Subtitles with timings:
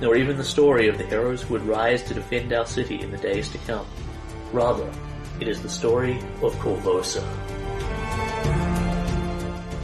[0.00, 3.10] nor even the story of the heroes who would rise to defend our city in
[3.10, 3.86] the days to come.
[4.52, 4.90] Rather,
[5.40, 7.22] it is the story of Korvosa.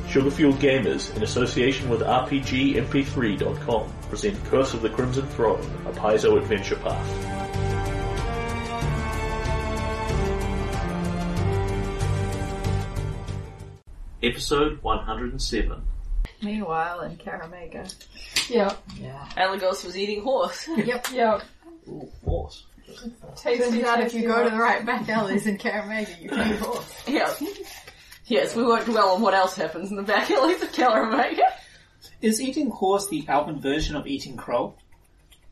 [0.09, 6.77] Sugarfueled Gamers, in association with RPGMP3.com, present Curse of the Crimson Throne, a Paizo adventure
[6.77, 7.35] path.
[14.23, 15.83] Episode 107.
[16.41, 17.87] Meanwhile, in Kaer Maga.
[18.49, 19.29] Yep, Yeah.
[19.37, 20.69] Alagos was eating horse.
[20.77, 21.07] Yep.
[21.13, 21.43] yep.
[21.89, 22.65] Ooh, horse.
[23.37, 26.15] Tasty, Turns out if you tasty go to the right back alleys in Kaer Maga,
[26.21, 26.95] you can horse.
[27.09, 27.33] yeah.
[28.27, 31.43] Yes, we won't dwell on what else happens in the back alleys of Kaer Maga.
[32.21, 34.75] Is eating horse the Alvin version of eating crow?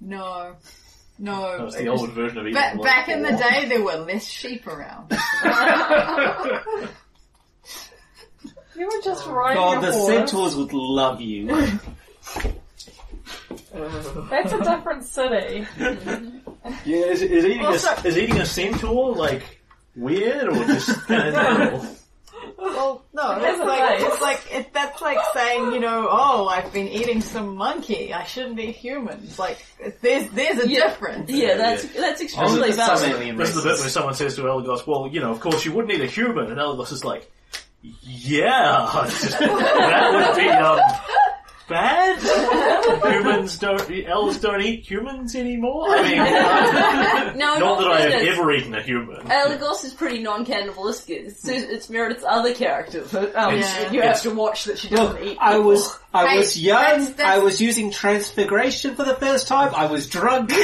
[0.01, 0.57] No.
[1.19, 1.57] No.
[1.59, 3.97] That was the old version of eating Ba- like back in the day, there were
[3.97, 5.13] less sheep around.
[8.75, 9.33] You were just oh.
[9.33, 10.07] riding God, a the horse.
[10.07, 11.79] centaurs would love you.
[13.75, 15.67] That's a different city.
[15.79, 19.61] Yeah, is, is eating Also- a, is eating a centaur like
[19.97, 21.97] weird or just kind of normal?
[22.59, 24.03] Well, no, That's that's like nice.
[24.03, 28.13] it's like it, that's like saying you know, oh, I've been eating some monkey.
[28.13, 29.39] I shouldn't eat humans.
[29.39, 29.59] Like
[30.01, 30.89] there's there's a Yeah.
[30.89, 31.31] difference.
[31.31, 33.11] Yeah, that's that's extremely it's some valid.
[33.17, 33.93] alien This is the bit where races.
[33.93, 36.59] someone says to Elagos, "Well, you know, of course you wouldn't eat a human," and
[36.59, 37.31] Elagos is like,
[38.03, 38.91] "Yeah,
[39.39, 40.81] that would be um,
[41.73, 43.13] bad.
[43.15, 45.87] humans don't, elves don't eat humans anymore.
[45.89, 50.21] I mean, No, not not that I have ever eaten a human." Alagos is pretty
[50.23, 51.17] non-cannibalistic.
[51.27, 53.91] It's, it's Meredith's other character, but um, Yeah.
[53.93, 55.39] you have to watch that she doesn't Look, eat.
[55.41, 56.83] I was I Hey, was young.
[56.83, 59.75] that's- that's- I was using transfiguration for the first time.
[59.75, 60.53] I was drunk.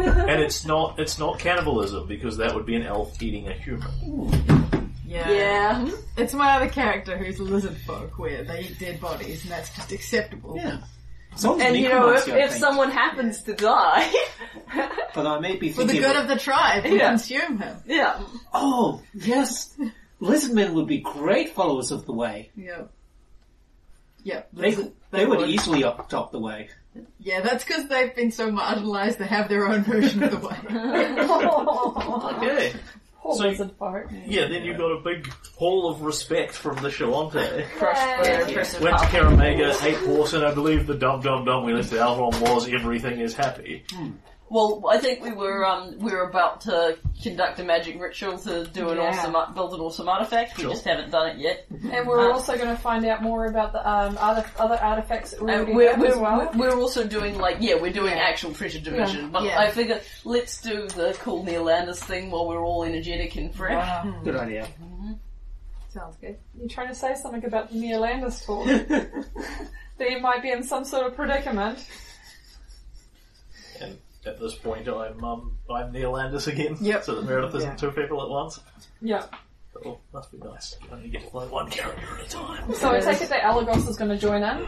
[0.00, 4.69] And it's not it's not cannibalism because that would be an elf eating a human.
[5.10, 5.28] Yeah.
[5.30, 5.90] Yeah.
[6.16, 9.90] It's my other character who's lizard folk, where they eat dead bodies, and that's just
[9.92, 10.54] acceptable.
[10.56, 10.78] yeah.
[11.36, 14.12] Someone's And you know, if, if someone happens to die,
[15.14, 17.08] But I may be For the good of the tribe, we Yeah.
[17.10, 17.76] consume him.
[17.86, 18.20] yeah.
[18.54, 19.76] oh yes,
[20.20, 22.50] lizardmen would be great followers of the way.
[22.56, 22.90] Yep.
[24.24, 24.48] Yep.
[24.52, 26.68] They lizard- they would easily adopt the way.
[27.20, 30.56] Yeah, that's because they've been so marginalised they have their own version of the way.
[32.36, 32.72] Okay.
[33.22, 34.06] Poor So- lizard folk.
[34.26, 37.68] Yeah, then you got a big hall of respect from the Shoanti.
[37.78, 39.10] Crushed for their impressive Went to power.
[39.10, 42.40] Kaer Maga, ate horse, and I believe the dum dum dum we left out on
[42.40, 43.84] was everything is happy.
[44.52, 48.66] Well, I think we were um, we were about to conduct a magic ritual to
[48.66, 49.10] do an Yeah.
[49.10, 50.56] awesome build an awesome artifact.
[50.56, 50.72] We Sure.
[50.72, 51.66] just haven't done it yet.
[51.70, 55.30] And we're Uh, also going to find out more about the um, other other artifacts
[55.30, 56.50] that we And already we're, have we're, as well.
[56.56, 58.24] we're also doing like yeah we're doing Yeah.
[58.24, 59.60] actual treasure division, but Yeah.
[59.60, 63.74] I figure let's do the cool Neolandus thing while we're all energetic and fresh.
[64.04, 64.20] Wow.
[64.24, 64.66] Good idea.
[65.90, 66.36] Sounds good.
[66.58, 68.66] You're trying to say something about the Neolandus talk.
[69.98, 71.78] that you might be in some sort of predicament.
[73.80, 76.76] And at this point, I'm um, I'm Neolandus again.
[76.80, 77.04] Yep.
[77.04, 77.76] So that Meredith isn't Yeah.
[77.76, 78.60] two people at once.
[79.00, 79.24] Yeah.
[79.84, 80.76] Oh, must be nice.
[80.82, 82.74] You only get to play one character at a time.
[82.74, 84.66] So I take it that Alagos is going to join in.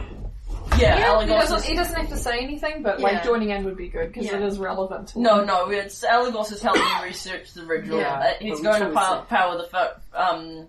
[0.79, 3.07] Yeah, he, Alagos doesn't, is- he doesn't have to say anything, but Yeah.
[3.07, 4.37] like joining in would be good because Yeah.
[4.37, 5.09] it is relevant.
[5.09, 5.47] To No, him.
[5.47, 7.99] no, it's Alagos is helping me research the ritual.
[7.99, 8.17] Yeah.
[8.19, 10.67] Uh, he's going to power, power the fo- um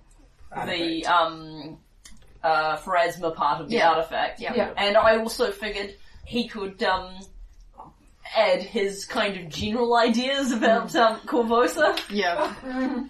[0.66, 1.78] the um
[2.42, 3.90] uh Pharasma part of the Yeah.
[3.90, 4.40] artifact.
[4.40, 4.52] Yeah.
[4.54, 4.70] Yeah.
[4.76, 5.94] And I also figured
[6.26, 7.14] he could um
[8.36, 11.98] add his kind of general ideas about um Korvosa.
[12.10, 12.54] Yeah.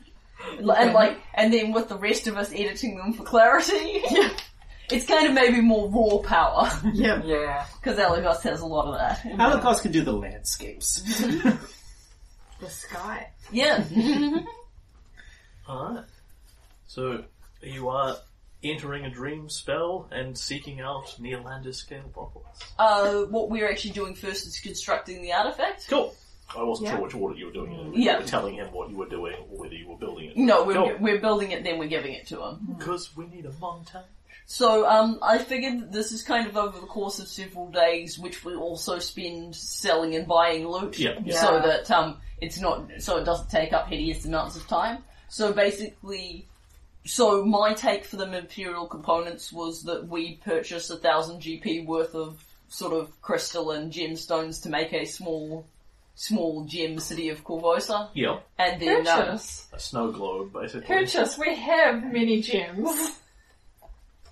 [0.59, 4.03] And like and then with the rest of us editing them for clarity.
[4.11, 4.29] Yeah.
[4.91, 6.71] It's kind of maybe more raw power.
[6.93, 7.23] Yep.
[7.25, 7.65] Yeah.
[7.81, 9.23] Because Alagos has a lot of that.
[9.39, 11.01] Alakos can do the landscapes.
[12.61, 13.31] The sky.
[13.51, 13.83] Yeah.
[15.67, 16.05] Alright.
[16.87, 17.25] So,
[17.63, 18.17] you are
[18.65, 22.43] entering a dream spell and seeking out Neolandus Kalepopolis.
[22.79, 25.87] uh, what we're actually doing first is constructing the artifact.
[25.89, 26.15] Cool.
[26.57, 26.95] I wasn't Yeah.
[26.97, 27.81] sure which order you were doing it.
[27.81, 27.95] in.
[28.03, 28.13] Yeah.
[28.15, 30.37] You were telling him what you were doing or whether you were building it.
[30.37, 30.97] No, we're, Cool.
[31.01, 32.77] we're building it, then we're giving it to him.
[32.79, 34.05] Because we need a montage.
[34.47, 38.19] So, um, I figured that this is kind of over the course of several days,
[38.19, 40.99] which we also spend selling and buying loot.
[40.99, 41.19] Yeah.
[41.25, 41.41] Yeah.
[41.41, 45.03] So that, um, it's not, so it doesn't take up hideous amounts of time.
[45.29, 46.47] So basically,
[47.05, 52.15] so my take for the Imperial components was that we purchase a thousand GP worth
[52.15, 55.67] of sort of crystal and gemstones to make a small
[56.17, 58.47] small gem city of Korvosa, Yep.
[58.59, 59.67] and then um, Purchase.
[59.73, 60.87] A snow globe, basically.
[60.87, 61.37] Purchase.
[61.37, 63.19] We have many gems.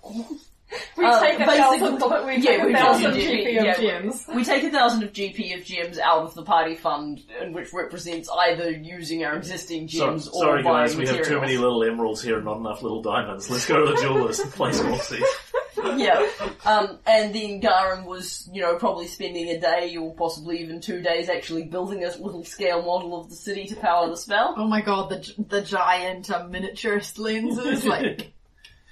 [0.97, 2.25] We Uh, take a thousand.
[2.25, 3.77] We yeah, take we a thousand do, GP of yeah.
[3.79, 4.25] gems.
[4.33, 7.73] we take a thousand of GP of gems out of the party fund, and which
[7.73, 11.57] represents either using our existing So- gems or sorry buying guys, we have too many
[11.57, 13.49] little emeralds here and not enough little diamonds.
[13.49, 15.21] Let's go to the jewelers and place Moxie.
[15.97, 16.27] yeah.
[16.65, 21.01] Um, and then Garin was, you know, probably spending a day or possibly even two
[21.01, 24.53] days actually building a little scale model of the city to power the spell.
[24.57, 28.31] Oh my god, the the giant um, miniaturist lenses, like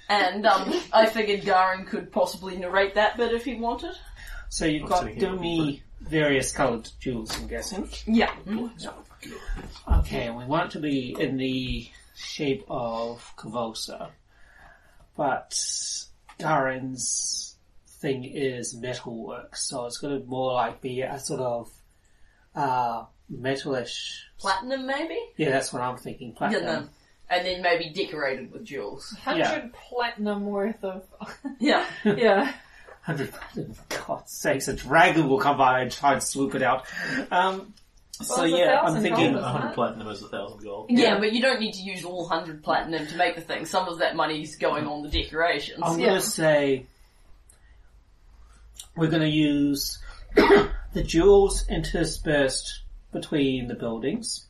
[0.08, 3.94] And um, I figured Garin could possibly narrate that bit if he wanted.
[4.48, 7.88] So you've got sitting here me various coloured jewels, I'm guessing.
[8.06, 8.32] Yeah.
[9.90, 14.10] Okay, and we want to be in the shape of Korvosa.
[15.16, 15.58] But
[16.38, 17.56] Garen's
[18.00, 21.70] thing is metalwork, so it's going to more like be a sort of
[22.54, 24.20] uh, metalish.
[24.38, 25.18] Platinum, maybe?
[25.36, 26.30] Yeah, that's what I'm thinking.
[26.32, 26.84] Yeah, Platinum.
[26.84, 26.88] no.
[27.32, 29.10] And then maybe decorated with jewels.
[29.24, 31.04] Hundred platinum worth of.
[31.58, 31.86] Yeah.
[32.04, 32.52] yeah.
[33.00, 33.72] Hundred platinum.
[33.74, 36.84] For God's sakes, a dragon will come by and try and swoop it out.
[37.30, 37.72] Um,
[38.20, 39.32] so it's a yeah, I'm thousand thinking.
[39.32, 40.86] gold, A hundred platinum is a thousand gold.
[40.90, 43.64] Yeah, but you don't need to use all 100 platinum to make the thing.
[43.64, 45.80] Some of that money's going on the decorations.
[45.82, 46.08] I'm Yeah.
[46.08, 46.86] going to say
[48.96, 49.98] we're going to use
[50.36, 52.82] the jewels interspersed
[53.12, 54.46] between the buildings.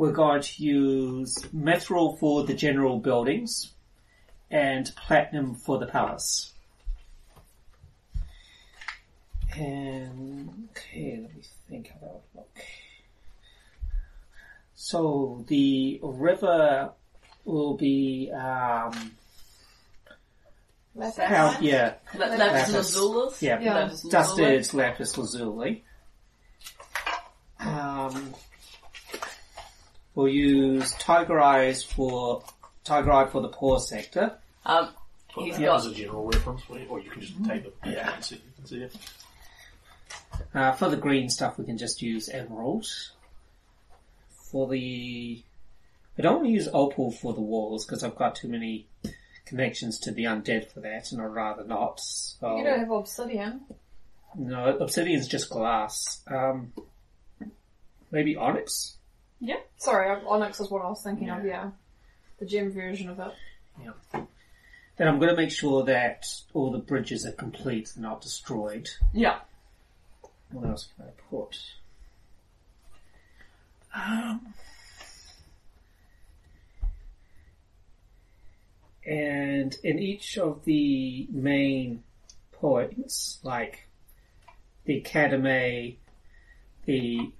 [0.00, 3.70] We're going to use metal for the general buildings
[4.50, 6.54] and platinum for the palace.
[9.54, 12.58] And okay, let me think how that would look.
[14.74, 16.92] So the river
[17.44, 19.12] will be um,
[21.18, 22.74] how, yeah, La- lapis Lapis.
[22.96, 23.42] lazulis?
[23.42, 23.74] Yeah, Yeah.
[23.74, 24.10] Lapis lazuli.
[24.10, 25.84] dusted lapis lazuli.
[27.58, 28.34] Um,
[30.20, 32.42] we'll use tiger eyes for
[32.84, 34.34] tiger eye for the poor sector.
[34.66, 34.90] Um,
[35.32, 37.90] Put He's that got- as a general reference, or or you can just take the
[37.90, 38.14] Yeah.
[38.14, 38.96] and see, you can see it.
[40.54, 42.86] Uh, for the green stuff, we can just use emerald.
[44.50, 45.40] For the,
[46.18, 48.88] I don't want to use opal for the walls because I've got too many
[49.44, 52.00] connections to the undead for that, and I'd rather not.
[52.00, 53.60] So You don't have obsidian.
[54.34, 56.22] no, obsidian's just glass.
[56.26, 56.72] Um,
[58.10, 58.96] maybe onyx.
[59.76, 61.44] Sorry, onyx is what I was thinking of.
[61.44, 61.70] Yeah,
[62.38, 63.32] the gem version of it.
[63.82, 64.22] Yeah.
[64.96, 68.88] Then I'm going to make sure that all the bridges are complete and not destroyed.
[69.14, 69.38] yeah.
[70.50, 71.58] What else can I put?
[73.94, 74.52] Um,
[79.06, 82.02] and in each of the main
[82.52, 83.88] points, like
[84.84, 85.98] the academy,
[86.84, 87.32] the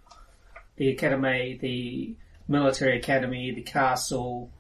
[0.80, 2.16] the academy, the
[2.48, 4.50] military academy, the castle,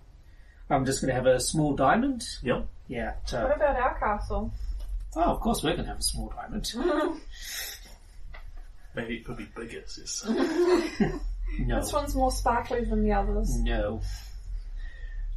[0.68, 2.22] I'm just going to have a small diamond.
[2.42, 2.68] Yep.
[2.88, 3.14] Yeah.
[3.30, 4.52] What about our castle?
[5.16, 6.70] oh, of course we're going to have a small diamond.
[8.94, 10.28] Maybe it could be bigger, sis.
[11.58, 11.80] No.
[11.80, 13.56] This one's more sparkly than the others.
[13.56, 14.02] No.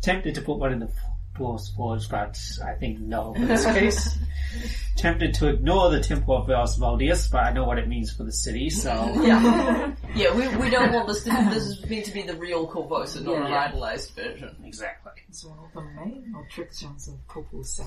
[0.01, 0.91] Tempted to put one in the
[1.35, 4.17] Force Forge, but I think no in this case.
[4.95, 8.31] Tempted to ignore the Temple of Asmodeus, but I know what it means for the
[8.31, 8.91] city, so.
[9.23, 9.93] Yeah.
[10.13, 12.67] yeah, we, we don't want this to be, this is meant to be the real
[12.67, 13.61] Korvosa, not an Yeah.
[13.69, 14.55] idolized version.
[14.63, 15.11] Exactly.
[15.27, 17.83] It's one of the main attractions of Korvosa.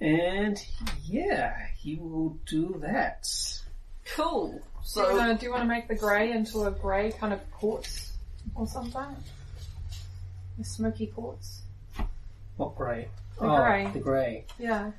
[0.00, 0.58] And
[1.04, 3.26] yeah, he will do that.
[4.14, 4.48] Cool.
[4.50, 7.32] Do you, So, wanna, do you want to make the grey into a grey kind
[7.32, 8.12] of quartz
[8.54, 9.16] or something?
[10.60, 11.62] A smoky quartz?
[12.56, 13.08] What grey?
[13.38, 13.90] The oh, grey.
[13.92, 14.46] The grey.
[14.58, 14.92] Yeah.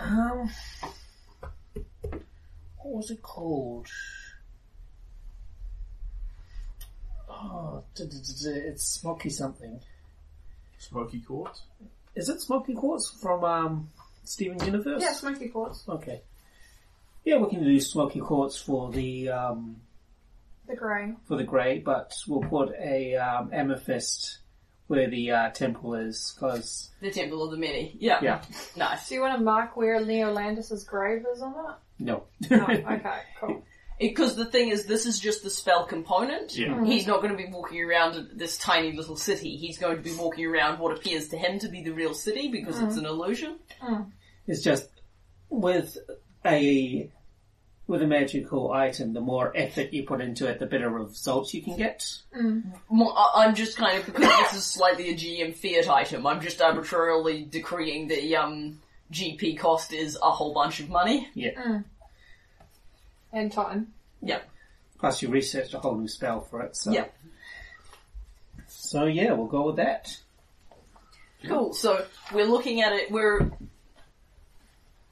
[0.00, 0.50] Um,
[2.78, 3.88] what was it called?
[7.28, 9.80] Oh, it's Smoky something.
[10.78, 11.62] Smoky quartz.
[12.14, 13.90] Is it Smoky Quartz from um,
[14.24, 15.02] Steven Universe?
[15.02, 15.84] Yeah, smoky quartz.
[15.88, 16.22] Okay.
[17.24, 19.76] Yeah, we can do Smoky Quartz for the um,
[20.66, 21.12] The grey.
[21.26, 24.39] for the grey, but we'll put a um, amethyst
[24.90, 27.96] where the uh, temple is, because the Temple of the Many.
[28.00, 28.18] Yeah.
[28.20, 28.42] yeah,
[28.76, 29.08] Nice.
[29.08, 31.76] Do you want to mark where Neolandus' grave is on it?
[32.00, 32.24] no.
[32.50, 32.64] No.
[32.64, 33.62] Okay, cool.
[34.00, 36.58] Because the thing is, this is just the spell component.
[36.58, 36.70] Yeah.
[36.70, 36.86] Mm-hmm.
[36.86, 39.56] He's not going to be walking around this tiny little city.
[39.56, 42.48] He's going to be walking around what appears to him to be the real city
[42.48, 43.00] because it's mm.
[43.00, 43.60] an illusion.
[43.80, 44.10] Mm.
[44.48, 44.88] It's just
[45.50, 45.96] with
[46.44, 47.12] a
[47.90, 51.60] with a magical item, the more effort you put into it, the better results you
[51.60, 52.06] can get.
[52.88, 56.26] Mo- I- I'm just kind of because this is slightly a GM fiat item.
[56.26, 58.78] I'm just arbitrarily decreeing the um,
[59.12, 61.28] GP cost is a whole bunch of money.
[61.34, 61.80] Yeah.
[63.32, 63.92] And time.
[64.22, 64.40] Yeah.
[64.98, 66.76] Plus, you researched a whole new spell for it.
[66.76, 66.92] So.
[66.92, 67.06] Yeah.
[68.68, 70.16] So yeah, we'll go with that.
[71.46, 71.72] Cool.
[71.74, 73.10] So we're looking at it.
[73.10, 73.50] We're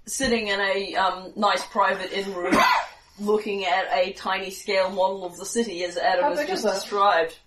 [0.08, 2.54] sitting in a um, nice private inn room,
[3.20, 6.64] looking at a tiny scale model of the city as Adam How has big just
[6.64, 6.74] is it?
[6.74, 7.38] described.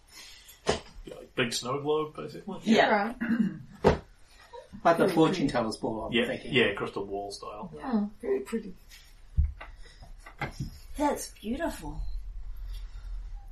[1.06, 2.58] Yeah, like big snow globe, basically.
[2.64, 3.14] Yeah.
[3.84, 3.98] Right.
[4.84, 6.54] Like the fortune teller's ball, I'm Yeah, thinking.
[6.54, 7.72] yeah, crystal wall style.
[7.78, 8.74] Yeah, very pretty.
[10.98, 12.02] That's beautiful.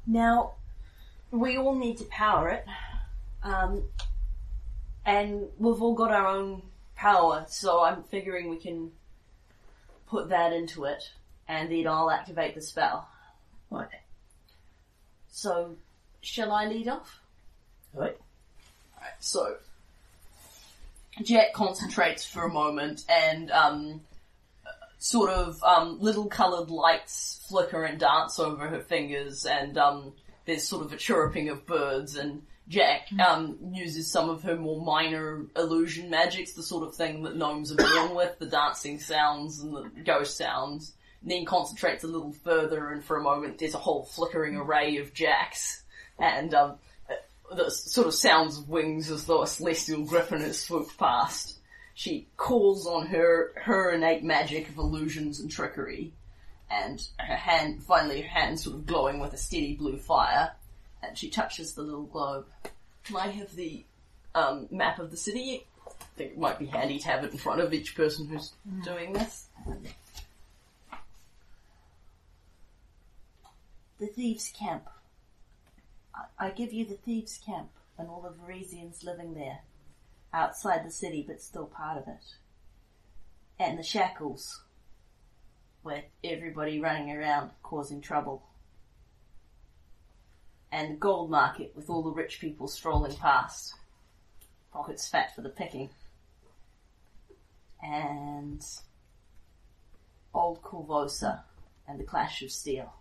[0.08, 0.54] Now,
[1.30, 2.66] we all need to power it,
[3.44, 3.84] um,
[5.06, 6.63] and we've all got our own
[6.96, 7.46] power.
[7.48, 8.92] So I'm figuring we can
[10.10, 11.04] put that into it,
[11.48, 13.08] and then I'll activate the spell.
[13.70, 13.88] Right.
[15.32, 15.75] So,
[16.22, 17.20] shall I lead off?
[17.94, 18.18] Right.
[18.96, 19.56] Alright, so
[21.24, 24.01] Jack concentrates for a moment and um,
[24.98, 30.13] sort of um, little coloured lights flicker and dance over her fingers and um,
[30.46, 34.79] there's sort of a chirruping of birds and Jack um, uses some of her more
[34.79, 39.59] minor illusion magics, the sort of thing that gnomes are born with, the dancing sounds
[39.59, 40.93] and the ghost sounds.
[41.21, 44.97] And then concentrates a little further and for a moment there's a whole flickering array
[44.97, 45.83] of jacks
[46.19, 46.75] and um,
[47.55, 51.59] the sort of sounds of wings as though a celestial griffin has swooped past.
[51.93, 56.13] She calls on her her innate magic of illusions and trickery,
[56.69, 60.51] and her hand finally her hand sort of glowing with a steady blue fire,
[61.03, 62.46] and she touches the little globe.
[63.03, 63.86] Can I have the
[64.36, 65.65] um, map of the city?
[65.88, 68.53] I think it might be handy to have it in front of each person who's
[68.84, 69.48] doing this.
[74.00, 74.88] The thieves' camp.
[76.15, 79.60] I- I give you the thieves' camp and all the Varisians living there,
[80.34, 82.36] outside the city but still part of it.
[83.58, 84.63] And the shackles,
[85.84, 88.44] with everybody running around causing trouble.
[90.71, 93.73] And the gold market with all the rich people strolling past,
[94.71, 95.89] pockets fat for the picking.
[97.81, 98.63] And
[100.33, 101.41] old Korvosa
[101.88, 102.93] and the clash of steel.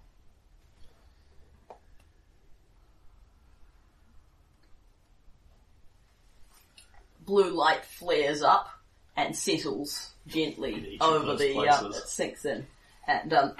[7.28, 8.70] blue light flares up
[9.14, 12.02] and settles gently over the uh, places.
[12.02, 12.66] it sinks in,
[13.06, 13.52] and um,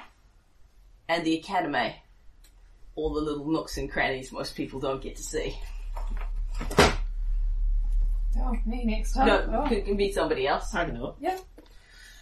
[1.08, 1.94] and the academy,
[2.99, 5.57] all the little nooks and crannies most people don't get to see.
[8.40, 9.26] Oh, me next time.
[9.28, 9.69] No, Oh.
[9.69, 10.75] can, can be somebody else.
[10.75, 11.14] I know.
[11.21, 11.38] Yeah.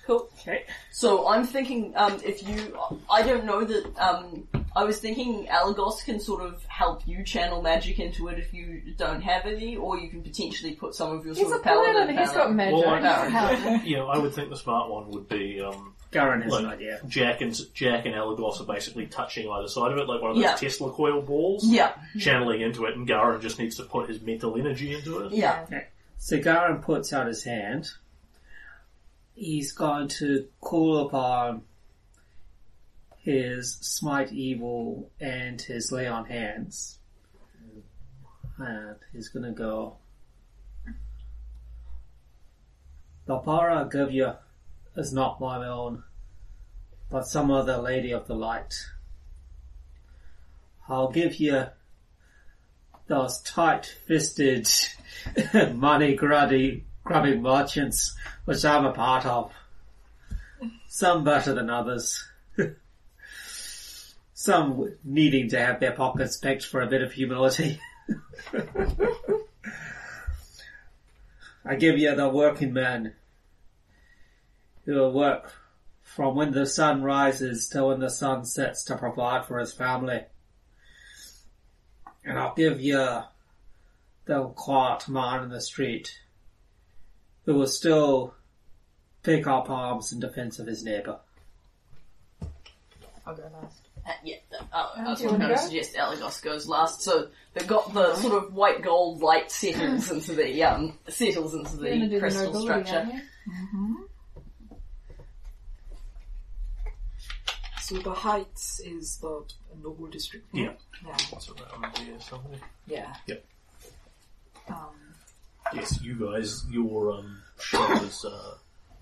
[0.07, 0.29] Cool.
[0.41, 0.65] Okay.
[0.93, 2.79] So I'm thinking, um, if you,
[3.11, 7.63] I don't know that, um, I was thinking Alagos can sort of help you channel
[7.63, 11.25] magic into it if you don't have any, or you can potentially put some of
[11.25, 12.75] your He's sort a of paladin paladin, he's power- got magic.
[12.85, 16.53] Well, I- You know, I would think the smart one would be um, Garen has
[16.55, 17.01] an idea.
[17.09, 20.37] Jack and Jack and Elagos are basically touching either side of it, like one of
[20.37, 20.55] those Yeah.
[20.57, 24.57] Tesla coil balls, Yeah, channeling into it, and Garen just needs to put his mental
[24.59, 25.33] energy into it.
[25.33, 25.65] yeah.
[26.19, 27.91] So Garen puts out his hand.
[29.35, 31.63] He's going to call upon
[33.27, 37.01] his Smite Evil and his Lay on Hands.
[38.57, 39.97] And he's to go.
[43.27, 44.35] The power I give you
[44.95, 46.05] is not my own,
[47.11, 48.75] but some other lady of the light.
[50.89, 51.67] I'll give you
[53.09, 54.71] those tight-fisted,
[55.75, 58.15] money-grubby grubbing merchants,
[58.45, 59.53] which I'm a part of.
[60.87, 62.25] Some better than others.
[64.47, 67.81] Some needing to have their pockets picked for a bit of humility.
[71.65, 73.15] I give you the working man
[74.85, 75.53] who will work
[76.01, 80.21] from when the sun rises to when the sun sets to provide for his family.
[82.25, 83.23] And I'll give you
[84.27, 86.21] the quiet man in the street
[87.47, 88.35] who will still
[89.25, 91.19] pick up arms in defense of his neighbor.
[93.27, 93.86] I'll go last.
[94.07, 94.37] Uh, yeah,
[94.73, 95.61] uh, I was do going wanna go?
[95.61, 97.03] suggest Elagos goes last.
[97.03, 101.77] So they've got the sort of white gold light settles into the um settles into
[101.77, 102.97] the do the crystal nobility, structure.
[102.99, 104.09] aren't you?
[107.81, 109.45] So the Heights is the
[109.83, 110.47] noble district.
[110.53, 110.73] Yeah.
[111.05, 111.17] Yeah.
[111.31, 112.59] That's around there somewhere.
[112.87, 113.15] Yeah.
[113.27, 113.45] Yep.
[114.69, 114.77] Um,
[115.75, 118.55] Yes, you guys, your um, shop is, uh,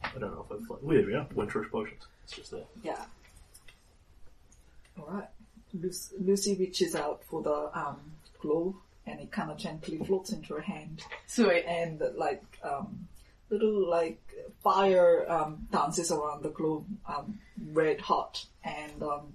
[0.02, 2.00] I don't know if I've, well, there we are, Winterish Potions.
[2.24, 2.64] It's just there.
[2.82, 3.04] yeah.
[4.98, 5.28] Alright.
[5.72, 7.98] Lucy, Lucy reaches out for the um,
[8.40, 11.02] globe and it kind of gently floats into her hand.
[11.26, 11.64] Sweet.
[11.66, 13.08] and like um,
[13.50, 14.20] little like
[14.62, 17.38] fire um, dances around the globe, um,
[17.72, 19.34] red hot, and um,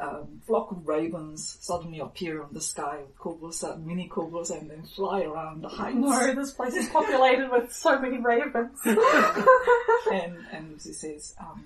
[0.00, 4.82] um, flock of ravens suddenly appear on the sky with Korvosa, mini Korvosa, and then
[4.82, 5.96] fly around the heights.
[5.96, 8.78] No, this place is populated with so many ravens.
[8.84, 11.64] and and Lucy says, um,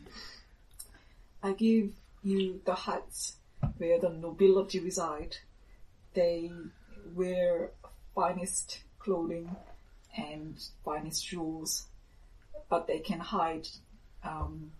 [1.42, 1.90] "I give
[2.22, 3.36] you the huts
[3.78, 5.36] where the nobility reside.
[6.14, 6.50] They
[7.14, 7.70] wear
[8.14, 9.56] finest clothing
[10.16, 11.86] and finest jewels,
[12.68, 13.68] but they can hide
[14.24, 14.72] um,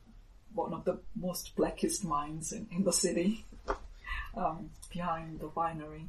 [0.55, 3.45] one of the most blackest mines in, in the city
[4.37, 6.07] um, behind the winery."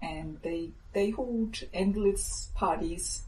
[0.00, 3.22] And they they hold endless parties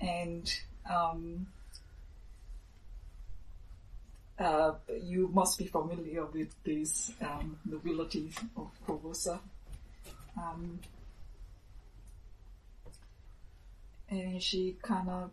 [0.00, 0.52] and
[0.90, 1.46] um,
[4.38, 4.72] uh,
[5.02, 9.38] you must be familiar with this um, nobilities of Korvosa.
[10.36, 10.80] Um,
[14.08, 15.30] and she kind of,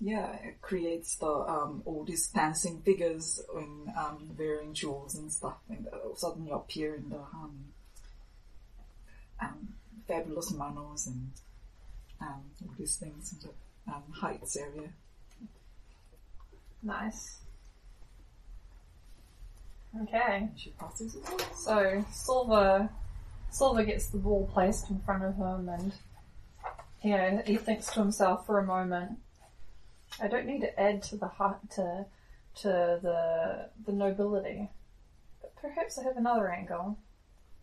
[0.00, 5.88] yeah, creates the um, all these dancing figures in um, wearing jewels and stuff, and
[5.88, 7.64] uh, suddenly appear in the um,
[9.40, 9.68] um,
[10.06, 11.32] fabulous manos and
[12.20, 14.90] all these things in the heights area.
[16.82, 17.38] nice.
[20.02, 20.48] Okay.
[20.56, 21.54] She passes it on.
[21.54, 22.88] So Silver,
[23.50, 25.92] Silver gets the ball placed in front of him, and
[27.02, 29.18] you know he thinks to himself for a moment.
[30.20, 32.06] I don't need to add to the heart to
[32.62, 34.68] to the the nobility,
[35.40, 36.98] but perhaps I have another angle.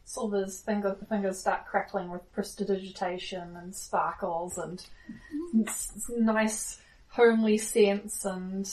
[0.07, 5.67] Silver's finger, fingers start crackling with prestidigitation and sparkles and mm-hmm.
[5.67, 8.71] s- nice homely scents and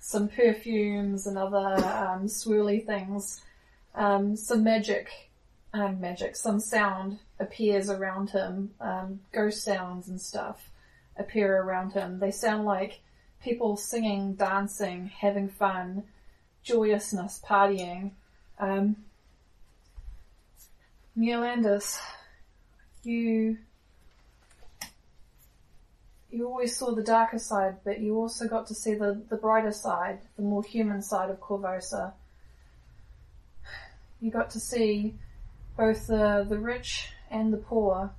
[0.00, 3.42] some perfumes and other um, swirly things
[3.94, 5.30] um, some magic,
[5.72, 10.70] um, magic, some sound appears around him, um, ghost sounds and stuff
[11.16, 12.18] appear around him.
[12.18, 13.00] They sound like
[13.42, 16.04] people singing, dancing, having fun,
[16.62, 18.12] joyousness, partying.
[18.58, 18.96] Um,
[21.18, 22.00] Neolandus,
[23.02, 23.58] you
[26.30, 29.72] you always saw the darker side, but you also got to see the, the brighter
[29.72, 32.12] side, the more human side of Korvosa
[34.20, 35.14] you got to see
[35.76, 38.10] both the, the rich and the poor.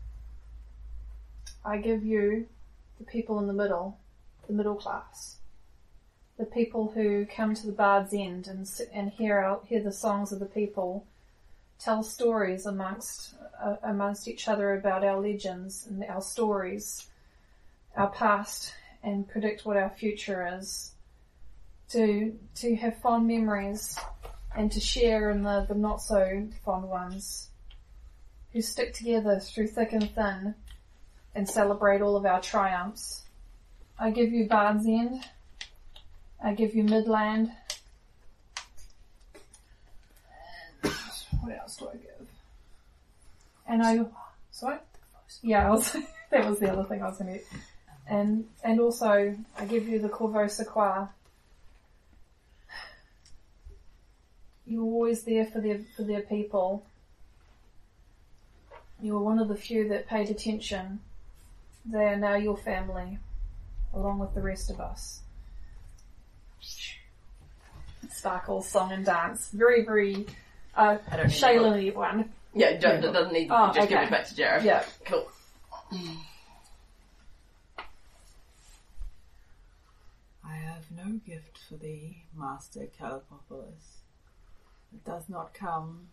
[1.63, 2.47] I give you
[2.97, 3.97] the people in the middle,
[4.47, 5.38] the middle class.
[6.38, 10.32] The people who come to the Bard's End and and hear out, hear the songs
[10.32, 11.06] of the people,
[11.80, 17.11] tell stories amongst uh, amongst each other about our legends and our stories,
[17.95, 18.73] our past,
[19.04, 20.91] and predict what our future is.
[21.89, 23.99] To to have fond memories
[24.56, 27.49] and to share in the, the not so fond ones
[28.54, 30.56] who stick together through thick and thin
[31.34, 33.23] and celebrate all of our triumphs.
[33.97, 35.23] I give you Bard's End.
[36.43, 37.51] I give you Midland.
[40.84, 40.93] And
[41.41, 42.27] what else do I give?
[43.67, 43.99] And I,
[44.51, 44.80] sorry?
[45.41, 45.95] Yeah, I was,
[46.32, 47.45] that was the other thing I was going to
[48.07, 51.07] And, and also, I give you the Corvo Qua.
[54.65, 56.85] You were always there for their for their people.
[59.01, 60.99] You were one of the few that paid attention.
[61.85, 63.17] They are now your family,
[63.93, 65.21] along with the rest of us.
[68.09, 69.49] Sparkle's song and dance.
[69.49, 70.25] Very, very
[70.75, 72.29] uh I don't Shayla one.
[72.53, 73.47] Yeah, don't, it doesn't need.
[73.49, 74.63] Oh, just give it back to Jared.
[74.63, 74.83] Yeah.
[75.05, 75.27] Cool.
[80.45, 83.99] I have no gift for thee, Master Kalepopolis.
[84.93, 86.07] It does not come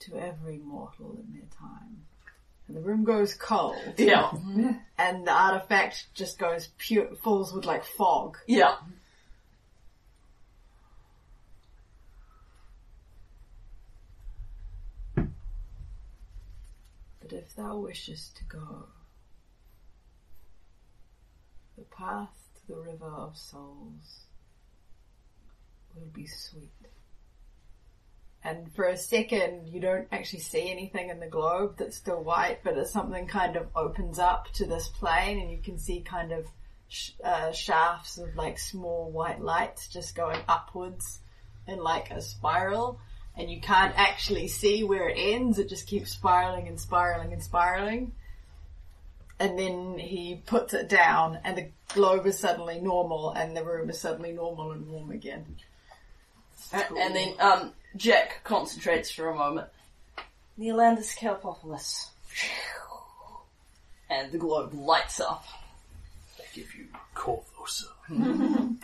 [0.00, 2.02] to every mortal in their time.
[2.66, 4.30] And the room goes cold, Yeah.
[4.98, 8.36] and the artifact just goes pure, falls with like fog.
[8.46, 8.76] Yeah.
[17.20, 18.86] But if thou wishest to go,
[21.76, 24.24] the path the river of souls
[25.94, 26.70] will be sweet.
[28.44, 32.60] And for a second, you don't actually see anything in the globe that's still white,
[32.62, 36.32] but it's something kind of opens up to this plane, and you can see kind
[36.32, 36.46] of
[36.88, 41.20] sh- uh, shafts of like small white lights just going upwards
[41.66, 43.00] in like a spiral
[43.38, 45.58] and you can't actually see where it ends.
[45.58, 48.12] It just keeps spiraling and spiraling and spiraling.
[49.40, 53.88] And then he puts it down and the globe is suddenly normal and the room
[53.88, 55.44] is suddenly normal and warm again.
[56.72, 59.68] A- And then um, Jack concentrates for a moment.
[60.58, 62.08] Neolandus Kalepopolis.
[64.10, 65.44] And the globe lights up.
[66.38, 67.84] I give you Korvosa.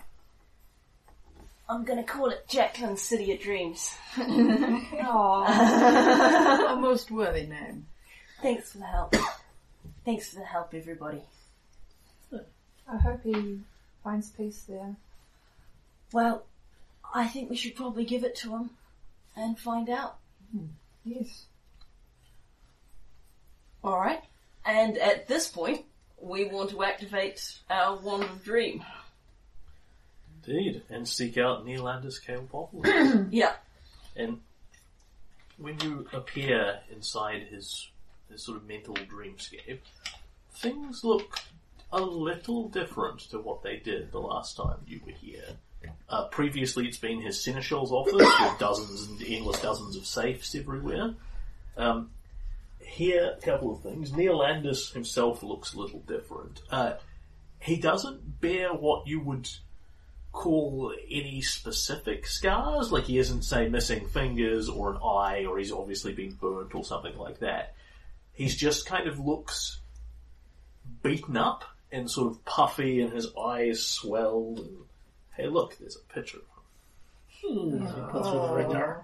[1.66, 3.96] I'm gonna call it Jacqueline's City of Dreams.
[4.14, 5.48] Aww.
[6.72, 7.86] A most worthy name.
[8.42, 9.16] Thanks for the help.
[10.04, 11.22] Thanks for the help, everybody.
[12.86, 13.60] I hope he
[14.02, 14.94] finds peace there.
[16.12, 16.44] Well,
[17.14, 18.70] I think we should probably give it to him
[19.36, 20.18] and find out.
[20.52, 20.66] Hmm.
[21.04, 21.46] Yes.
[23.82, 24.20] Alright.
[24.66, 25.84] And at this point,
[26.20, 28.84] we want to activate our Wand of Dream.
[30.46, 33.28] Indeed, and seek out Neolandus Kalepopolis.
[33.32, 33.52] Yeah.
[34.14, 34.40] and
[35.56, 37.88] when you appear inside his,
[38.34, 39.78] his sort of mental dreamscape,
[40.52, 41.38] things look
[41.92, 45.56] a little different to what they did the last time you were here.
[46.08, 51.14] Uh, previously, it's been his Seneschal's office with dozens and endless dozens of safes everywhere.
[51.76, 52.10] Um,
[52.80, 54.10] here, a couple of things.
[54.12, 56.60] Neolandus himself looks a little different.
[56.70, 56.94] Uh,
[57.60, 59.48] he doesn't bear what you would
[60.32, 62.90] call any specific scars.
[62.90, 66.84] Like he isn't, say, missing fingers or an eye, or he's obviously been burnt or
[66.84, 67.74] something like that.
[68.34, 69.80] He's just kind of looks
[71.02, 74.58] beaten up and sort of puffy, and his eyes swelled.
[74.58, 74.78] And
[75.36, 76.38] hey, look, there's a picture.
[77.42, 77.86] Hmm.
[78.12, 78.96] Go through the.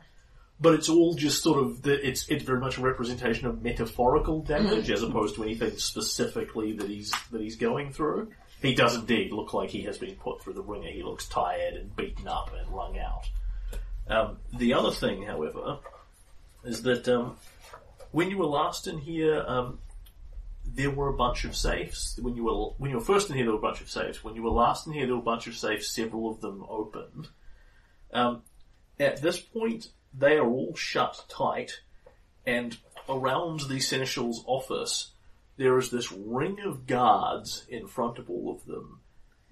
[0.62, 4.42] But it's all just sort of the, it's it's very much a representation of metaphorical
[4.42, 8.32] damage as opposed to anything specifically that he's that he's going through.
[8.60, 10.90] He does indeed look like he has been put through the ringer.
[10.90, 13.26] He looks tired and beaten up and wrung out.
[14.06, 15.78] Um, the other thing, however,
[16.64, 17.36] is that um,
[18.12, 19.78] when you were last in here, um,
[20.64, 22.18] there were a bunch of safes.
[22.20, 24.22] When you were when you were first in here, there were a bunch of safes.
[24.22, 25.90] When you were last in here, there were a bunch of safes.
[25.90, 27.28] Several of them opened.
[28.12, 28.42] Um,
[28.98, 31.80] at this point, they are all shut tight,
[32.46, 32.76] and
[33.08, 35.12] around the Seneschal's office,
[35.56, 38.99] there is this ring of guards in front of all of them.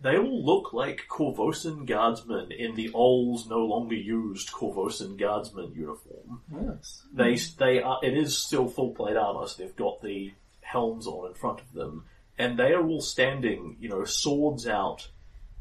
[0.01, 6.43] They all look like Korvosan guardsmen in the old, no longer used Korvosan guardsman uniform.
[6.53, 7.03] Yes.
[7.13, 7.99] They they are.
[8.03, 9.47] It is still full plate armor.
[9.49, 12.05] So they've got the helms on in front of them,
[12.39, 15.09] and they are all standing, you know, swords out,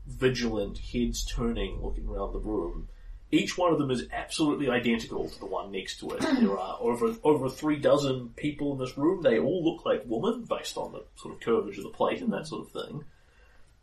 [0.06, 2.89] vigilant, heads turning, looking around the room.
[3.32, 6.21] Each one of them is absolutely identical to the one next to it.
[6.39, 9.23] There are over over three dozen people in this room.
[9.23, 12.32] They all look like women, based on the sort of curvature of the plate and
[12.34, 13.04] that sort of thing.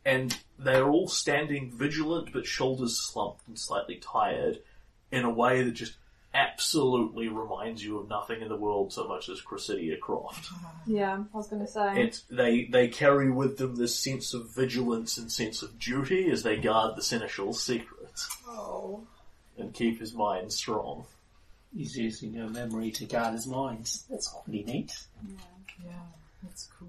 [0.04, 4.60] And they are all standing vigilant, but shoulders slumped and slightly tired,
[5.10, 5.94] in a way that just
[6.34, 10.52] absolutely reminds you of nothing in the world so much as Cressida Kroft.
[10.84, 12.02] Yeah, I was gonna say.
[12.02, 16.42] It's, they, they carry with them this sense of vigilance and sense of duty as
[16.42, 19.06] they guard the Seneschal's secrets oh.
[19.56, 21.06] and keep his mind strong.
[21.74, 23.90] He's using her memory to guard his mind.
[24.10, 24.92] That's pretty neat.
[25.26, 25.36] Yeah,
[25.84, 25.92] yeah,
[26.42, 26.88] that's cool.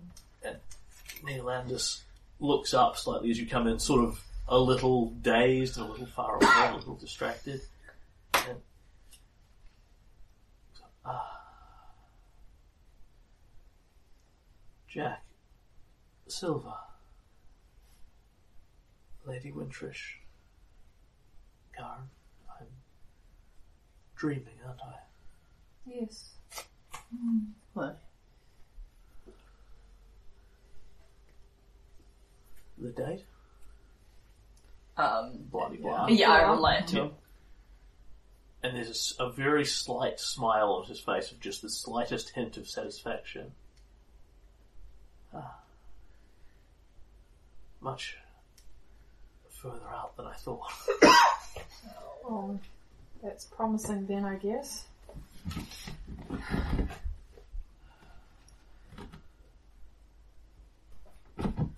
[1.24, 2.02] Neolandus
[2.40, 6.06] looks up slightly as you come in, sort of a little dazed and a little
[6.06, 7.62] far away, a little distracted.
[8.34, 8.60] And,
[11.06, 11.42] ah.
[14.88, 15.24] Jack.
[16.28, 16.76] Silva.
[19.26, 20.20] Lady Wintrish.
[21.78, 22.10] Garn.
[22.60, 22.68] I'm
[24.16, 24.96] dreaming, aren't I?
[25.86, 26.36] Yes.
[27.74, 28.00] What?
[32.78, 33.24] The date?
[34.98, 36.08] Um, Bloody blah.
[36.08, 36.52] yeah, I Yeah.
[36.52, 37.12] relay it to him.
[38.64, 42.30] and there's a s- a, very slight smile on his face of just the slightest
[42.32, 43.52] hint of satisfaction.
[45.34, 45.60] Ah.
[47.80, 48.18] Much
[49.50, 50.72] further out than I thought.
[52.28, 52.60] Oh,
[53.22, 54.88] that's promising then, I guess.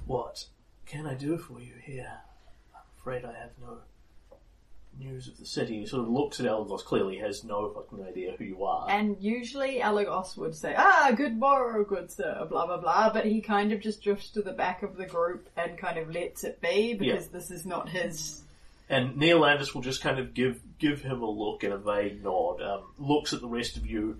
[0.05, 0.45] what
[0.87, 2.11] can I do for you here?
[2.75, 3.77] I'm afraid I have no
[4.99, 5.79] news of the city.
[5.81, 8.89] He sort of looks at Elgos, clearly has no fucking idea who you are.
[8.89, 13.41] And usually Elagos would say, ah, good morrow, good sir, blah blah blah, but he
[13.41, 16.61] kind of just drifts to the back of the group and kind of lets it
[16.61, 17.31] be because Yeah.
[17.31, 18.41] this is not his.
[18.89, 22.61] And Neolandus will just kind of give give him a look and a vague nod,
[22.61, 24.17] um, looks at the rest of you,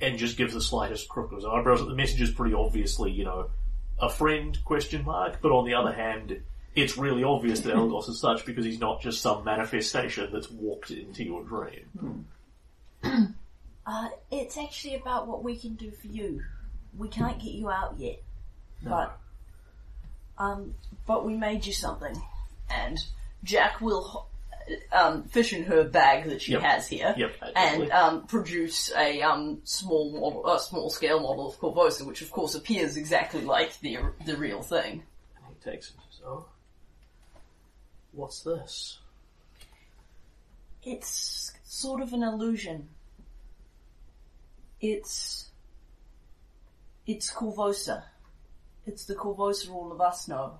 [0.00, 1.80] and just gives the slightest crook of his eyebrows.
[1.84, 3.50] The message is pretty obviously, you know,
[3.98, 5.40] a friend question mark.
[5.40, 6.42] But on the other hand,
[6.74, 10.90] it's really obvious that Elgos is such because he's not just some manifestation that's walked
[10.90, 12.26] into your dream.
[13.86, 16.40] Uh, it's actually about what we can do for you.
[16.96, 18.22] We can't get you out yet,
[18.82, 19.18] but
[20.38, 20.74] um,
[21.06, 22.16] but we made you something,
[22.70, 22.98] and
[23.42, 24.26] Jack will ho-
[24.92, 26.62] um, fish in her bag that she Yep.
[26.62, 31.58] has here, Yep, and um, produce a um, small model, a small scale model of
[31.58, 35.02] Korvosa, which of course appears exactly like the the real thing.
[35.36, 36.46] And he takes it and says, "Oh,
[38.12, 38.98] what's this?"
[40.82, 42.88] It's sort of an illusion.
[44.80, 45.50] It's.
[47.06, 48.02] It's Korvosa.
[48.86, 50.58] It's the Korvosa all of us know.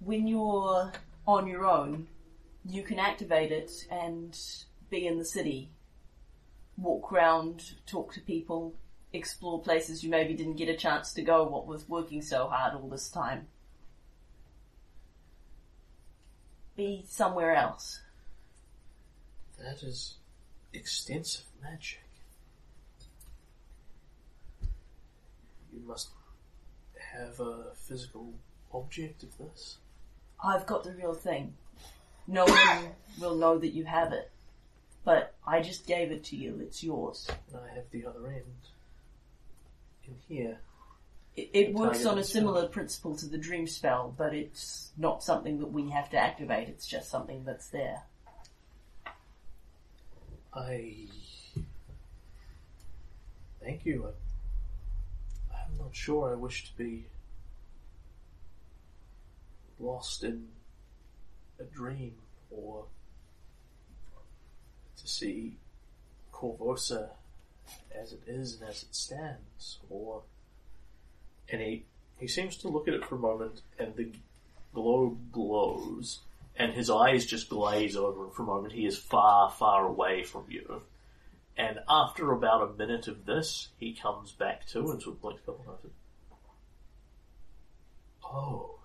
[0.00, 0.92] When you're
[1.26, 2.08] on your own,
[2.64, 4.38] you can activate it and
[4.90, 5.70] be in the city.
[6.76, 8.74] Walk around, talk to people,
[9.12, 12.74] explore places you maybe didn't get a chance to go, what was working so hard
[12.74, 13.46] all this time.
[16.76, 18.00] Be somewhere else.
[19.58, 20.16] That is
[20.72, 22.00] extensive magic.
[25.72, 26.08] You must
[27.12, 28.34] have a physical
[28.72, 29.76] object of this.
[30.42, 31.54] I've got the real thing.
[32.26, 32.88] No one
[33.20, 34.30] will know that you have it.
[35.04, 37.28] But I just gave it to you, it's yours.
[37.52, 38.44] And I have the other end.
[40.06, 40.58] In here.
[41.36, 42.40] It, it works on a of spell.
[42.40, 46.68] similar principle to the dream spell, but it's not something that we have to activate,
[46.68, 48.02] it's just something that's there.
[50.54, 50.94] I.
[53.62, 54.08] Thank you.
[55.50, 57.06] I, I'm not sure I wish to be
[59.82, 60.48] lost in
[61.60, 62.14] a dream
[62.50, 62.84] or
[64.96, 65.56] to see
[66.32, 67.10] Korvosa
[67.94, 70.22] as it is and as it stands, or.
[71.48, 71.84] And he,
[72.18, 74.10] he seems to look at it for a moment, and the
[74.72, 76.20] globe glows,
[76.56, 80.22] and his eyes just glaze over, and for a moment he is far, far away
[80.22, 80.82] from you.
[81.56, 85.42] And after about a minute of this, he comes back to and sort of blinks
[85.42, 85.94] a couple of times.
[88.24, 88.78] Oh.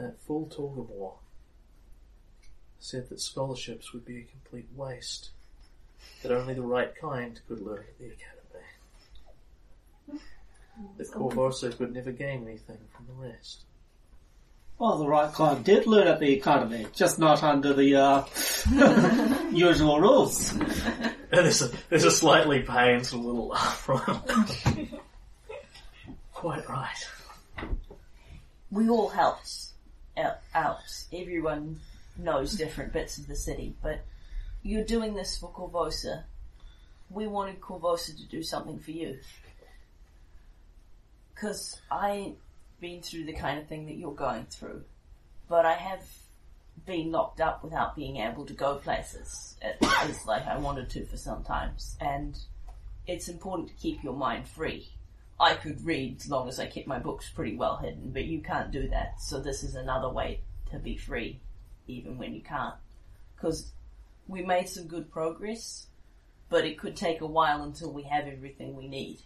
[0.00, 1.12] That fool Togomor
[2.78, 5.28] said that scholarships would be a complete waste,
[6.22, 8.64] that only the right kind could learn at the academy.
[10.96, 13.64] That Korvosa could never gain anything from the rest.
[14.78, 18.24] Well, the right kind did learn at the academy, just not under the uh,
[19.52, 20.50] usual rules.
[20.52, 24.00] And there's a, there's a slightly painful little laugh from.
[26.32, 27.06] Quite right.
[28.70, 29.69] We all helped
[30.54, 30.78] out.
[31.12, 31.80] Everyone
[32.16, 34.04] knows different bits of the city, but
[34.62, 36.24] you're doing this for Korvosa.
[37.08, 39.18] We wanted Korvosa to do something for you.
[41.34, 42.38] Because I ain't
[42.80, 44.84] been through the kind of thing that you're going through,
[45.48, 46.04] but I have
[46.86, 49.56] been locked up without being able to go places
[50.06, 52.36] least like I wanted to for some times, and
[53.06, 54.88] it's important to keep your mind free.
[55.40, 58.42] I could read as long as I kept my books pretty well hidden, but you
[58.42, 59.22] can't do that.
[59.22, 61.40] So this is another way to be free,
[61.88, 62.74] even when you can't.
[63.34, 63.72] Because
[64.28, 65.86] we made some good progress,
[66.50, 69.20] but it could take a while until we have everything we need.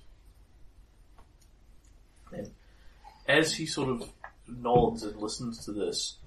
[3.26, 4.08] As he sort of
[4.46, 6.18] nods and listens to this,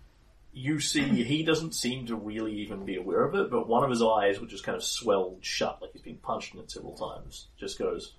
[0.52, 3.89] you see he doesn't seem to really even be aware of it, but one of
[3.89, 6.95] his eyes, which is kind of swelled shut, like he's been punched in it several
[6.97, 8.13] times, just goes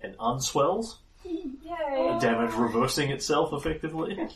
[0.00, 2.18] and unswells, Yay!
[2.20, 4.28] damage reversing itself effectively.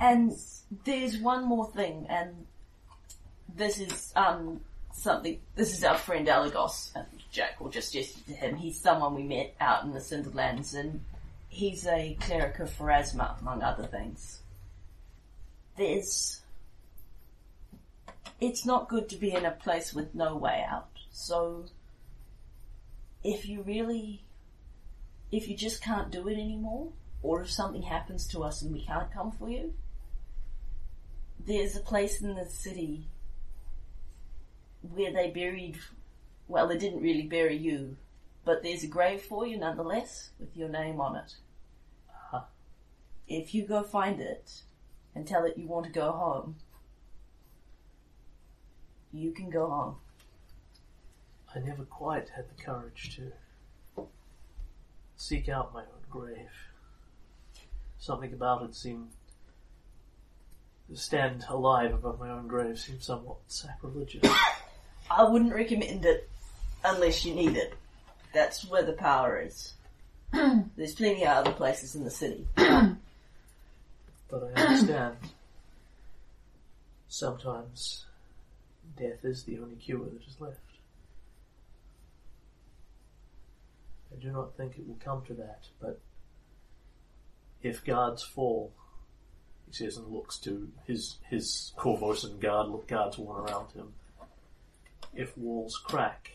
[0.00, 0.32] And
[0.84, 2.46] there's one more thing, and
[3.56, 4.60] this is um
[4.92, 5.40] something.
[5.54, 8.56] This is our friend Alagos, and Jack will just gesture to him.
[8.56, 11.00] He's someone we met out in the Cinderlands, and
[11.48, 14.40] he's a cleric of Pharasma, among other things.
[15.76, 16.40] There's.
[18.40, 20.90] It's not good to be in a place with no way out.
[21.10, 21.64] So,
[23.22, 24.24] if you really.
[25.30, 26.88] If you just can't do it anymore,
[27.22, 29.74] or if something happens to us and we can't come for you,
[31.38, 33.08] there's a place in the city
[34.80, 35.78] where they buried,
[36.46, 37.96] well, they didn't really bury you,
[38.44, 41.34] but there's a grave for you nonetheless with your name on it.
[42.08, 42.44] Uh-huh.
[43.26, 44.62] If you go find it
[45.14, 46.56] and tell it you want to go home,
[49.12, 49.96] you can go home.
[51.58, 54.04] I never quite had the courage to
[55.16, 56.50] seek out my own grave.
[57.98, 59.08] Something about it seemed
[60.88, 64.22] to stand alive above my own grave seemed somewhat sacrilegious.
[65.10, 66.28] I wouldn't recommend it
[66.84, 67.74] unless you need it.
[68.32, 69.74] That's where the power is.
[70.32, 72.46] There's plenty of other places in the city.
[74.30, 75.16] But I understand.
[77.08, 78.04] Sometimes
[78.98, 80.67] death is the only cure that is left.
[84.12, 86.00] I do not think it will come to that, but
[87.62, 88.72] if guards fall,
[89.66, 93.92] he says and looks to his his Korvosan guard look guards worn around him.
[95.14, 96.32] If walls crack,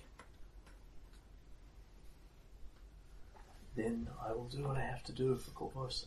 [3.76, 6.06] then I will do what I have to do for Korvosa.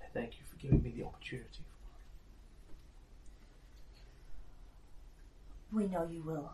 [0.00, 1.64] I thank you for giving me the opportunity.
[5.72, 6.50] We know you will.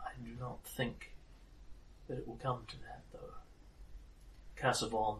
[0.00, 1.13] I do not think
[2.08, 3.34] that it will come to that, though.
[4.60, 5.18] Kazavon,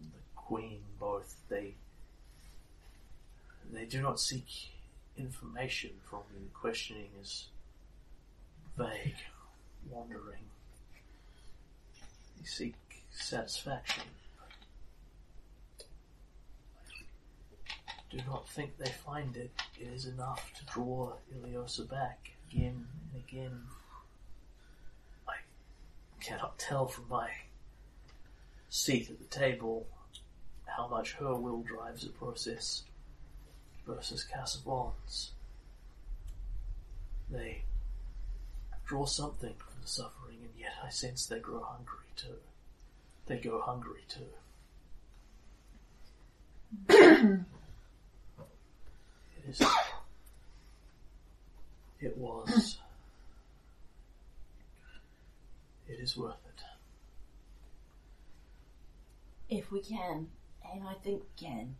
[0.00, 1.74] the Queen, both, they
[3.72, 4.46] they do not seek
[5.16, 6.48] information from you.
[6.52, 7.46] Questioning is
[8.76, 9.16] vague,
[9.90, 10.44] wandering.
[12.38, 12.74] They seek
[13.10, 14.04] satisfaction.
[18.10, 19.50] Do not think they find it.
[19.80, 23.62] It is enough to draw Ileosa back again and again
[26.22, 27.28] cannot tell from my
[28.68, 29.86] seat at the table
[30.64, 32.84] how much her will drives the process
[33.86, 35.32] versus Kazavon's.
[37.30, 37.62] They
[38.86, 42.38] draw something from the suffering, and yet I sense they grow hungry too.
[43.26, 44.20] They go hungry too.
[46.88, 47.44] it
[49.48, 49.62] is.
[52.00, 52.78] It was.
[55.92, 56.62] It is worth it.
[59.54, 60.28] If we can,
[60.72, 61.76] and I think we can,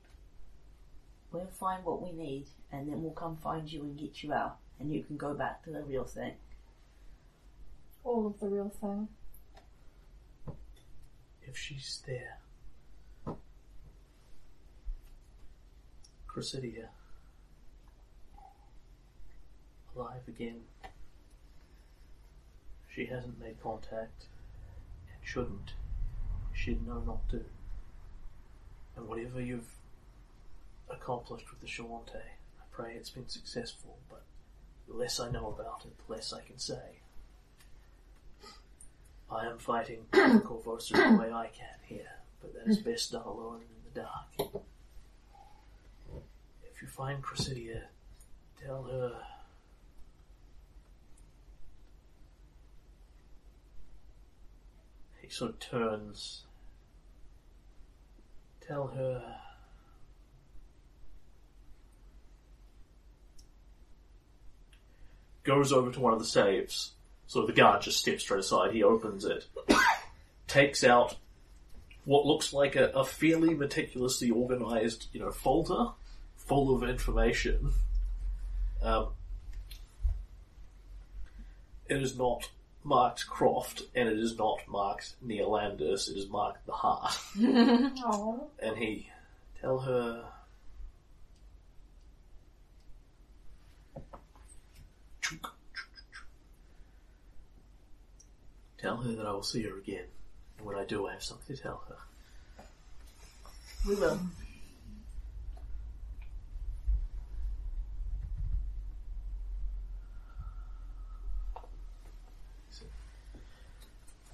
[1.31, 4.59] we'll find what we need, and then we'll come find you and get you out,
[4.79, 6.35] and you can go back to the real thing.
[8.05, 9.09] All of the real thing.
[11.43, 12.39] If she's there.
[16.27, 16.91] Cressida.
[19.97, 20.61] Alive again.
[22.95, 24.27] She hasn't made contact
[25.09, 25.73] and shouldn't.
[26.53, 27.45] She'd know not to.
[28.97, 29.75] And whatever you've
[30.91, 34.23] accomplished with the Shoanti, I pray it's been successful, but
[34.87, 37.01] the less I know about it, the less I can say.
[39.31, 43.63] I am fighting Korvosa the way I can here, but that is best done alone
[43.63, 44.65] in the dark.
[46.71, 47.85] If you find Cressida,
[48.63, 49.19] tell her
[55.33, 56.43] sort of turns.
[58.67, 59.39] Tell her.
[65.45, 66.93] Goes over to one of the safes.
[67.27, 68.73] So the guard just steps straight aside.
[68.73, 69.47] He opens it.
[70.47, 71.17] takes out
[72.05, 75.93] what looks like a, a fairly meticulously organized, you know, folder
[76.37, 77.73] full of information.
[78.83, 79.09] Um,
[81.89, 82.51] it is not
[82.85, 87.19] marked Kroft, and it is not marked Neolandus, it is marked the Heart.
[88.59, 89.09] And he
[89.61, 90.25] tell her
[98.83, 100.07] Tell her that I will see her again.
[100.59, 102.65] And when I do I have something to tell her.
[103.87, 104.19] We will.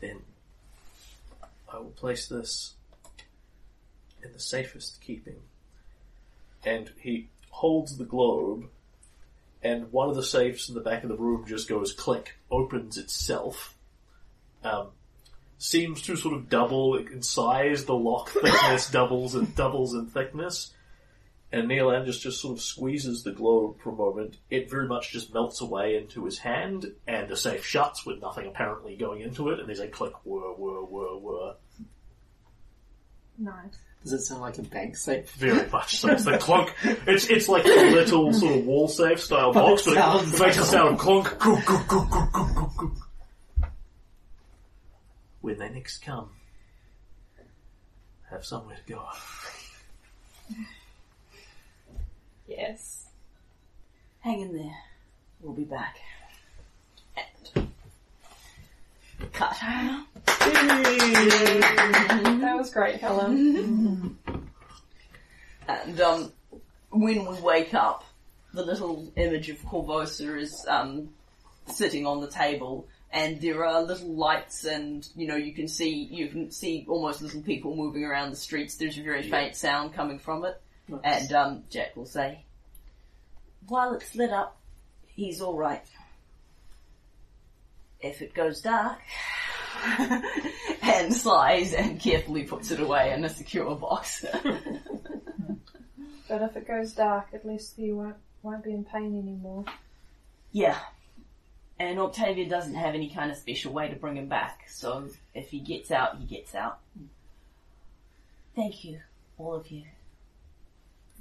[0.01, 0.23] Then
[1.79, 2.75] I will place this
[4.23, 5.37] in the safest keeping.
[6.65, 8.65] And he holds the globe,
[9.63, 12.99] and one of the safes in the back of the room just goes click, opens
[12.99, 13.77] itself.
[14.65, 14.89] Um,
[15.59, 17.85] seems to sort of double in size.
[17.85, 20.73] The lock thickness doubles and doubles in thickness.
[21.51, 24.37] And Neolandus just sort of squeezes the globe for a moment.
[24.51, 28.47] It very much just melts away into his hand, and the safe shuts with nothing
[28.47, 29.59] apparently going into it.
[29.59, 31.55] And there's a click, whir, whir, whir, whir.
[33.39, 33.79] Nice.
[34.03, 35.31] Does it sound like a bank safe?
[35.33, 36.09] Very much so.
[36.11, 36.75] It's the clunk.
[37.07, 40.35] It's it's like a little sort of wall safe style But box, it but it,
[40.35, 41.27] it makes a sound of clunk.
[41.39, 42.99] Clunk, clunk, clunk, clunk, clunk, clunk, clunk.
[45.41, 46.31] When they next come,
[48.31, 49.03] have somewhere to go.
[52.49, 53.07] Yes.
[54.21, 54.77] Hang in there.
[55.41, 55.99] We'll be back.
[57.55, 57.69] And
[59.33, 59.57] cut.
[62.41, 64.19] That was great, Helen.
[65.69, 66.33] And um,
[66.91, 68.03] when we wake up,
[68.55, 71.11] the little image of Korvosa is um,
[71.67, 76.09] sitting on the table, and there are little lights, and you know you can see
[76.11, 78.77] you can see almost little people moving around the streets.
[78.77, 80.59] There's a very faint sound coming from it,
[81.03, 82.45] and um, Jack will say,
[83.67, 84.59] "While it's lit up,
[85.07, 85.85] he's all right.
[88.01, 88.99] If it goes dark."
[90.83, 94.25] and sighs and carefully puts it away in a secure box.
[96.29, 99.65] But if it goes dark, at least you won't won't be in pain anymore.
[100.53, 100.79] Yeah.
[101.81, 105.51] And Octavia doesn't have any kind of special way to bring him back, so if
[105.51, 106.81] he gets out, he gets out.
[108.55, 109.01] Thank you.
[109.39, 109.85] all of you.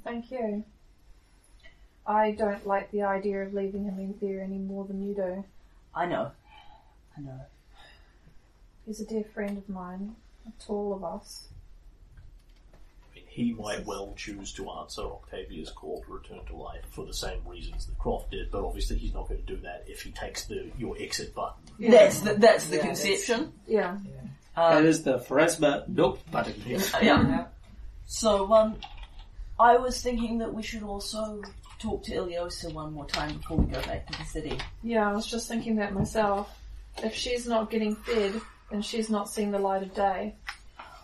[0.08, 0.64] Thank you.
[2.06, 5.44] I don't like the idea of leaving him in there any more than you do.
[5.94, 6.30] I know.
[7.16, 7.40] I know.
[8.86, 10.16] He's a dear friend of mine,
[10.64, 11.48] to all of us.
[13.12, 17.04] I mean, he might well choose to answer Octavia's call to return to life for
[17.04, 20.00] the same reasons that Kroft did, but obviously he's not going to do that if
[20.00, 21.60] he takes the your exit button.
[21.78, 23.52] That's the, that's the Yeah, that's- conception.
[23.66, 23.98] Yeah.
[24.56, 26.54] That Um, is the Pharasma nope button.
[26.66, 27.44] yeah.
[28.06, 28.76] So, um,
[29.60, 31.42] I was thinking that we should also
[31.78, 34.58] talk to Ileosa one more time before we go back to the city.
[34.82, 36.56] Yeah, I was just thinking that myself.
[37.02, 38.40] If she's not getting fed,
[38.70, 40.34] then she's not seeing the light of day.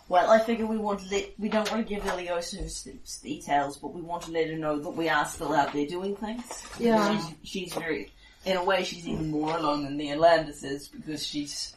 [0.07, 3.93] Well, I figure we want to let, we don't want to give Ileosa details, but
[3.93, 6.63] we want to let her know that we are still out there doing things.
[6.79, 7.17] Yeah.
[7.17, 8.11] She's, she's very,
[8.45, 11.75] in a way, she's even more alone than the Atlantis is because she's,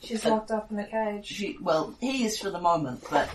[0.00, 1.26] She's locked up in a cage.
[1.26, 3.28] she, well, he is for the moment, but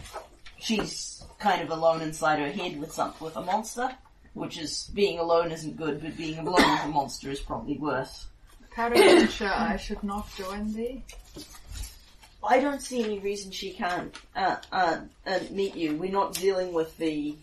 [0.64, 3.89] she's kind of alone inside her head with some, with a monster,
[4.34, 8.28] which is, being alone isn't good, but being alone with a monster is probably worse.
[8.72, 11.03] Peradventure, I should not join thee.
[12.45, 14.97] I don't see any reason she can't uh, uh,
[15.28, 15.95] uh, meet you.
[15.95, 17.36] We're not dealing with the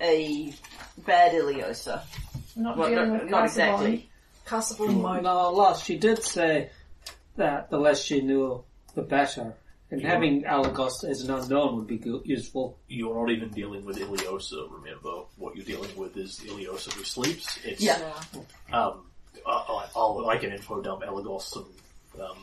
[0.00, 0.52] a
[1.06, 2.02] bad Ileosa.
[2.56, 3.46] Not Well, dealing no, with not Kazavon.
[3.46, 4.10] exactly.
[4.46, 6.70] Kazavon might No, last she did say
[7.36, 8.62] that the less she knew,
[8.94, 9.54] the better.
[9.90, 10.08] And Yeah.
[10.08, 12.78] having Alagos as an unknown would be good, useful.
[12.88, 15.22] You're not even dealing with Ileosa, remember.
[15.36, 17.58] What you're dealing with is Ileosa who sleeps.
[17.64, 17.98] It's, Yeah.
[18.72, 19.06] Um,
[19.46, 21.66] I, I, I'll, I can info dump Elagos some
[22.20, 22.36] um,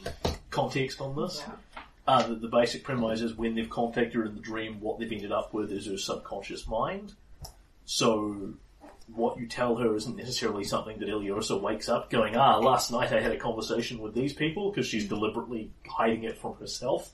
[0.50, 1.44] context on this.
[2.08, 5.12] Uh, the, the basic premise is when they've contacted her in the dream, what they've
[5.12, 7.14] ended up with is her subconscious mind.
[7.86, 8.54] So
[9.14, 13.14] what you tell her isn't necessarily something that Ileosa wakes up going, ah, last night
[13.14, 17.12] I had a conversation with these people, because she's deliberately hiding it from herself.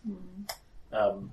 [0.91, 1.31] Um,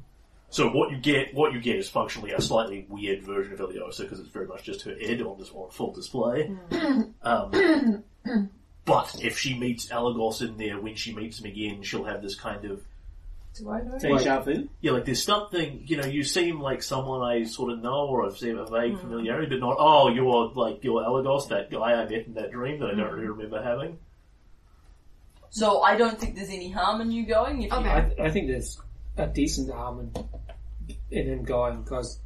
[0.50, 4.00] so what you get, what you get is functionally a slightly weird version of Ileosa
[4.00, 6.50] because it's very much just her head on this on full display.
[7.22, 8.04] Um,
[8.84, 12.34] but if she meets Alagos in there, when she meets him again, she'll have this
[12.34, 12.82] kind of
[13.54, 13.98] Do I know?
[13.98, 14.68] Deja vu.
[14.80, 16.06] yeah, like there's something you know.
[16.06, 19.00] You seem like someone I sort of know or I've seen a vague hmm.
[19.00, 22.78] familiarity, but not oh, you're like you're Alagos, that guy I met in that dream
[22.80, 23.32] that I don't really hmm.
[23.32, 23.98] remember having.
[25.50, 27.62] So I don't think there's any harm in you going.
[27.62, 27.88] If Okay.
[27.88, 28.80] I, I think there's
[29.16, 30.28] a decent harm in,
[31.10, 32.20] in him going because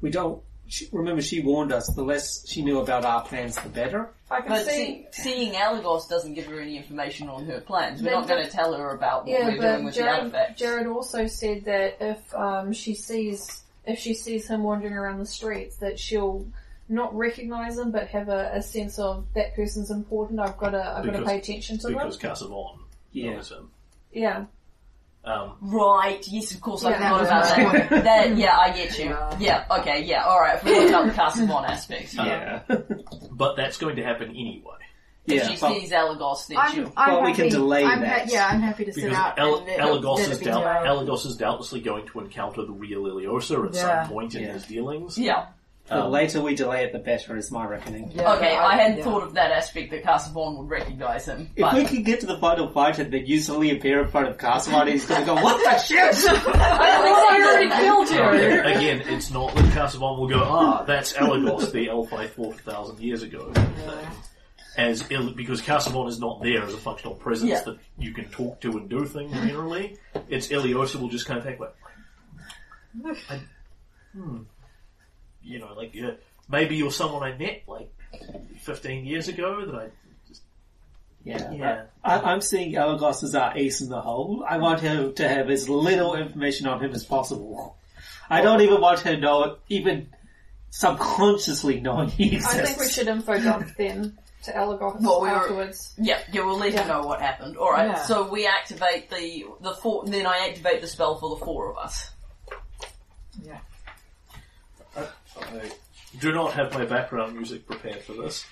[0.00, 0.42] we don't.
[0.68, 1.86] She, remember, she warned us.
[1.94, 4.10] The less she knew about our plans, the better.
[4.30, 5.06] I can but see.
[5.12, 8.02] see, seeing Alagos doesn't give her any information on her plans.
[8.02, 10.00] We're Then not going to tell her about what Yeah, we're doing but with the
[10.00, 10.60] Jared, artifacts.
[10.60, 15.26] Jared also said that if um, she sees if she sees him wandering around the
[15.26, 16.44] streets, that she'll
[16.88, 20.40] not recognize him, but have a, a sense of that person's important.
[20.40, 21.94] I've got to I've got to pay attention to them.
[21.94, 22.78] Because Kazavon
[23.12, 23.34] Yeah.
[23.36, 23.70] knows him.
[24.12, 24.46] Yeah,
[25.26, 27.90] Um, Right, yes, of course, I Yeah, forgot about that.
[27.90, 28.36] my that.
[28.36, 29.06] Yeah, I get you.
[29.06, 29.36] Yeah.
[29.40, 32.14] Yeah, okay, yeah, alright, if we worked out the Kazavon aspect.
[32.14, 32.60] Yeah.
[33.32, 34.62] but that's going to happen anyway.
[35.26, 35.48] If yeah.
[35.48, 36.92] she but- sees Alagos, then I'm, she'll...
[36.96, 38.30] I'm Well, we can delay I'm that.
[38.30, 39.36] yeah, I'm happy to sit Because out.
[39.40, 41.06] El- and Elagos, is it doubt- known.
[41.06, 44.02] Elagos is doubtlessly going to encounter the real Ileosa at Yeah.
[44.04, 44.52] some point in Yeah.
[44.52, 45.18] his dealings.
[45.18, 45.46] Yeah.
[45.88, 48.10] The Um, later we delay it, the better is my reckoning.
[48.12, 49.04] Yeah, Okay, but I hadn't yeah.
[49.04, 51.48] thought of that aspect that Kazavon would recognise him.
[51.54, 54.08] If But we can get to the final fight and then you suddenly appear in
[54.08, 58.60] front of Kazavon, he's going to go, "What the shit?" I already killed you!
[58.76, 62.58] Again, it's not that Kazavon will go, ah, that's Elagos, the elf I fought a
[62.58, 63.52] thousand years ago.
[64.76, 67.62] As Il- because Kazavon is not there as a functional presence Yeah.
[67.62, 69.96] that you can talk to and do things generally.
[70.28, 71.74] It's Ileosa will just kind of think like,
[73.30, 73.40] I,
[74.12, 74.38] hmm,
[75.46, 76.12] you know, like yeah,
[76.48, 77.90] maybe you're someone I met like
[78.60, 79.88] 15 years ago that I
[80.28, 80.42] just.
[81.24, 81.50] Yeah.
[81.52, 81.82] yeah.
[82.04, 84.44] I, I'm seeing Elagos as our ace in the hole.
[84.48, 87.76] I want him to have as little information on him as possible.
[88.30, 90.08] I don't even want him to know, even
[90.70, 92.54] subconsciously knowing he exists.
[92.54, 95.94] I think we should info dump then to Elagos Well, we were- afterwards.
[95.98, 96.82] Yeah, yeah, we'll let Yeah.
[96.82, 97.56] you know what happened.
[97.56, 98.02] Alright, Yeah.
[98.04, 101.76] so we activate the, the four, then I activate the spell for the four of
[101.78, 102.10] us.
[103.44, 103.58] Yeah.
[105.40, 105.70] I
[106.20, 108.44] do not have my background music prepared for this,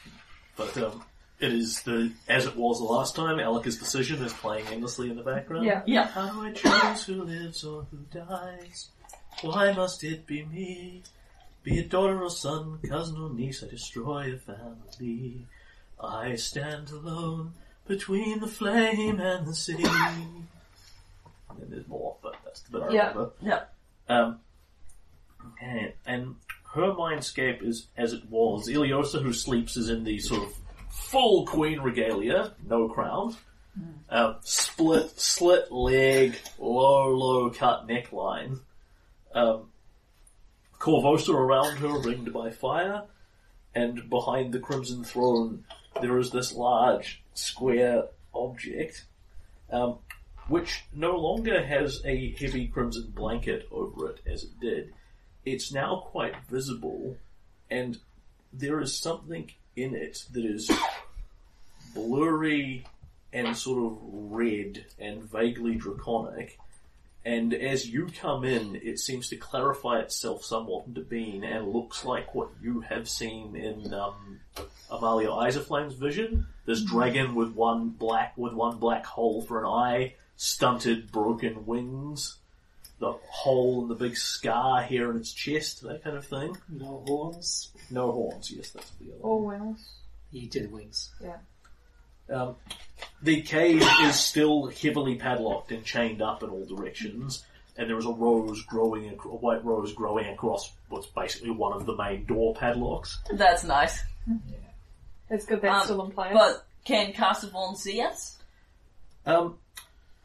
[0.56, 1.02] but um,
[1.40, 3.38] it is the as it was the last time.
[3.38, 5.64] Alika's decision is playing endlessly in the background.
[5.64, 5.82] Yeah.
[5.86, 6.06] Yeah.
[6.08, 8.88] How do I choose who lives or who dies?
[9.42, 11.02] Why must it be me?
[11.62, 15.46] Be it daughter or son, cousin or niece, I destroy a family.
[15.98, 17.54] I stand alone
[17.88, 19.72] between the flame and the sea.
[19.82, 20.46] And
[21.58, 23.08] then there's more, but that's the bit I Yeah.
[23.08, 23.30] remember.
[23.40, 23.60] Yeah.
[24.08, 24.40] Um,
[25.52, 26.36] okay, and
[26.74, 28.68] her mindscape is as it was.
[28.68, 30.54] Ileosa, who sleeps, is in the sort of
[30.90, 33.36] full queen regalia, no crown,
[34.08, 38.60] um, split, slit leg, low, low cut neckline.
[39.34, 39.70] Um,
[40.78, 43.04] Korvosa around her, ringed by fire,
[43.74, 45.64] and behind the Crimson Throne
[46.00, 48.04] there is this large square
[48.34, 49.06] object,
[49.70, 49.98] um,
[50.48, 54.92] which no longer has a heavy crimson blanket over it as it did.
[55.44, 57.16] It's now quite visible,
[57.70, 57.98] and
[58.52, 60.70] there is something in it that is
[61.94, 62.86] blurry
[63.32, 66.58] and sort of red and vaguely draconic.
[67.24, 72.04] And as you come in, it seems to clarify itself somewhat into being and looks
[72.04, 74.40] like what you have seen in um,
[74.90, 76.46] Amalia Isaflame's vision.
[76.66, 82.36] This dragon with one black with one black hole for an eye, stunted, broken wings,
[83.00, 86.56] the hole and the big scar here in its chest, that kind of thing.
[86.68, 87.70] No horns.
[87.90, 89.22] No horns, yes, that's the other.
[89.22, 89.90] All wings.
[90.32, 91.10] He did wings.
[91.22, 91.36] Yeah.
[92.34, 92.56] Um,
[93.22, 97.44] the cave is still heavily padlocked and chained up in all directions,
[97.76, 101.72] and there is a rose growing, ac- a white rose growing across what's basically one
[101.74, 103.18] of the main door padlocks.
[103.32, 104.00] That's nice.
[105.28, 106.32] It's good that's Um, still in place.
[106.32, 108.38] But can Kazavon see us?
[109.26, 109.58] Um,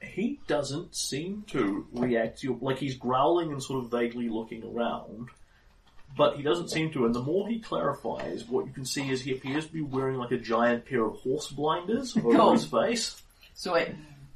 [0.01, 2.39] he doesn't seem to react.
[2.41, 5.29] to like he's growling and sort of vaguely looking around,
[6.17, 7.05] but he doesn't seem to.
[7.05, 10.17] And the more he clarifies, what you can see is he appears to be wearing
[10.17, 12.41] like a giant pair of horse blinders over Cool.
[12.41, 12.53] Oh.
[12.53, 13.21] his face.
[13.55, 13.89] Sweet.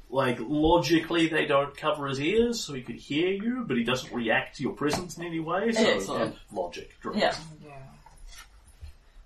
[0.09, 4.14] like logically they don't cover his ears so he could hear you, but he doesn't
[4.14, 5.72] react to your presence in any way.
[5.72, 6.36] So Excellent.
[6.36, 6.91] yeah, logic.
[7.01, 7.22] driven.
[7.22, 7.36] Yeah.
[7.66, 7.72] Yeah.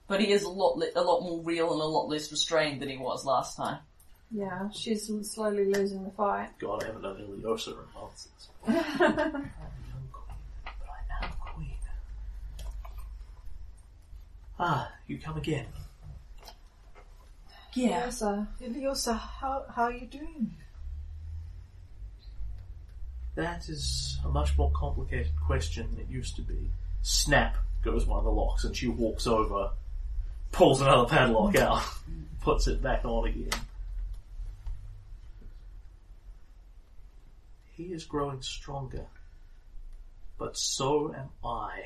[0.07, 2.81] But he is a lot, li- a lot more real and a lot less restrained
[2.81, 3.79] than he was last time.
[4.31, 6.49] Yeah, she's slowly losing the fight.
[6.59, 8.27] God, I haven't done Ileosa in months.
[8.67, 10.33] I'm a young queen,
[10.65, 11.71] but I am queen.
[14.59, 15.67] Ah, you come again.
[17.73, 18.09] Yeah.
[18.09, 20.51] So, Ileosa, how, how are you doing?
[23.35, 26.71] That is a much more complicated question than it used to be.
[27.03, 29.69] Snap goes one of the locks, and she walks over,
[30.51, 31.83] pulls another padlock out,
[32.41, 33.51] puts it back on again.
[37.77, 39.05] He is growing stronger,
[40.39, 41.83] but so am I,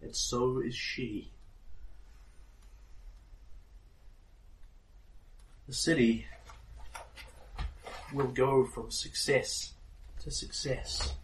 [0.00, 1.30] and so is she.
[5.68, 6.26] The city
[8.12, 9.72] will go from success
[10.24, 11.14] to success.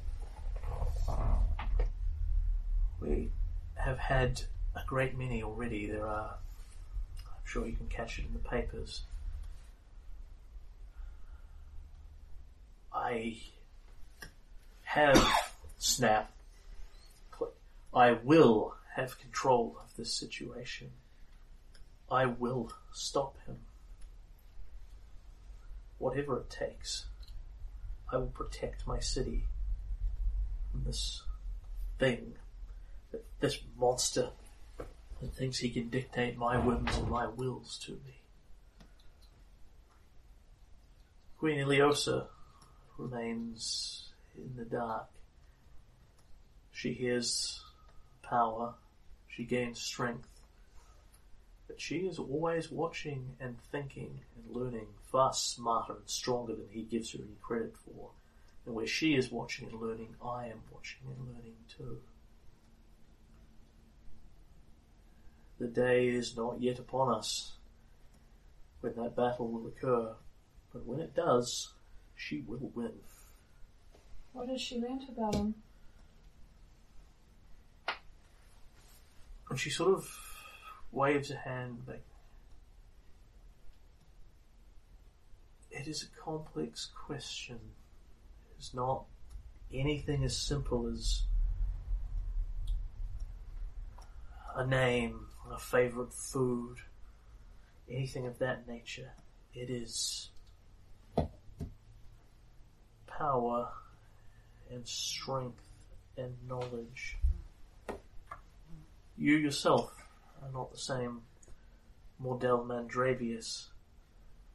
[3.00, 3.32] We
[3.74, 4.42] have had
[4.76, 5.86] a great many already.
[5.86, 6.36] There are,
[7.26, 9.02] I'm sure you can catch it in the papers.
[12.92, 13.38] I
[14.84, 16.32] have Snap.
[17.94, 20.90] I will have control of this situation.
[22.10, 23.58] I will stop him.
[25.98, 27.06] Whatever it takes.
[28.12, 29.44] I will protect my city
[30.70, 31.22] from this
[31.98, 32.34] thing,
[33.40, 34.30] this monster
[35.20, 38.22] that thinks he can dictate my whims and my wills to me.
[41.38, 42.26] Queen Ileosa
[42.98, 45.06] remains in the dark.
[46.72, 47.62] She hears
[48.22, 48.74] power,
[49.28, 50.28] she gains strength,
[51.66, 56.82] but she is always watching and thinking and learning far smarter and stronger than he
[56.82, 58.10] gives her any credit for.
[58.66, 62.00] And where she is watching and learning, I am watching and learning too.
[65.58, 67.52] The day is not yet upon us
[68.80, 70.14] when that battle will occur,
[70.72, 71.72] but when it does,
[72.18, 72.92] she will win.
[74.32, 75.54] what has she learnt about him?
[79.48, 80.10] And she sort of
[80.92, 82.02] waves a hand back.
[85.70, 87.60] It is a complex question.
[88.58, 89.04] It's not
[89.72, 91.22] anything as simple as
[94.56, 96.78] a name, a favorite food,
[97.88, 99.12] anything of that nature.
[99.54, 100.30] It is
[103.18, 103.68] power
[104.70, 105.62] and strength
[106.16, 107.18] and knowledge.
[109.16, 109.92] You yourself
[110.42, 111.22] are not the same
[112.22, 113.66] Mordell Mandravius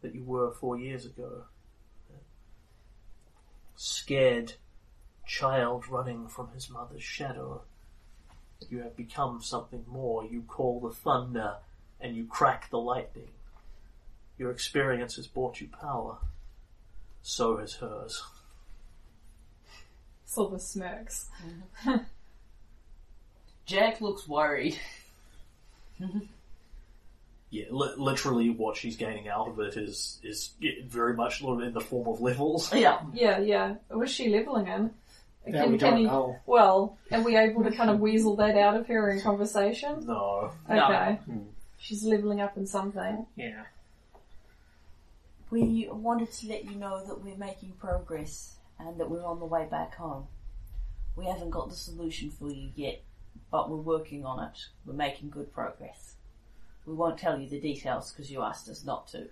[0.01, 1.43] that you were four years ago.
[3.76, 4.53] Scared
[5.26, 7.64] child running from his mother's shadow.
[8.70, 10.26] You have become something more.
[10.26, 11.55] You call the thunder
[11.99, 13.30] and you crack the lightning.
[14.38, 16.18] Your experience has brought you power.
[17.22, 18.24] So has hers.
[20.34, 21.27] Silver smirks.
[23.65, 24.79] Jack looks worried.
[27.51, 30.51] Yeah, li- literally what she's gaining out of it is is
[30.88, 32.73] very much in the form of levels.
[32.73, 33.01] Yeah.
[33.13, 33.75] Yeah, yeah.
[33.91, 34.91] Was she leveling in?
[35.45, 36.38] That we don't he, know.
[36.45, 40.03] well, are we able to kind of weasel that out of her in conversation?
[40.05, 40.51] No.
[40.67, 40.86] No.
[40.86, 41.19] Okay.
[41.25, 41.39] Hmm.
[41.77, 43.27] She's leveling up in something.
[43.36, 43.63] Yeah.
[45.51, 48.55] We wanted to let you know that we're making progress
[48.86, 50.27] and that we're on the way back home.
[51.15, 53.01] We haven't got the solution for you yet,
[53.51, 54.65] but we're working on it.
[54.86, 56.15] We're making good progress.
[56.86, 59.29] We won't tell you the details because you asked us not to.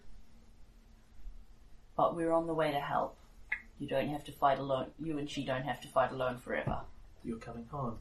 [1.97, 3.17] But we're on the way to help.
[3.79, 4.91] You don't have to fight alone.
[4.99, 6.81] You and she don't have to fight alone forever.
[7.23, 7.97] You're coming home.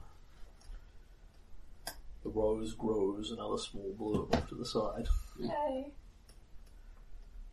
[2.22, 5.08] The rose grows another small bloom off to the side.
[5.38, 5.90] Yay.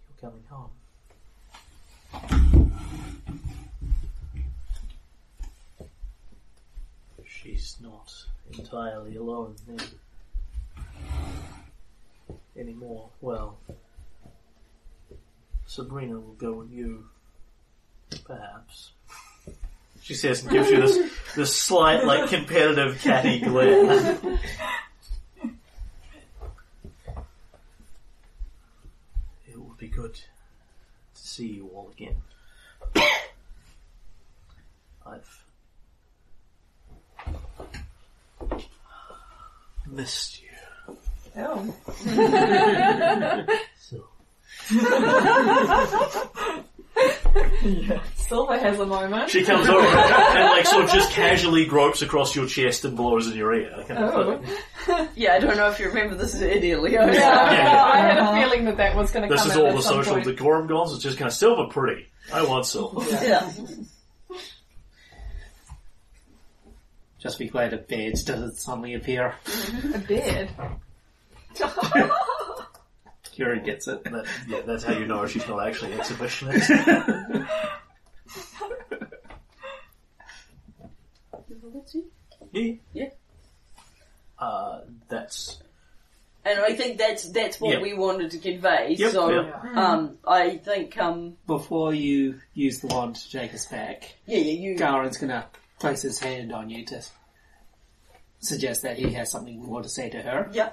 [0.07, 0.71] You're coming home.
[7.47, 8.13] She's not
[8.57, 9.79] entirely alone then.
[12.57, 13.07] Anymore.
[13.21, 13.57] Well,
[15.65, 17.07] Sabrina will go with you.
[18.25, 18.91] Perhaps.
[20.01, 24.17] She says and gives you this, this slight, like, competitive catty glare.
[29.47, 30.21] It would be good to
[31.13, 32.17] see you all again.
[35.05, 35.46] I've
[39.91, 40.49] missed you.
[41.38, 41.75] Oh.
[43.79, 44.07] So
[48.15, 49.29] Silver has a moment.
[49.29, 53.27] she comes over and like sort of just casually gropes across your chest and blows
[53.27, 53.85] in your ear.
[53.88, 54.41] Kind of
[54.88, 55.07] Oh.
[55.15, 57.05] Yeah, I don't know if you remember this is Eddie Leo.
[57.05, 57.83] Yeah, Yeah.
[57.85, 58.41] I had a uh-huh.
[58.41, 59.38] feeling that that was going to come.
[59.38, 60.25] This come is all at the social point.
[60.25, 60.93] decorum goals.
[60.95, 62.07] It's just kind of silver pretty.
[62.33, 63.01] I want silver.
[63.23, 63.49] Yeah.
[67.20, 69.34] Just be glad a bed doesn't suddenly appear.
[69.93, 70.49] A bed.
[73.32, 74.03] Kieran gets it.
[74.03, 76.70] That, yeah, that's how you know she's not actually an exhibitionist.
[82.51, 82.74] yeah.
[82.93, 83.09] Yeah.
[84.39, 85.59] Uh, that's
[86.45, 87.82] And I think that's that's what Yep.
[87.82, 88.95] we wanted to convey.
[88.97, 89.63] Yep, so yep.
[89.76, 94.53] um I think um Before you use the wand to take us back, yeah, yeah
[94.53, 95.47] you Garen's gonna
[95.80, 97.03] place his hand on you to
[98.39, 100.49] suggest that he has something more to say to her.
[100.51, 100.71] yeah.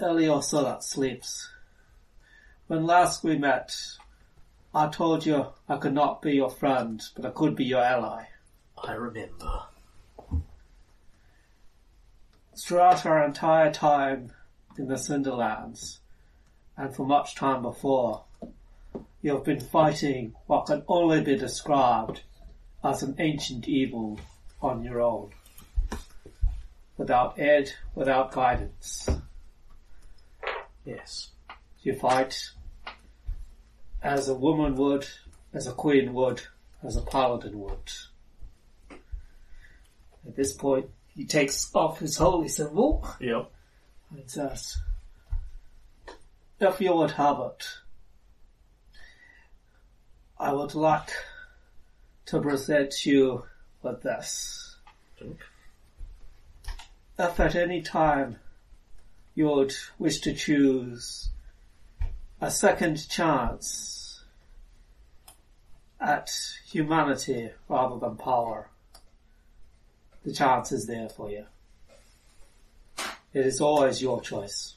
[0.00, 1.50] Elio Solat sleeps.
[2.68, 3.74] When last we met,
[4.74, 8.26] I told you I could not be your friend, but I could be your ally.
[8.76, 9.62] I remember.
[12.56, 14.32] Throughout our entire time
[14.76, 15.98] in the Cinderlands,
[16.76, 18.24] and for much time before,
[19.22, 22.22] you have been fighting what can only be described
[22.84, 24.18] as an ancient evil
[24.62, 25.30] on your own.
[26.96, 29.08] Without aid, without guidance.
[30.84, 31.30] Yes.
[31.82, 32.50] You fight
[34.02, 35.06] as a woman would,
[35.52, 36.42] as a queen would,
[36.82, 37.92] as a paladin would.
[40.26, 43.50] At this point, he takes off his holy symbol Yep.
[44.10, 44.78] and says,
[46.60, 47.66] If you would have it,
[50.40, 51.10] I would like
[52.26, 53.44] to present you
[53.82, 54.76] with this.
[55.18, 55.40] Drink.
[57.18, 58.36] If at any time
[59.34, 61.30] you would wish to choose
[62.40, 64.22] a second chance
[66.00, 66.30] at
[66.70, 68.70] humanity rather than power,
[70.24, 71.46] the chance is there for you.
[73.34, 74.74] It is always your choice.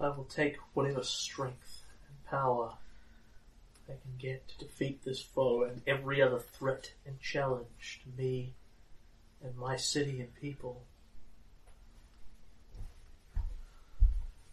[0.00, 2.72] I will take whatever strength and power
[3.90, 8.54] I can get to defeat this foe and every other threat and challenge to me
[9.42, 10.84] and my city and people.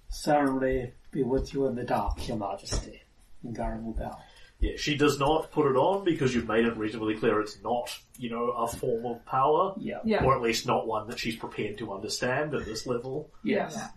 [0.10, 3.04] Certainly be with you in the dark, your majesty.
[3.44, 4.18] And Garen will bow.
[4.60, 7.96] Yeah, she does not put it on because you've made it reasonably clear it's not,
[8.18, 9.76] you know, a form of power.
[9.78, 10.00] Yeah.
[10.04, 10.24] Yeah.
[10.24, 13.30] Or at least not one that she's prepared to understand at this level.
[13.44, 13.74] Yes.
[13.76, 13.88] Yeah.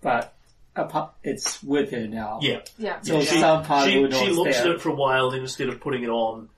[0.00, 0.34] But
[0.78, 2.38] apa- it's with her now.
[2.42, 2.60] Yeah.
[2.78, 3.00] Yeah.
[3.02, 4.68] So she, some part she, of it she looks there.
[4.68, 6.48] at it for a while, then instead of putting it on,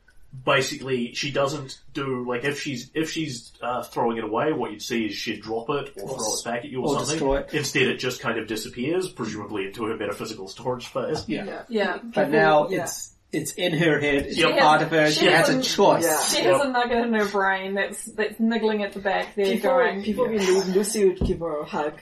[0.44, 4.82] basically she doesn't do like if she's if she's uh, throwing it away, what you'd
[4.82, 7.12] see is she'd drop it or, Or throw it back at you or, or something.
[7.14, 7.52] destroy it.
[7.54, 11.24] Instead, it just kind of disappears, presumably into her metaphysical storage space.
[11.28, 11.44] Yeah.
[11.44, 11.62] Yeah.
[11.68, 11.98] Yeah.
[12.02, 12.84] But now yeah.
[12.84, 14.26] it's it's in her head.
[14.26, 15.10] It's She part has- of her.
[15.10, 16.04] she She, has a hasn't- choice.
[16.04, 16.22] Yeah.
[16.24, 16.52] She Yep.
[16.56, 20.02] has a nugget in her brain that's that's niggling at the back there, People, going.
[20.02, 21.94] people will leave Lucy would give her a hug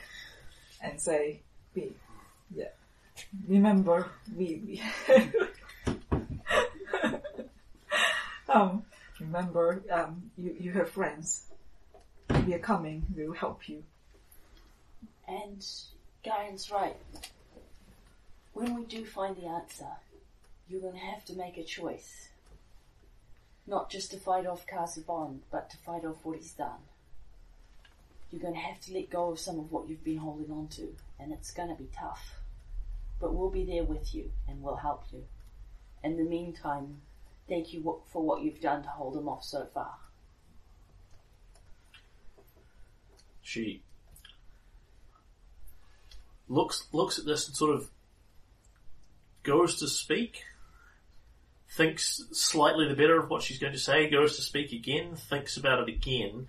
[0.81, 1.41] and say,
[1.73, 1.87] "Be, yeah,
[3.47, 4.81] remember we,
[8.49, 8.83] um,
[9.19, 11.45] remember um, you you have friends.
[12.45, 13.05] We are coming.
[13.15, 13.83] We will help you."
[15.27, 15.65] And
[16.23, 16.97] Garen's right.
[18.53, 19.85] When we do find the answer,
[20.67, 22.29] you're going to have to make a choice.
[23.67, 26.81] Not just to fight off Kazavon, but to fight off what he's done.
[28.31, 30.67] You're going to have to let go of some of what you've been holding on
[30.69, 32.38] to, and it's going to be tough.
[33.19, 35.25] But we'll be there with you, and we'll help you.
[36.03, 37.01] In the meantime,
[37.47, 39.95] thank you for what you've done to hold him off so far.
[43.41, 43.83] She
[46.47, 47.89] looks looks at this and sort of
[49.43, 50.43] goes to speak,
[51.69, 55.57] thinks slightly the better of what she's going to say, goes to speak again, thinks
[55.57, 56.47] about it again,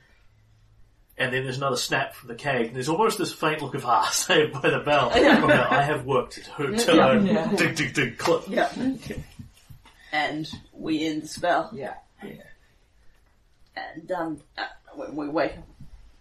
[1.20, 3.86] and then there's another snap from the cake, and there's almost this faint look of
[3.86, 5.10] ah, saved by the bell.
[5.14, 6.48] Well, I have worked it.
[6.56, 6.76] do.
[6.76, 7.52] To Yeah.
[7.56, 8.42] dig, dig, dig, clip.
[8.48, 8.68] Yeah.
[10.12, 11.70] And we end the spell.
[11.72, 11.94] Yeah.
[13.76, 14.64] And, um, Uh,
[14.94, 15.64] when we wake up.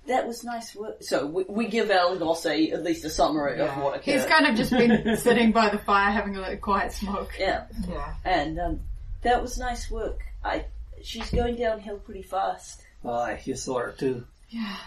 [0.08, 0.98] that was nice work.
[1.02, 3.80] So we, we give Elagos a, at least a summary of Yeah.
[3.84, 4.14] what occurred.
[4.14, 7.32] He's kind of just been sitting by the fire having a little quiet smoke.
[7.40, 7.66] yeah.
[7.88, 8.14] Yeah.
[8.26, 8.80] And, um,
[9.24, 10.20] that was nice work.
[10.44, 10.66] I,
[11.04, 12.82] she's going downhill pretty fast.
[13.06, 14.26] Aye, you saw her too.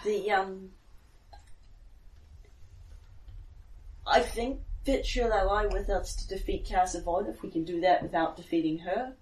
[0.03, 0.69] The, um,
[4.05, 8.03] I think that she'll ally with us to defeat Kazavon if we can do that
[8.03, 9.13] without defeating her.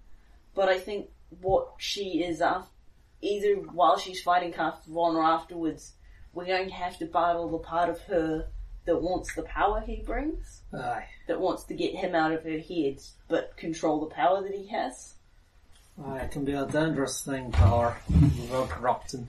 [0.54, 1.08] But I think
[1.40, 2.68] what she is after,
[3.20, 5.92] either while she's fighting Kazavon or afterwards,
[6.32, 8.48] we're going to have to battle the part of her
[8.84, 11.06] that wants the power he brings, Aye.
[11.28, 14.66] that wants to get him out of her head, but control the power that he
[14.66, 15.14] has.
[16.04, 17.96] Aye, it can be a dangerous thing, power.
[18.10, 19.28] Without corrupting.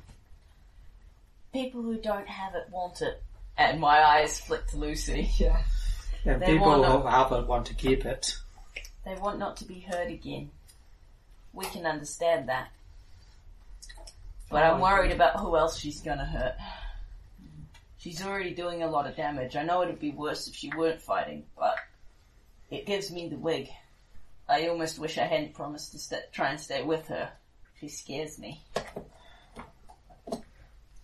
[1.54, 3.22] People who don't have it want it.
[3.58, 5.30] And my eyes flick to Lucy.
[5.38, 5.64] Yeah.
[6.26, 8.38] And They people who have it want to keep it.
[9.06, 10.52] They want not to be hurt again.
[11.52, 12.70] We can understand that.
[14.50, 16.56] But I'm worried about who else she's gonna hurt.
[17.98, 19.56] She's already doing a lot of damage.
[19.56, 21.76] I know it'd be worse if she weren't fighting, but
[22.72, 23.70] it gives me the wig.
[24.48, 27.32] I almost wish I hadn't promised to st- try and stay with her.
[27.80, 28.62] She scares me.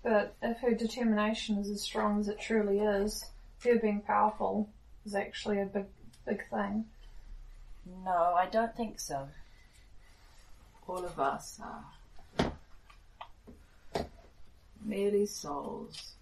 [0.04, 3.26] But if her determination is as strong as it truly is,
[3.64, 4.70] her being powerful
[5.06, 5.86] is actually a big,
[6.26, 6.86] big thing.
[8.06, 9.28] No, I don't think so.
[10.88, 12.52] All of us are
[14.84, 16.14] merely souls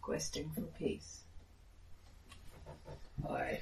[0.00, 1.20] questing for peace.
[3.28, 3.60] Aye.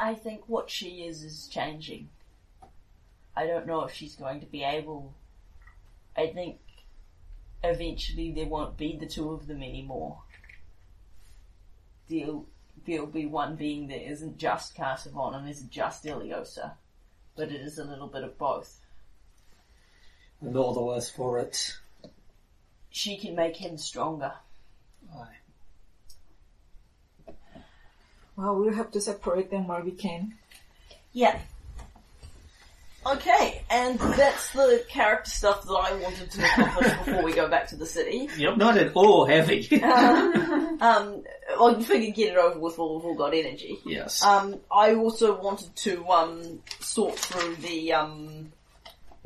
[0.00, 2.08] I think what she is is changing.
[3.38, 5.14] I don't know if she's going to be able.
[6.16, 6.58] I think
[7.62, 10.18] eventually there won't be the two of them anymore.
[12.10, 12.46] There'll,
[12.84, 16.72] there'll be one being that isn't just Kazavon and isn't just Iliosa,
[17.36, 18.80] but it is a little bit of both.
[20.40, 21.78] And all the worse for it.
[22.90, 24.32] She can make him stronger.
[25.14, 25.36] Aye.
[28.34, 30.34] Well, we'll have to separate them while we can.
[31.12, 31.38] Yeah,
[33.12, 37.68] Okay, and that's the character stuff that I wanted to accomplish before we go back
[37.68, 38.28] to the city.
[38.36, 38.56] Yep.
[38.56, 39.68] Not at all heavy.
[40.80, 41.24] Um,
[41.58, 43.80] well, you figure get it over with while we've all got energy.
[43.84, 44.22] yes.
[44.22, 48.52] Um, I also wanted to um, sort through the um,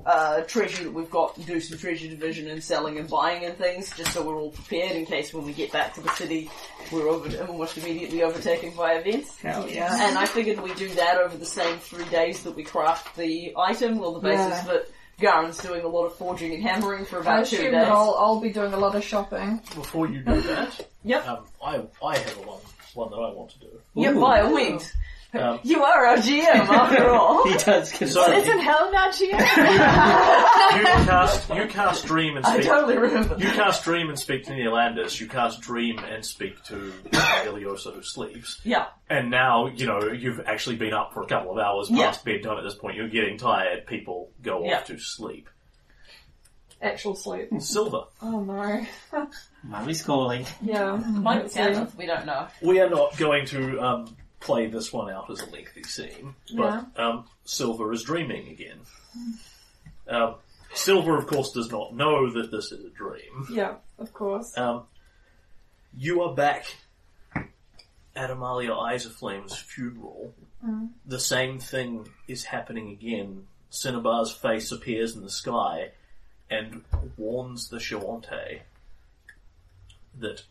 [0.05, 3.57] uh, treasure that we've got and do some treasure division and selling and buying and
[3.57, 6.51] things, just so we're all prepared in case when we get back to the city
[6.91, 9.39] we're over- almost immediately overtaken by events.
[9.41, 10.09] Hell yeah.
[10.09, 13.55] And I figured we do that over the same three days that we craft the
[13.57, 14.65] item, on the basis Yeah.
[14.73, 14.89] that
[15.21, 17.83] Garen's doing a lot of forging and hammering for I about two assume days.
[17.85, 19.61] that I'll, I'll be doing a lot of shopping.
[19.75, 21.29] Before you do that, Yep.
[21.29, 22.59] um, I I have a one
[22.95, 23.69] one that I want to do.
[23.95, 24.93] Yeah, by all means.
[25.35, 27.45] Um, You are our GM after all.
[27.49, 29.31] He does so consider Isn't Helen not here?
[29.31, 32.59] you cast you cast dream and speak.
[32.59, 32.71] I speak.
[32.71, 33.37] totally remember.
[33.39, 35.19] You cast dream and speak to Neolandus.
[35.21, 38.61] You cast dream and speak to Ileosa who sleeps.
[38.65, 38.87] Yeah.
[39.09, 42.07] And now, you know, you've actually been up for a couple of hours Yeah.
[42.07, 42.97] past bedtime at this point.
[42.97, 43.87] You're getting tired.
[43.87, 44.79] People go Yeah.
[44.79, 45.49] off to sleep.
[46.83, 47.49] Actual sleep.
[47.61, 48.03] Silver.
[48.21, 48.85] Oh no.
[49.63, 50.45] Mommy's calling.
[50.61, 50.97] Yeah.
[50.97, 51.61] Might be Let's see.
[51.61, 52.49] Tanith, we don't know.
[52.61, 56.87] We are not going to um, play this one out as a lengthy scene, but
[56.99, 58.79] um, Silver is dreaming again.
[60.09, 60.35] Um,
[60.75, 63.47] Silver, of course, does not know that this is a dream.
[63.51, 64.57] Yeah, of course.
[64.57, 64.85] Um,
[65.97, 66.67] you are back
[68.17, 70.35] at Amalia Isaflame's funeral.
[71.07, 73.47] The same thing is happening again.
[73.71, 75.91] Cinnabar's face appears in the sky
[76.49, 76.85] and
[77.17, 78.61] warns the Shoanti
[80.21, 80.43] that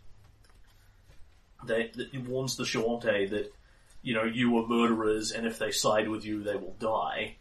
[1.66, 3.54] they, that it warns the Shoanti that
[4.02, 7.36] you know you are murderers and if they side with you they will die.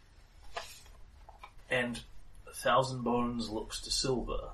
[1.69, 1.99] And
[2.49, 4.49] a Thousand Bones looks to Silver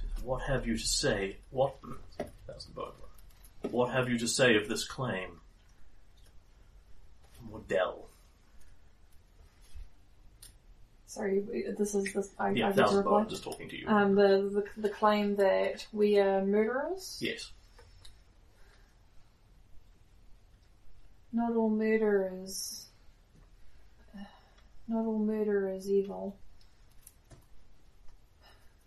[0.00, 1.36] says, What have you to say?
[1.50, 1.74] What
[2.46, 2.94] Thousand Bones.
[3.70, 5.40] What have you to say of this claim?
[7.50, 8.04] Mordell.
[11.06, 11.40] Sorry,
[11.76, 12.30] this is this.
[12.38, 13.22] I, Yeah, I Thousand reply.
[13.22, 13.88] Bones is talking to you.
[13.88, 17.18] Um, the, the the claim that we are murderers.
[17.20, 17.50] yes.
[21.32, 22.86] Not all murder is.
[24.88, 26.36] Not all murder is evil.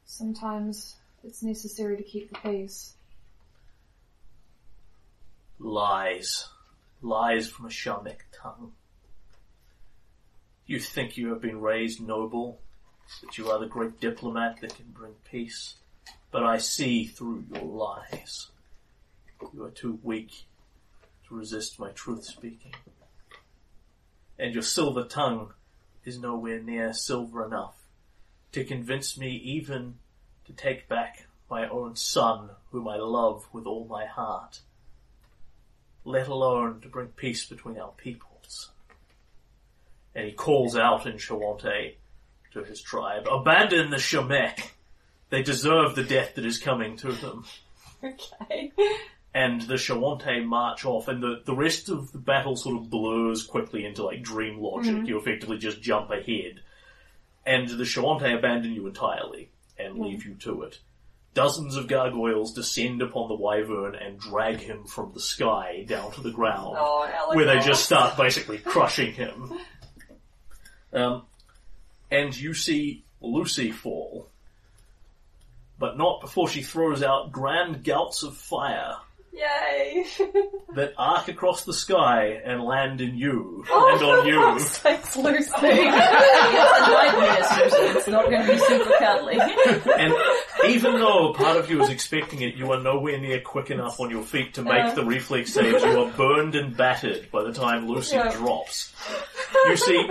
[0.06, 2.96] Sometimes it's necessary to keep the peace.
[5.58, 6.50] Lies.
[7.02, 8.74] Lies from a Shamek tongue.
[10.66, 12.60] You think you have been raised noble,
[13.22, 15.76] that you are the great diplomat that can bring peace,
[16.32, 18.48] but I see through your lies.
[19.54, 20.46] You are too weak
[21.34, 22.74] resist my truth speaking.
[24.40, 25.54] And your silver tongue
[26.06, 27.76] is nowhere near silver enough
[28.52, 29.96] to convince me even
[30.46, 34.62] to take back my own son, whom I love with all my heart
[36.06, 38.72] let alone to bring peace between our peoples.
[40.16, 41.96] And he calls out in Shoanti
[42.52, 44.72] to his tribe, abandon the Shemek.
[45.30, 47.46] They deserve the death that is coming to them.
[48.06, 48.70] Okay.
[49.36, 53.44] And the Shoanti march off and the, the rest of the battle sort of blurs
[53.44, 55.08] quickly into like dream logic.
[55.08, 56.62] You effectively just jump ahead.
[57.46, 60.80] And the Shoanti abandon you entirely and leave you to it.
[61.34, 66.22] Dozens of gargoyles descend upon the wyvern and drag him from the sky down to
[66.22, 69.52] the ground Oh, where they just start basically crushing him.
[70.94, 71.24] Um,
[72.12, 74.30] and you see Lucy fall,
[75.80, 78.98] but not before she throws out grand gouts of fire
[79.34, 80.06] Yay!
[80.76, 84.60] that arc across the sky and land in you Oh, and on you.
[84.64, 85.50] Thanks, Lucy.
[85.52, 87.98] It's a nightmare, Susan.
[87.98, 89.38] It's not going to be super cuddly.
[89.98, 90.14] And
[90.72, 94.12] even though part of you is expecting it, you are nowhere near quick enough on
[94.12, 94.96] your feet to make um.
[94.96, 95.84] the reflex saves.
[95.84, 98.32] You are burned and battered by the time Lucy Yeah.
[98.32, 98.94] drops.
[99.66, 100.08] You see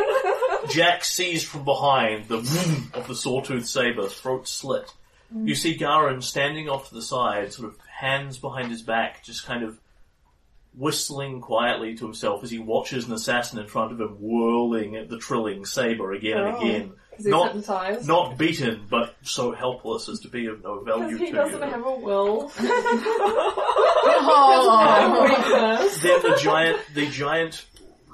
[0.69, 4.93] Jack seized from behind the vroom of the sawtooth saber, throat slit.
[5.35, 9.47] You see Garen standing off to the side, sort of hands behind his back, just
[9.47, 9.79] kind of
[10.75, 15.09] whistling quietly to himself as he watches an assassin in front of him whirling at
[15.09, 16.61] the trilling saber again and Oh.
[16.61, 16.93] again.
[17.21, 21.33] Not, not beaten, but so helpless as to be of no value Because he to
[21.37, 21.67] doesn't you.
[21.69, 22.51] have a will.
[24.25, 25.99] Oh.
[26.03, 27.65] Then the giant, the giant,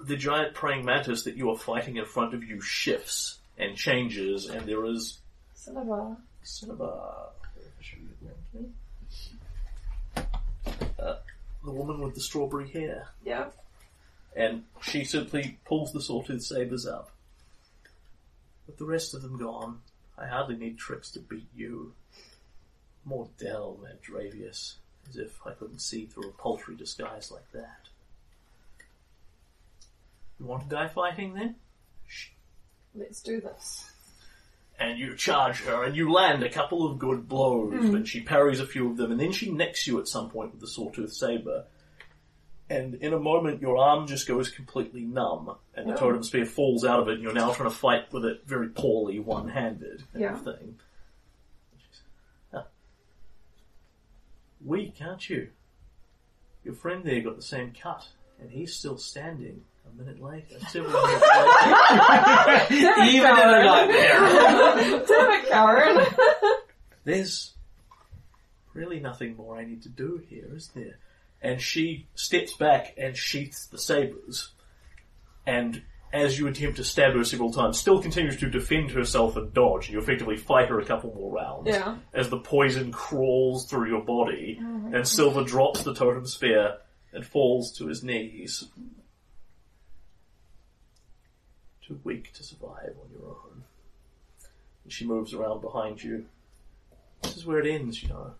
[0.05, 4.47] the giant praying mantis that you are fighting in front of you shifts and changes,
[4.47, 5.19] and there is
[5.55, 6.17] Son of a.
[6.43, 7.29] sort of a
[10.99, 11.17] uh,
[11.65, 13.51] the woman with the strawberry hair, Yeah.
[14.37, 17.11] and she simply pulls the sawtooth sabers up.
[18.67, 19.81] With the rest of them gone,
[20.17, 21.95] I hardly need tricks to beat you.
[23.05, 24.77] More Dell, Mandravius,
[25.09, 27.89] as if I couldn't see through a paltry disguise like that.
[30.39, 31.57] You want to die fighting then?
[32.95, 33.91] Let's do this.
[34.81, 37.93] And you charge her and you land a couple of good blows, hmm.
[37.93, 40.53] but she parries a few of them and then she nicks you at some point
[40.53, 41.65] with the sawtooth saber.
[42.71, 45.97] And in a moment your arm just goes completely numb and the Oh.
[45.97, 48.69] totem spear falls out of it and you're now trying to fight with it very
[48.69, 50.37] poorly, one-handed Yeah.
[50.37, 50.79] thing.
[54.65, 55.51] Weak, aren't you?
[56.65, 58.09] Your friend there got the same cut
[58.41, 63.05] and he's still standing a minute later, several minutes later.
[63.05, 65.07] Even in a nightmare.
[65.07, 66.07] Damn it, Karen.
[67.05, 67.55] there's
[68.75, 70.99] really nothing more I need to do here, is there?
[71.41, 74.51] And she steps back and sheaths the sabers.
[75.47, 75.83] And
[76.13, 79.87] as you attempt to stab her several times, still continues to defend herself and dodge,
[79.87, 81.69] and you effectively fight her a couple more rounds.
[81.69, 81.97] Yeah.
[82.15, 84.95] As the poison crawls through your body, mm-hmm.
[84.95, 86.79] and Silver drops the totem spear
[87.13, 88.65] and falls to his knees.
[91.89, 93.65] Too weak to survive on your own.
[94.85, 96.27] And she moves around behind you.
[97.23, 98.35] This is where it ends, you know.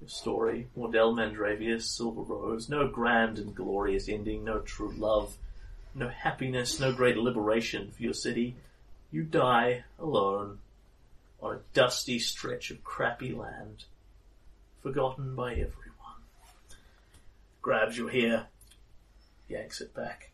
[0.00, 5.36] Your story, Mordell Mandravius, Silver Rose, no grand and glorious ending, no true love,
[5.94, 8.56] no happiness, no great liberation for your city.
[9.12, 10.58] You die alone
[11.40, 13.84] on a dusty stretch of crappy land,
[14.82, 16.22] forgotten by everyone.
[17.60, 18.46] Grabs your hair,
[19.48, 20.31] yanks it back.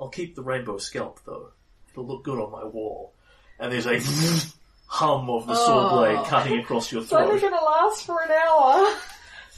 [0.00, 1.50] I'll keep the rainbow scalp though.
[1.90, 3.14] It'll look good on my wall.
[3.58, 4.00] And there's a
[4.86, 7.22] hum of the sword blade cutting across your throat.
[7.22, 7.50] It's only throat.
[7.50, 8.96] gonna last for an hour.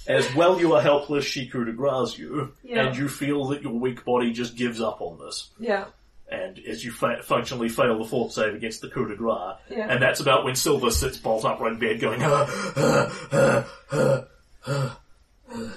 [0.08, 2.86] As well you are helpless, she coup de grace you, Yeah.
[2.88, 5.50] and you feel that your weak body just gives up on this.
[5.60, 5.84] Yeah.
[6.28, 9.86] And as you fa- functionally fail the fourth save against the coup de grace, Yeah.
[9.88, 14.24] and that's about when Silver sits bolt upright in bed going, "Ah, ah, ah, ah,
[14.66, 14.98] ah,
[15.54, 15.72] ah."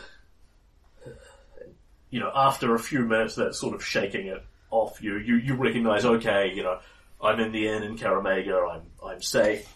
[2.09, 4.41] you know, after a few minutes, that's sort of shaking it
[4.75, 5.17] off you.
[5.17, 6.79] You you recognise, okay, you know,
[7.21, 8.57] I'm in the inn in Kaer Maga.
[8.71, 9.67] I'm I'm safe.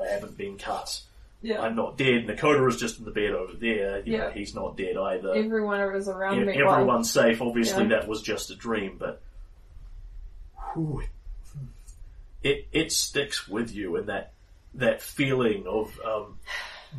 [0.00, 1.00] I, haven't been cut.
[1.42, 1.60] Yeah.
[1.62, 2.26] I'm not dead.
[2.26, 4.00] Nakota is just in the bed over there.
[4.04, 4.32] You know, Yeah.
[4.32, 5.34] he's not dead either.
[5.34, 6.62] Everyone is around Yeah, me.
[6.62, 7.40] well, everyone's safe.
[7.40, 7.90] Obviously, Yeah.
[8.00, 9.20] that was just a dream, but
[10.74, 11.02] whew,
[12.42, 14.32] it it sticks with you, and that
[14.74, 16.38] that feeling of um,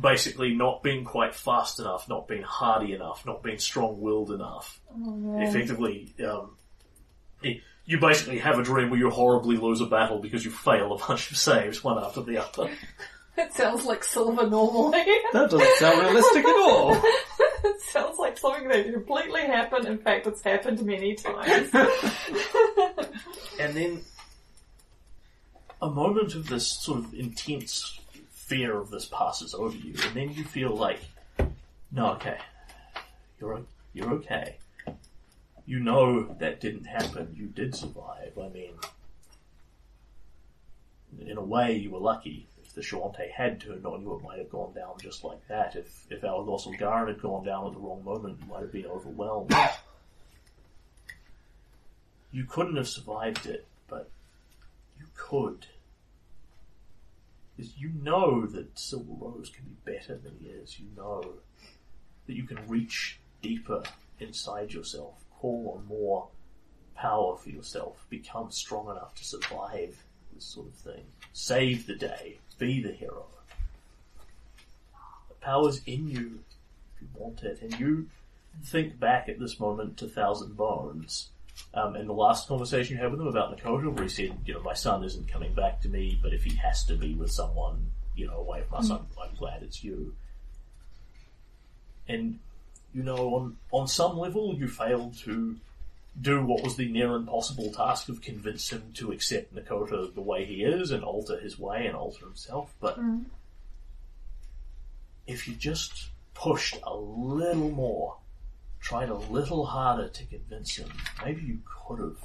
[0.00, 4.80] basically not being quite fast enough, not being hardy enough, not being strong-willed enough.
[5.38, 6.56] Effectively, um,
[7.42, 10.98] you basically have a dream where you horribly lose a battle because you fail a
[10.98, 12.70] bunch of saves one after the other.
[13.38, 15.02] It sounds like Silver normally.
[15.32, 16.92] That doesn't sound realistic at all.
[17.64, 19.86] it sounds like something that completely happened.
[19.86, 21.70] In fact, it's happened many times.
[23.58, 24.02] And then
[25.80, 27.98] a moment of this sort of intense
[28.30, 31.00] fear of this passes over you, and then you feel like,
[31.92, 32.38] no, okay,
[33.40, 33.62] you're
[33.94, 34.56] you're okay.
[35.70, 37.32] You know that didn't happen.
[37.38, 38.36] You did survive.
[38.36, 38.74] I mean,
[41.24, 42.48] in a way, you were lucky.
[42.64, 45.76] If the Shoanti had turned on you, it might have gone down just like that.
[45.76, 48.72] If if Alagos or Garen had gone down at the wrong moment, you might have
[48.72, 49.54] been overwhelmed.
[52.32, 54.10] You couldn't have survived it, but
[54.98, 55.66] you could.
[57.56, 60.80] Because you know that Silver Rose can be better than he is.
[60.80, 61.34] You know
[62.26, 63.84] that you can reach deeper
[64.18, 66.28] inside yourself, on more
[66.94, 70.02] power for yourself, become strong enough to survive
[70.34, 71.04] this sort of thing.
[71.32, 73.26] Save the day, be the hero.
[75.28, 76.40] The power's in you
[76.94, 78.08] if you want it, and you
[78.64, 81.30] think back at this moment to Thousand Bones
[81.74, 84.54] um, and the last conversation you had with him about Nakota, where he said, you
[84.54, 87.30] know, my son isn't coming back to me, but if he has to be with
[87.30, 90.14] someone, you know, away from us, I'm, I'm glad it's you.
[92.08, 92.40] And,
[92.94, 95.56] you know, on, on some level, you failed to
[96.20, 100.44] do what was the near impossible task of convince him to accept Nakota the way
[100.44, 103.20] he is and alter his way and alter himself, but hmm.
[105.26, 108.16] if you just pushed a little more,
[108.80, 110.90] tried a little harder to convince him,
[111.24, 112.18] maybe you could have.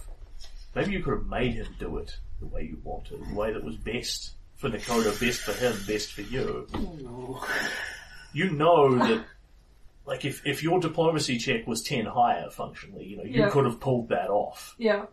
[0.73, 3.63] Maybe you could have made him do it the way you wanted, the way that
[3.63, 6.67] was best for Nakota, best for him, best for you.
[6.73, 7.47] Oh,
[8.33, 9.23] you know that,
[10.05, 13.49] like, if, if your diplomacy check was 10 higher functionally, you know, you Yeah.
[13.49, 14.75] could have pulled that off.
[14.77, 15.05] yeah.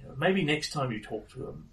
[0.00, 1.68] You know, maybe next time you talk to him,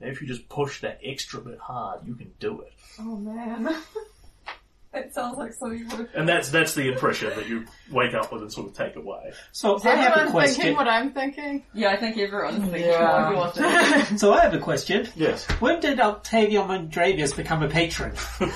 [0.00, 2.72] maybe if you just push that extra bit hard, you can do it.
[2.98, 3.68] Oh man.
[4.94, 6.08] it sounds like something you would.
[6.14, 9.32] And that's that's the impression that you wake up with and sort of take away.
[9.52, 10.74] So Is I have a everyone thinking question.
[10.76, 11.64] what I'm thinking?
[11.74, 13.30] Yeah, I think everyone's thinking Yeah.
[13.30, 14.18] what everyone's thinking.
[14.18, 15.06] So I have a question.
[15.14, 15.44] Yes.
[15.60, 18.12] When did Octavio Mondravius become a patron?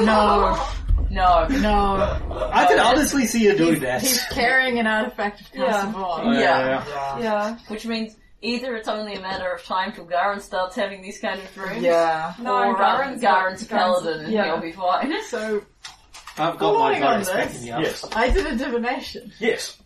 [0.00, 0.66] No,
[1.12, 1.46] No.
[1.48, 2.50] no.
[2.52, 4.00] I can honestly see you doing that.
[4.00, 5.92] He's carrying an artifact of Yeah.
[5.92, 6.20] Kazavon.
[6.24, 7.18] Oh, yeah.
[7.20, 7.58] Yeah.
[7.68, 11.38] Which means either it's only a matter of time till Garen starts having these kind
[11.40, 11.82] of dreams.
[11.82, 12.32] Yeah.
[12.40, 14.44] No, uh, or Garen's Garen's, Garen's a paladin and yeah.
[14.46, 15.12] he'll be fine.
[15.28, 15.62] So
[16.38, 17.82] I've got my Following on virus this- backing you up.
[17.82, 18.04] Yes.
[18.16, 19.32] I did a divination.
[19.38, 19.78] Yes.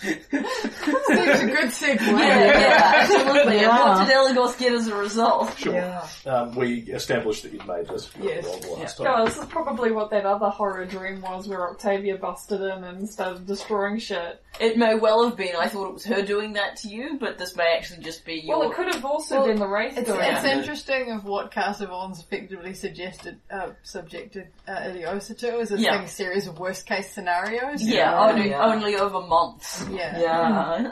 [0.00, 2.00] Seems a good segue.
[2.00, 3.52] Yeah, yeah, absolutely.
[3.54, 3.98] And Yeah.
[3.98, 5.56] what did Elagos get as a result?
[5.58, 5.74] Sure.
[5.74, 6.06] Yeah.
[6.26, 8.44] Um, we established that you'd made this Yes.
[8.44, 9.24] wrong last Yeah, time.
[9.26, 13.46] this is probably what that other horror dream was where Octavia busted in and started
[13.46, 14.42] destroying shit.
[14.58, 15.54] It may well have been.
[15.56, 18.40] I thought it was her doing that to you, but this may actually just be
[18.44, 18.58] your.
[18.58, 20.56] Well, it could have also Well, been the Wraith It's, doing it's it.
[20.58, 25.98] interesting of what Kazavon's effectively suggested, uh, subjected uh, Ileosa to is a Yeah.
[25.98, 27.82] thing, series of worst case scenarios.
[27.82, 28.64] yeah, Yeah, only, yeah.
[28.64, 29.84] only over months.
[29.94, 30.18] Yeah.
[30.18, 30.40] Yeah.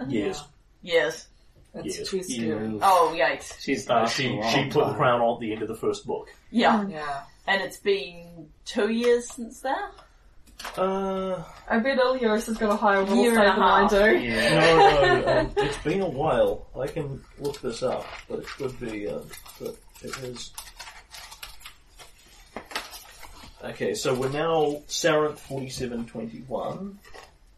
[0.01, 0.44] Uh, Yes.
[0.82, 1.28] yes.
[1.74, 2.09] That's Yes.
[2.11, 2.68] too scary.
[2.68, 2.80] You.
[2.82, 3.61] Oh, yikes.
[3.61, 6.28] She's Uh, she she put the crown on at the end of the first book.
[6.51, 6.86] Yeah.
[6.88, 7.22] Yeah.
[7.46, 9.90] And it's been two years since that?
[10.76, 13.80] Uh, I bet Ilios has got a higher will Year save and a than I
[13.82, 13.90] half.
[13.90, 14.16] do.
[14.18, 14.61] Yeah.
[14.61, 16.66] no, no, um, it's been a while.
[16.78, 19.22] I can look this up, but it could be, um,
[19.61, 20.51] but it is.
[23.64, 26.99] Okay, so we're now Sarenith 4721.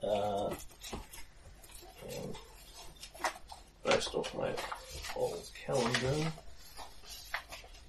[0.03, 0.55] Uh,
[2.17, 2.35] and
[3.85, 4.51] based off my
[5.17, 6.33] old calendar.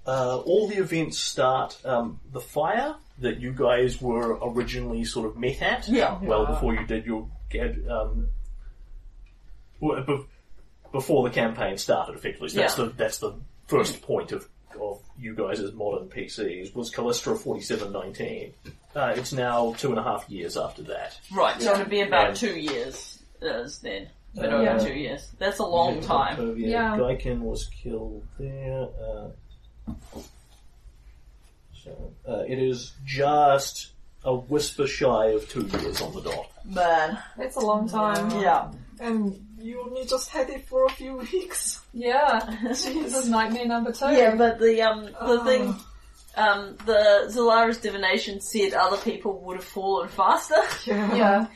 [0.06, 5.36] Uh, all the events start, um, the fire that you guys were originally sort of
[5.36, 5.88] met at.
[5.88, 6.18] Yeah.
[6.20, 7.28] Well before you did your,
[7.88, 8.28] um,
[9.80, 10.24] well, be-
[10.90, 12.48] before the campaign started effectively.
[12.48, 12.84] So that's Yeah.
[12.86, 13.34] the, that's the
[13.68, 14.48] first point of,
[14.80, 18.54] of you guys as modern PCs was Calistril 4719.
[18.96, 21.16] Uh, it's now two and a half years after that.
[21.32, 24.08] Right, so it'd be about two years is then.
[24.34, 24.78] But Uh, over Yeah.
[24.78, 25.30] two years.
[25.38, 26.36] That's a long time.
[26.36, 26.96] So, yeah, Yeah.
[26.98, 28.88] Gaiken was killed there.
[29.04, 29.28] Uh,
[31.84, 33.92] so uh, it is just
[34.24, 36.46] a whisper shy of two years on the dot.
[36.64, 37.18] Man.
[37.36, 38.30] That's a long time.
[38.40, 38.70] Yeah.
[39.00, 41.80] And you only just had it for a few weeks.
[41.92, 42.40] Yeah.
[42.62, 44.06] This is nightmare number two.
[44.12, 45.44] Yeah, but the um the Oh.
[45.44, 45.74] thing
[46.36, 50.62] um the Zellara's divination said other people would have fallen faster.
[50.86, 51.14] Yeah.
[51.22, 51.46] Yeah.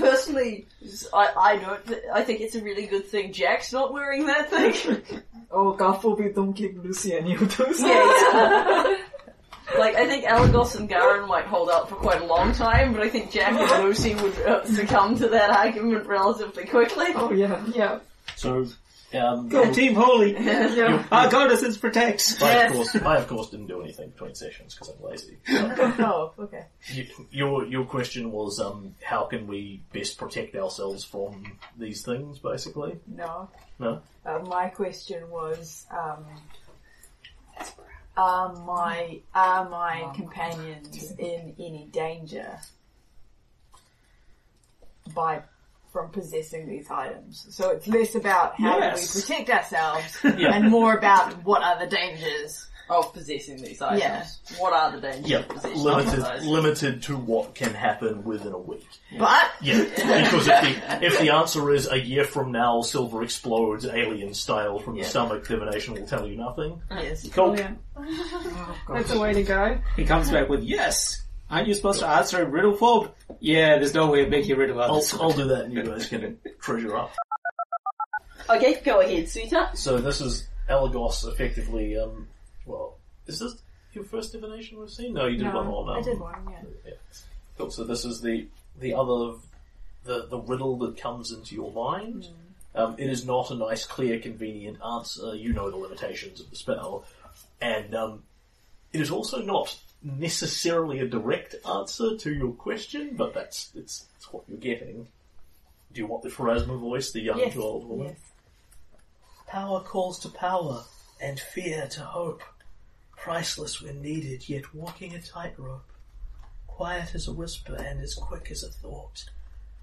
[0.00, 0.66] Personally,
[1.12, 1.86] I I don't.
[1.86, 5.02] th- I think it's a really good thing Jack's not wearing that thing.
[5.52, 7.80] Oh, God forbid, don't give Lucy any of those.
[7.80, 7.88] yeah,
[8.32, 8.96] yeah.
[9.78, 13.02] Like I think Elagos and Garen might hold out for quite a long time, but
[13.02, 17.06] I think Jack and Lucy would uh, succumb to that argument relatively quickly.
[17.16, 17.64] Oh, yeah.
[17.74, 17.98] Yeah.
[18.36, 18.66] So,
[19.14, 20.32] um, Go Team Holy!
[20.38, 21.04] Yeah.
[21.10, 22.38] Our goddesses protect!
[22.42, 22.70] I, Yes.
[22.70, 25.38] of course, I of course didn't do anything between sessions because I'm lazy.
[25.48, 26.64] Oh, okay.
[26.92, 32.38] You, your your question was um, how can we best protect ourselves from these things,
[32.38, 32.98] basically.
[33.06, 33.48] No.
[33.78, 34.02] No.
[34.24, 36.24] Uh, my question was, um,
[38.16, 42.58] are my are my companions in any danger
[45.14, 45.42] by
[45.92, 47.46] from possessing these items?
[47.50, 49.12] So it's less about how Yes.
[49.12, 50.54] do we protect ourselves Yeah.
[50.54, 52.66] and more about what are the dangers.
[52.88, 54.00] Of possessing these items.
[54.02, 54.26] Yeah.
[54.58, 56.46] What are the dangers Yeah, of possessing these limited items?
[56.48, 58.84] limited to what can happen within a week.
[59.16, 63.84] But Yeah, because if the, if the answer is a year from now, silver explodes,
[63.86, 65.04] alien style from Yeah.
[65.04, 66.82] the stomach, divination will tell you nothing.
[66.90, 67.44] yes, Cool.
[67.44, 67.78] Oh, Brilliant.
[67.96, 69.78] Oh, That's the way to go.
[69.94, 71.19] He comes back with, yes!
[71.50, 73.10] Aren't you supposed to answer in riddle form?
[73.40, 75.14] Yeah, there's no way of making a riddle out of I'll, this.
[75.14, 77.12] I'll do that and you guys can treasure up.
[78.48, 79.76] Okay, go ahead, sweetheart.
[79.76, 82.28] So this is Elagos effectively, um,
[82.66, 82.96] well,
[83.26, 83.56] is this
[83.92, 85.14] your first divination we've seen?
[85.14, 86.34] No, you did one on, um, I did one.
[86.84, 86.92] Yeah.
[87.58, 88.46] Cool, so this is the,
[88.78, 89.36] the other,
[90.04, 92.28] the, the riddle that comes into your mind.
[92.74, 95.34] Um, it is not a nice, clear, convenient answer.
[95.34, 97.04] You know the limitations of the spell.
[97.60, 98.22] And um,
[98.92, 104.32] it is also not necessarily a direct answer to your question, but that's it's, it's
[104.32, 105.08] what you're getting.
[105.92, 107.54] Do you want the Pharasma voice, the young Yes.
[107.54, 108.06] to old woman?
[108.08, 108.18] Yes.
[109.48, 110.84] Power calls to power,
[111.20, 112.42] and fear to hope.
[113.16, 115.84] Priceless when needed, yet walking a tightrope.
[116.66, 119.24] Quiet as a whisper and as quick as a thought.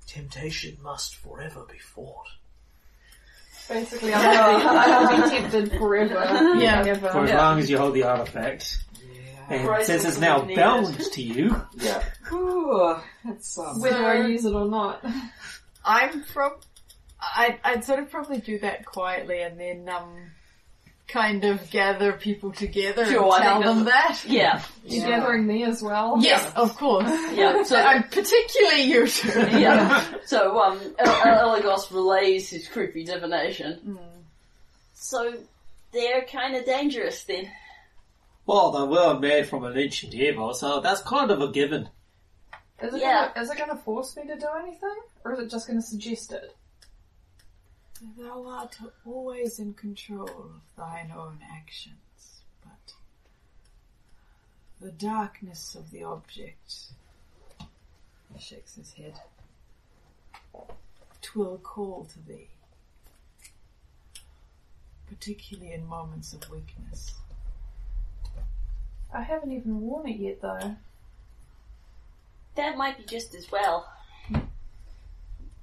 [0.07, 2.27] Temptation must forever be fought.
[3.69, 6.15] Basically, I'll be, I'm tempted forever.
[6.57, 6.83] Yeah.
[6.87, 7.09] Ever.
[7.09, 7.37] For as Yeah.
[7.37, 8.77] long as you hold the artifact.
[9.49, 12.03] And Right, since it's now we need bound to you, Yeah.
[12.33, 15.03] Ooh, that's, um, Whether I use it or not.
[15.85, 16.53] I'm from.
[17.35, 20.13] I'd, I'd sort of probably do that quietly and then um,
[21.07, 24.19] kind of gather people together Sure, I and tell think them that.
[24.27, 26.17] Yeah, You're gathering me as well.
[26.19, 27.07] Yes, of course.
[27.33, 27.53] yeah.
[27.63, 29.29] So So I'm particularly you two.
[29.57, 30.05] yeah.
[30.25, 33.97] So um, El- El- Elagos relays his creepy divination.
[34.93, 35.33] So
[35.93, 37.49] they're kind of dangerous then.
[38.47, 41.89] Well, they were made from an ancient evil, so that's kind of a given.
[42.81, 43.27] Is it, Yeah.
[43.33, 44.95] gonna, is it gonna force me to do anything?
[45.23, 46.55] Or is it just gonna suggest it?
[48.17, 52.93] Thou art always in control of thine own actions, but
[54.79, 56.91] the darkness of the object
[58.33, 59.19] he shakes his head.
[61.21, 62.49] Twill call to thee,
[65.07, 67.15] particularly in moments of weakness.
[69.13, 70.75] I haven't even worn it yet though.
[72.55, 73.87] That might be just as well.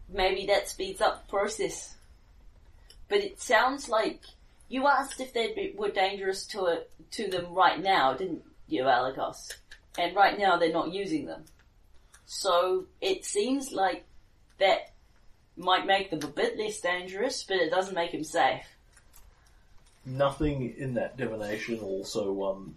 [0.09, 1.97] Maybe that speeds up the process.
[3.09, 4.21] But it sounds like
[4.69, 8.85] you asked if they be, were dangerous to it, to them right now, didn't you,
[8.85, 9.53] Alagos?
[9.99, 11.45] And right now they're not using them.
[12.27, 14.05] So it seems like
[14.59, 14.93] that
[15.57, 18.65] might make them a bit less dangerous, but it doesn't make them safe.
[20.07, 22.75] Nothing in that divination also um,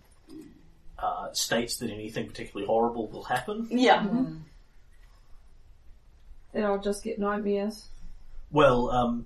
[0.99, 3.68] uh, states that anything particularly horrible will happen.
[3.69, 4.06] Yeah.
[6.53, 7.86] Then I'll just get nightmares.
[8.52, 9.26] Well, um,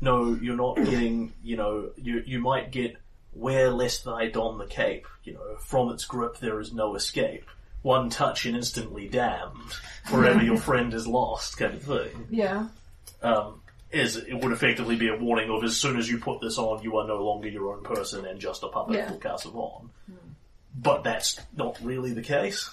[0.00, 2.96] no, you're not getting, you know, you, you might get
[3.34, 7.44] wear lest thy don the cape, you know, from its grip there is no escape.
[7.82, 9.72] One touch and instantly damned,
[10.04, 12.26] forever your friend is lost, kind of thing.
[12.30, 12.68] Yeah.
[13.22, 13.60] Um,
[13.90, 16.82] is it would effectively be a warning of as soon as you put this on,
[16.82, 19.10] you are no longer your own person and just a puppet Yeah.
[19.10, 19.88] for Kazavon.
[20.74, 22.70] But that's not really the case.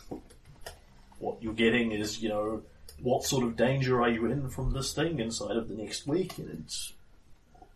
[1.19, 2.63] What you're getting is, you know,
[3.01, 6.38] what sort of danger are you in from this thing inside of the next week,
[6.38, 6.93] and its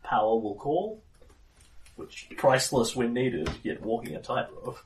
[0.03, 1.01] power will call,
[1.95, 4.79] which priceless when needed, yet walking a tightrope.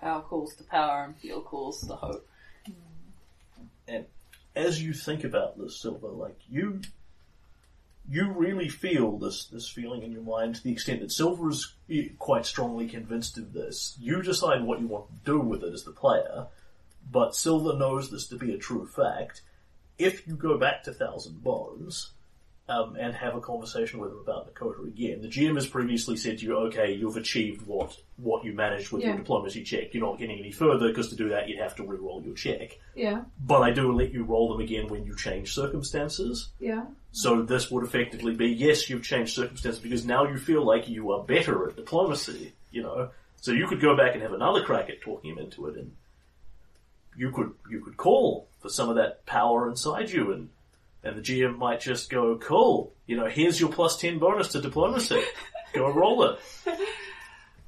[0.00, 2.28] Power calls to power and feel calls to hope.
[3.88, 4.06] And
[4.54, 6.80] as you think about this, Silver, like you,
[8.08, 11.74] you really feel this this feeling in your mind to the extent that Silver is
[11.90, 13.96] eh, quite strongly convinced of this.
[14.00, 16.46] You decide what you want to do with it as the player,
[17.10, 19.42] but Silver knows this to be a true fact.
[19.98, 22.10] If you go back to Thousand Bones
[22.68, 26.38] um, and have a conversation with him about Dakota again, the GM has previously said
[26.38, 29.92] to you, "Okay, you've achieved what what you managed with your diplomacy check.
[29.92, 32.78] You're not getting any further because to do that you'd have to re-roll your check.
[32.94, 36.86] Yeah, But I do let you roll them again when you change circumstances." yeah.
[37.12, 41.12] So this would effectively be, yes, you've changed circumstances because now you feel like you
[41.12, 43.10] are better at diplomacy, you know.
[43.36, 45.92] So you could go back and have another crack at talking him into it and
[47.16, 50.48] you could, you could call for some of that power inside you and,
[51.04, 54.60] and the GM might just go, cool, you know, here's your plus 10 bonus to
[54.60, 55.22] diplomacy.
[55.72, 56.38] Go and roll it.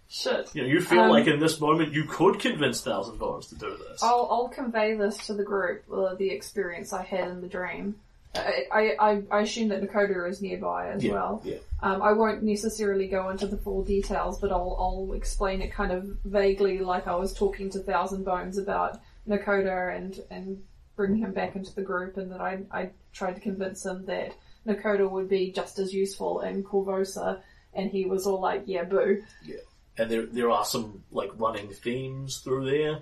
[0.09, 0.55] Shit.
[0.55, 3.57] You know, you feel Um, like in this moment you could convince Thousand Bones to
[3.57, 4.03] do this.
[4.03, 7.97] I'll, I'll convey this to the group, uh, the experience I had in the dream.
[8.35, 11.41] I, I, I- assume that Dakota is nearby as yeah, well.
[11.45, 11.57] yeah.
[11.83, 15.91] Um, I won't necessarily go into the full details, but I'll, I'll explain it kind
[15.91, 20.63] of vaguely like I was talking to Thousand Bones about Nakoda and, and
[20.97, 24.33] bring him back into the group and that I, I tried to convince him that
[24.67, 27.41] Nakota would be just as useful in Korvosa
[27.73, 29.23] and he was all like, yeah, boo.
[29.45, 29.57] Yeah.
[29.99, 33.01] and there there are some like running themes through there.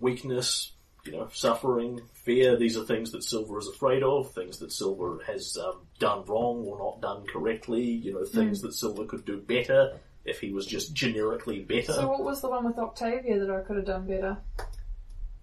[0.00, 0.72] Weakness,
[1.04, 2.56] you know, suffering, fear.
[2.56, 4.32] These are things that Silver is afraid of.
[4.32, 7.82] Things that Silver has um, done wrong or not done correctly.
[7.84, 11.92] You know, things that Silver could do better if he was just generically better.
[11.92, 14.36] So what was the one with Octavia that I could have done better?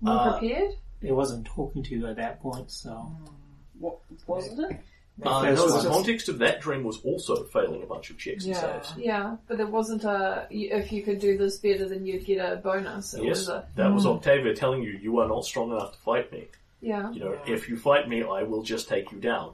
[0.02, 0.72] More Uh, prepared?
[1.02, 3.16] It wasn't talking to you at that point, so.
[3.82, 3.98] What
[4.28, 4.78] wasn't it?
[5.24, 8.45] uh, Because no, the context of that dream was also failing a bunch of checks
[8.45, 8.82] and Yeah.
[8.82, 8.94] saves.
[8.98, 12.56] Yeah, but it wasn't a, if you could do this better then you'd get a
[12.56, 13.14] bonus.
[13.14, 15.99] It Yes, was a, that was Octavia telling you you are not strong enough to
[15.99, 16.48] fight me.
[16.82, 17.12] yeah.
[17.12, 19.53] You know, if you fight me, I will just take you down.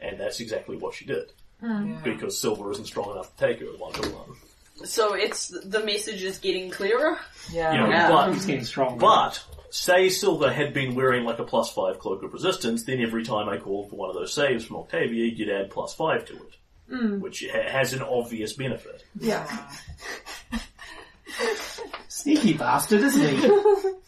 [0.00, 1.30] And that's exactly what she did.
[1.62, 1.98] Yeah.
[2.02, 4.36] Because Silver isn't strong enough to take her one to one.
[4.84, 7.16] So it's the message is getting clearer.
[7.52, 7.72] Yeah.
[7.72, 8.08] You know, Yeah.
[8.10, 8.98] but He's getting stronger.
[8.98, 9.42] But
[9.74, 13.48] say Silver had been wearing like a plus five cloak of resistance, then every time
[13.48, 16.56] I called for one of those saves from Octavia, you'd add plus five to it,
[16.90, 17.18] mm.
[17.18, 19.04] which ha- has an obvious benefit.
[19.18, 19.44] Yeah.
[22.08, 23.48] Sneaky bastard, isn't he?
[23.48, 24.00] Well,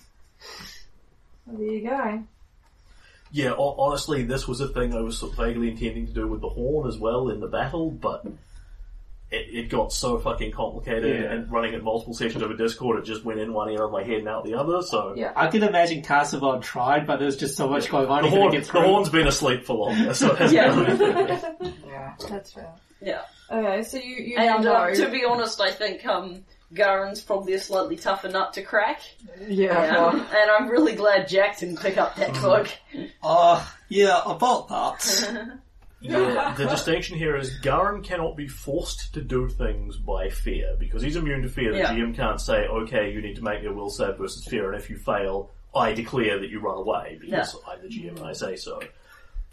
[1.49, 2.23] there you go.
[3.33, 6.29] Yeah, ho- honestly, this was a thing I was sort of vaguely intending to do
[6.29, 8.25] with the horn as well in the battle, but
[9.31, 11.33] it, it got so fucking complicated Yeah.
[11.33, 14.03] and running at multiple sessions over Discord, it just went in one ear of my
[14.05, 14.83] head and out the other.
[14.83, 15.33] So Yeah.
[15.35, 18.23] I can imagine Kazavon tried, but there's just so much going on.
[18.23, 18.81] the, he couldn't horn, get the through.
[18.83, 21.73] horn's been asleep for longer, so it hasn't Yeah.
[21.87, 22.15] Yeah.
[22.29, 22.73] That's fair.
[23.03, 23.23] Yeah.
[23.51, 24.73] Okay, so you, you And know.
[24.73, 29.01] uh, to be honest, I think um, Garen's probably a slightly tougher nut to crack.
[29.47, 29.73] Yeah.
[29.73, 30.11] Yeah.
[30.13, 32.69] and I'm really glad Jack didn't pick up that cloak.
[33.23, 35.59] Uh, yeah, about that.
[36.11, 41.03] Yeah, the distinction here is Garen cannot be forced to do things by fear because
[41.03, 41.73] he's immune to fear.
[41.73, 41.93] The Yeah.
[41.95, 44.89] GM can't say, "Okay, you need to make your will save versus fear," and if
[44.91, 48.57] you fail, I declare that you run away because I'm the GM and I say
[48.57, 48.81] so.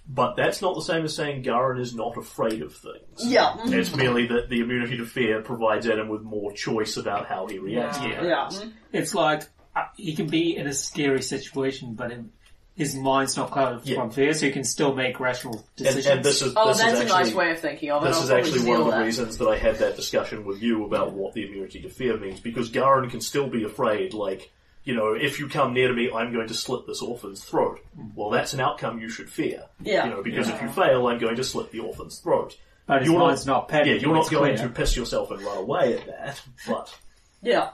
[0.08, 3.26] But that's not the same as saying Garen is not afraid of things.
[3.26, 3.56] Yeah.
[3.66, 7.58] It's merely that the immunity to fear provides Adam with more choice about how he
[7.58, 8.00] reacts.
[8.00, 8.50] to Yeah.
[8.50, 8.64] things.
[8.94, 9.00] Yeah.
[9.00, 9.44] It's like
[9.76, 12.32] uh, he can be in a scary situation, but in,
[12.76, 13.96] his mind's not clouded Yeah.
[13.98, 16.06] from fear, so he can still make rational decisions.
[16.08, 18.08] and this is Oh, this that's is a actually, nice way of thinking of it.
[18.08, 19.04] This I'll is actually one of the that.
[19.06, 22.40] reasons that I had that discussion with you about what the immunity to fear means,
[22.40, 24.52] because Garen can still be afraid, like,
[24.86, 27.80] you know, if you come near to me, I'm going to slit this orphan's throat.
[27.98, 28.12] Mm.
[28.16, 29.64] Well, that's an outcome you should fear.
[29.82, 30.06] Yeah.
[30.06, 32.58] You know, because if you fail, I'm going to slit the orphan's throat.
[32.86, 34.68] but his you're not- mind's not, Yeah, you're not going clear.
[34.68, 36.94] to piss yourself and run away at that, but
[37.42, 37.70] Yeah.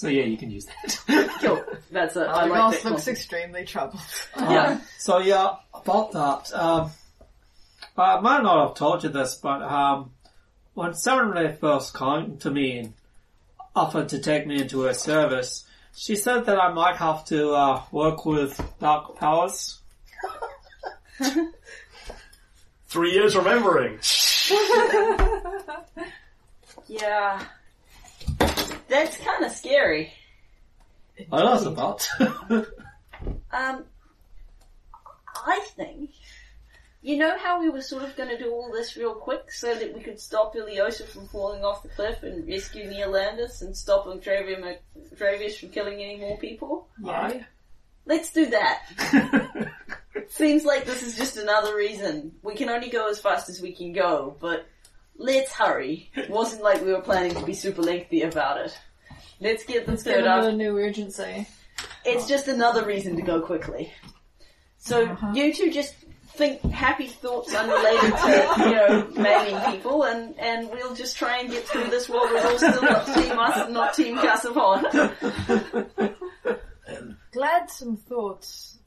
[0.00, 0.98] So yeah, you can use that.
[1.42, 1.62] Cool.
[1.92, 2.26] That's it.
[2.26, 3.08] I The like boss that looks concept.
[3.18, 4.00] extremely troubled.
[4.38, 4.80] Yeah.
[4.96, 6.54] So yeah, about that.
[6.54, 6.90] Um,
[7.98, 10.12] I might not have told you this, but um,
[10.72, 12.94] when Sarenrae first came to me and
[13.76, 17.82] offered to take me into her service, she said that I might have to uh,
[17.92, 19.80] work with dark powers.
[22.88, 23.98] three years remembering.
[26.88, 27.44] Yeah.
[28.90, 30.12] That's kind of scary.
[31.32, 32.08] I know about.
[33.52, 33.84] Um,
[35.46, 36.10] I think.
[37.02, 39.74] You know how we were sort of going to do all this real quick so
[39.74, 44.06] that we could stop Ileosa from falling off the cliff and rescue Neolandus and stop
[44.06, 44.78] Octavia
[45.12, 46.88] Octavius from killing any more people?
[47.02, 47.42] yeah.
[48.06, 49.70] Let's do that.
[50.28, 52.32] Seems like this is just another reason.
[52.42, 54.66] We can only go as fast as we can go, but
[55.20, 56.10] let's hurry.
[56.14, 58.78] It wasn't like we were planning to be super lengthy about it.
[59.40, 60.44] Let's get the Let's give third it up.
[60.44, 61.46] a new urgency.
[62.04, 63.92] It's just another reason to go quickly.
[64.78, 65.94] So you two just
[66.34, 71.50] think happy thoughts unrelated to, you know, maiming people, and, and we'll just try and
[71.50, 74.84] get through this while we're all still not Team us, and not Team Kazavon.
[77.32, 78.78] Gladsome thoughts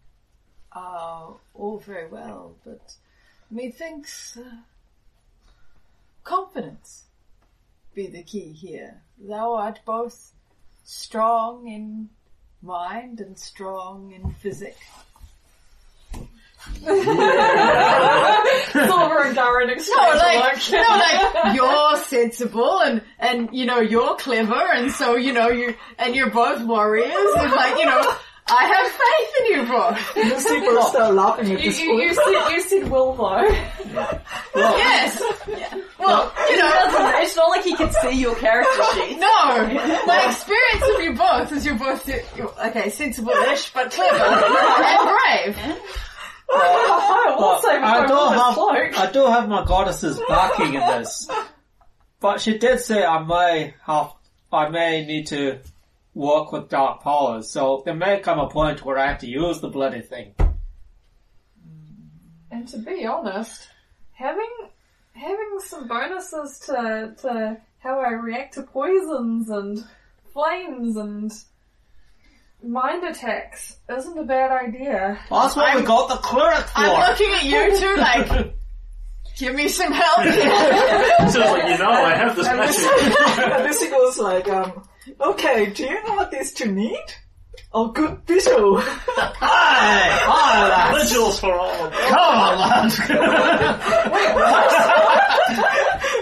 [0.72, 2.95] are all very well, but
[3.51, 4.43] methinks uh,
[6.23, 7.03] confidence
[7.93, 9.01] be the key here.
[9.19, 10.31] Thou art both
[10.83, 12.09] strong in
[12.61, 14.75] mind and strong in physic.
[16.83, 16.95] Silver
[19.23, 24.89] and Darren No, like, no, like you're sensible and and you know you're clever, and
[24.91, 28.15] so you know you and you're both warriors, and like you know
[28.47, 30.15] I have faith in you both.
[30.15, 32.03] Lucy burst start laughing at You, this you, point.
[32.03, 34.21] you said you said will though.
[34.55, 35.21] Yes.
[36.05, 39.19] Well, you know, Doesn't- It's not like he can see your character sheet.
[39.19, 39.27] no.
[40.05, 42.07] My experience of you both is you're both
[42.38, 45.77] you're, okay, sensible-ish, but clever and brave.
[46.55, 48.99] I will say I do have cloak.
[48.99, 51.27] I do have my goddesses barking in this,
[52.19, 54.11] but she did say I may have
[54.51, 55.59] I may need to
[56.13, 57.49] work with dark powers.
[57.49, 60.35] So there may come a point where I have to use the bloody thing.
[62.51, 63.67] And to be honest,
[64.11, 64.51] having
[65.15, 69.84] having some bonuses to to how I react to poisons and
[70.34, 71.31] flames and
[72.64, 75.19] mind attacks isn't a bad idea.
[75.30, 76.80] That's what we got the cleric for.
[76.80, 78.56] I'm looking at you two like,
[79.38, 80.34] give me some help here.
[81.30, 82.77] So it's like, you know, I have this And magic.
[82.77, 84.84] Lucy, and Lucy goes like, um,
[85.19, 87.03] okay, do you know what these two need?
[87.76, 88.80] A good visual.
[88.80, 88.85] Hey,
[89.40, 91.10] hi, lads.
[91.11, 91.90] Vigils for all.
[91.90, 92.99] Come on, lads.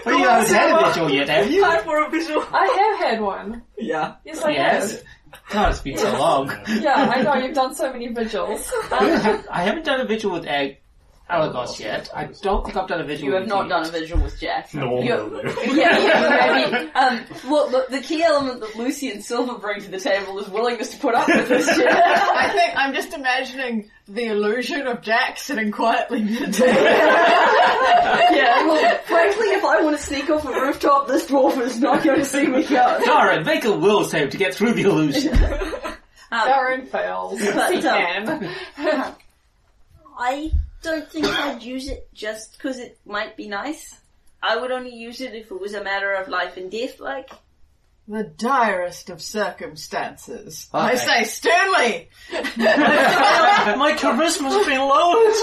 [0.06, 1.62] Well, you haven't had a vigil yet, have you?
[1.62, 2.44] Time for a visual.
[2.52, 3.64] I have had one.
[3.78, 4.16] Yeah.
[4.26, 4.92] Yes, I Yes.
[4.92, 5.04] have.
[5.50, 6.52] God, it's been so long.
[6.82, 8.72] Yeah, I know you've done so many vigils.
[8.92, 10.81] Um, I haven't done a vigil with Ag-
[11.32, 12.10] Alagos yet.
[12.16, 13.28] I don't think I've done a visual.
[13.30, 13.70] You with have not you.
[13.70, 14.74] done a visual with Jack.
[14.74, 15.50] No one You- will do.
[15.76, 16.92] yeah, yeah, maybe.
[16.92, 20.50] Um, well, the, the key element that Lucy and Silver bring to the table is
[20.50, 21.88] willingness to put up with this shit.
[21.88, 26.74] I think I'm just imagining the illusion of Jack sitting quietly near the table.
[28.36, 32.04] yeah, well, frankly, if I want to sneak off a rooftop, this dwarf is not
[32.04, 33.00] going to see me go.
[33.06, 35.34] Darren, make a will save to get through the illusion.
[36.32, 37.40] Darren fails.
[37.54, 39.16] But, He um, can.
[40.18, 40.52] I
[40.82, 43.96] don't think I'd use it just because it might be nice.
[44.42, 47.30] I would only use it if it was a matter of life and death, like.
[48.08, 50.68] the direst of circumstances.
[50.74, 50.98] I Okay.
[50.98, 52.10] say sternly.
[52.58, 55.36] My charisma's been lowered.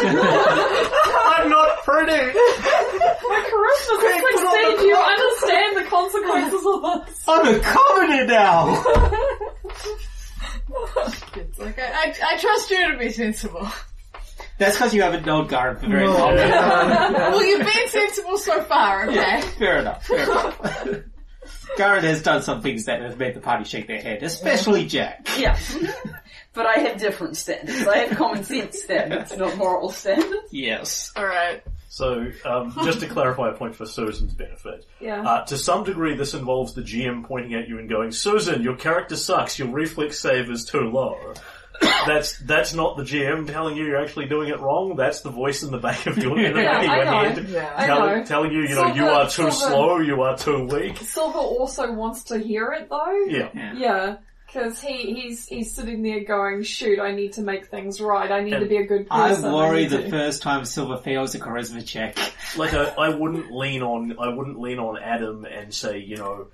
[1.38, 2.26] I'm not pretty.
[3.30, 4.86] My charisma Quick, put on the succeed.
[4.88, 7.24] You understand the consequences of this.
[7.28, 8.84] I'm a commoner now!
[11.36, 13.66] It's like, I, I, I trust you to be sensible.
[14.58, 16.12] That's because you haven't known Garrett for very No.
[16.12, 16.34] long.
[16.36, 19.40] well, you've been sensible so far, okay?
[19.58, 20.96] Fair enough, fair enough.
[21.76, 25.28] Garrett has done some things that have made the party shake their head, especially Jack.
[25.38, 25.56] Yeah.
[26.52, 27.86] but I have different standards.
[27.86, 30.48] I have common sense standards, not moral standards.
[30.50, 31.12] Yes.
[31.16, 31.62] Alright.
[31.90, 35.22] So, um, just to clarify a point for Susan's benefit, Yeah.
[35.22, 38.76] uh, to some degree this involves the GM pointing at you and going, Susan, your
[38.76, 41.32] character sucks, your reflex save is too low.
[41.80, 44.96] That's that's not the GM telling you you're actually doing it wrong.
[44.96, 47.28] That's the voice in the back of your, in Yeah, I know.
[47.28, 47.72] head Yeah.
[47.76, 48.24] I telling, know.
[48.24, 50.96] telling you, you know, you are too Silver- slow, you are too weak.
[50.98, 53.24] Silver also wants to hear it though.
[53.28, 53.50] Yeah.
[53.76, 58.30] Yeah, because he, he's he's sitting there going, "Shoot, I need to make things right.
[58.30, 59.22] I need to be a good person.
[59.22, 62.16] I person." worry need the to-" first time Silver fails a charisma check.
[62.56, 66.48] Like I, I wouldn't lean on I wouldn't lean on Adam and say you know,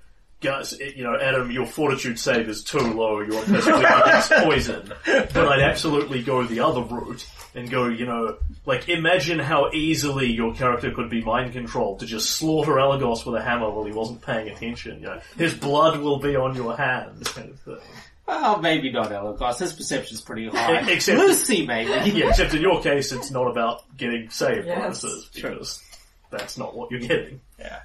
[0.45, 3.21] guys, you know, Adam, your fortitude save is too low.
[3.21, 4.93] You're physically against poison.
[5.05, 10.31] But I'd absolutely go the other route and go, you know, like imagine how easily
[10.33, 13.93] your character could be mind controlled to just slaughter Elagos with a hammer while he
[13.93, 15.01] wasn't paying attention.
[15.01, 17.79] You know, his blood will be on your hands, kind of thing.
[18.27, 19.59] Well, maybe not Elagos.
[19.59, 20.91] His perception's pretty high.
[20.91, 22.11] Except- Lucy, maybe.
[22.19, 25.83] Yeah, except in your case, it's not about getting save Yes, bonuses because
[26.31, 27.41] that's not what you're getting.
[27.59, 27.81] Yeah.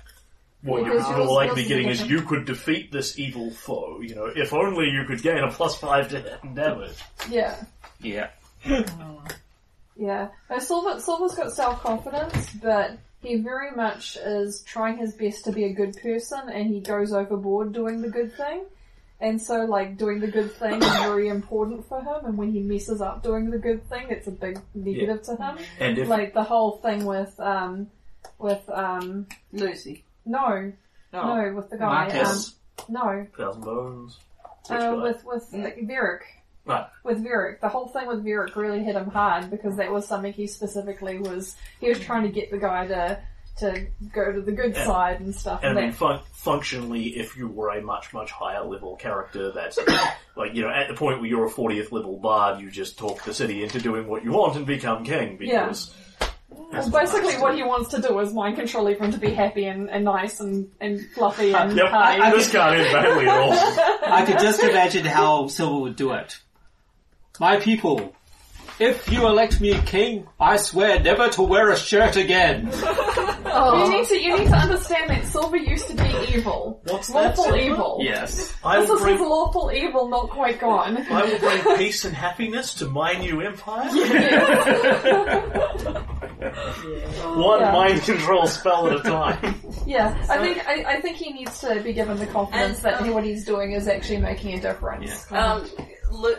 [0.61, 4.01] What you're, yours- you're likely getting is you could defeat this evil foe.
[4.01, 6.97] You know, if only you could gain a plus five to hit and damage.
[7.29, 7.55] Yeah,
[8.01, 8.29] Yeah.
[9.95, 10.29] yeah.
[10.49, 15.51] No, Silver Silver's got self confidence, but he very much is trying his best to
[15.51, 18.63] be a good person, and he goes overboard doing the good thing.
[19.21, 22.61] And so, like, doing the good thing is very important for him, and when he
[22.61, 25.57] messes up doing the good thing, it's a big negative to him.
[25.77, 27.87] And if Like the whole thing with, um,
[28.37, 30.05] with, um, Lucy.
[30.29, 30.71] No,
[31.13, 31.35] No.
[31.35, 32.55] no, with the guy, Marcus.
[32.79, 34.17] um, no, thousand bones,
[34.69, 34.91] uh, guy?
[34.93, 36.21] with, with like, Varric.
[36.65, 36.85] Right.
[37.03, 37.61] with Varric.
[37.61, 41.17] The whole thing with Varric really hit him hard because that was something he specifically
[41.17, 41.55] was.
[41.79, 43.19] He was trying to get the guy to
[43.57, 45.59] to go to the good And- side and stuff.
[45.63, 49.77] And I mean, fun- functionally, if you were a much, much higher level character, that's
[50.37, 53.21] like, you know, at the point where you're a 40th level bard, you just talk
[53.25, 55.93] the city into doing what you want and become king because.
[56.71, 59.89] Well, basically, what he wants to do is mind control everyone to be happy and,
[59.89, 62.31] and nice and, and fluffy uh, and Yep, high.
[62.31, 64.13] this can't end badly at all.
[64.13, 66.39] I could just imagine how Silver would do it.
[67.39, 68.15] My people,
[68.79, 72.71] if you elect me king, I swear never to wear a shirt again.
[73.49, 77.35] You need to you need to understand that Silver used to be evil, What's that?
[77.35, 77.57] lawful Silver?
[77.59, 77.97] evil.
[78.01, 78.53] Yes.
[78.63, 80.97] I This will is his bring, lawful evil, not quite gone.
[81.11, 83.89] I will bring peace and happiness to my new empire.
[87.35, 87.71] One Yeah.
[87.71, 89.55] mind control spell at a time.
[89.85, 93.01] Yeah, I think I, I think he needs to be given the confidence And, that
[93.01, 95.25] um, what he's doing is actually making a difference.
[95.31, 95.85] Um, lo-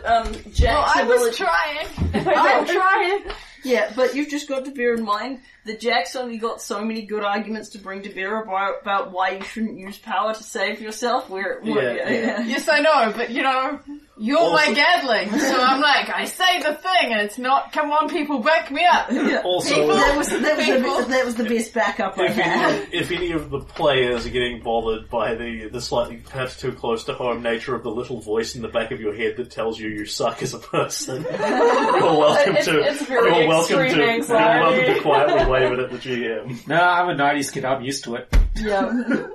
[0.05, 1.87] um, Well, I was trying.
[2.27, 3.23] I'm trying.
[3.63, 7.03] Yeah, but you've just got to bear in mind that Jack's only got so many
[7.03, 10.81] good arguments to bring to bear about, about why you shouldn't use power to save
[10.81, 11.29] yourself.
[11.29, 12.41] Where, where Yeah, yeah.
[12.41, 13.79] Yes, I know, but you know,
[14.17, 17.71] you're my Also- gadling, so I'm like, I say the thing, and it's not.
[17.73, 19.09] Come on, people, back me up.
[19.45, 20.97] Also, People- that was that was, People.
[21.01, 22.75] the, that was the best backup I if had.
[22.75, 26.71] any, if any of the players are getting bothered by the, the slightly perhaps too
[26.73, 29.49] close to home nature of the little voice in the back of your head that
[29.51, 33.77] tells you you suck as a person, you're welcome It's- to it's very you're welcome
[33.77, 36.67] to extreme you're welcome to quietly wave it at the GM.
[36.67, 38.27] No, I'm a 90s kid, I'm used to it.
[38.55, 39.03] Yeah.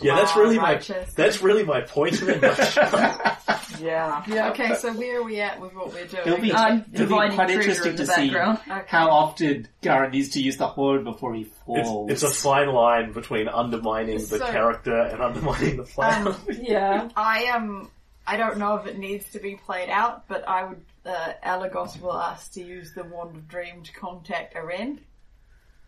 [0.00, 1.06] Yeah, that's really righteous.
[1.08, 2.90] my that's really my point in a nutshell.
[3.80, 4.22] Yeah.
[4.28, 4.50] Yeah.
[4.50, 6.22] Okay, so where are we at with what we're doing?
[6.26, 8.58] It'll be, I'm it'll be dividing quite treasure interesting in to the see background.
[8.68, 8.84] Okay.
[8.86, 12.10] how often Garen needs to use the horn before he falls.
[12.10, 16.28] it's a fine line between undermining the So- character and undermining the plan.
[16.28, 17.08] Um, Yeah.
[17.16, 17.90] I am.
[18.26, 20.82] I don't know if it needs to be played out, but I would.
[21.04, 25.00] Uh, Alagos will ask to use the Wand of Dream to contact Aren.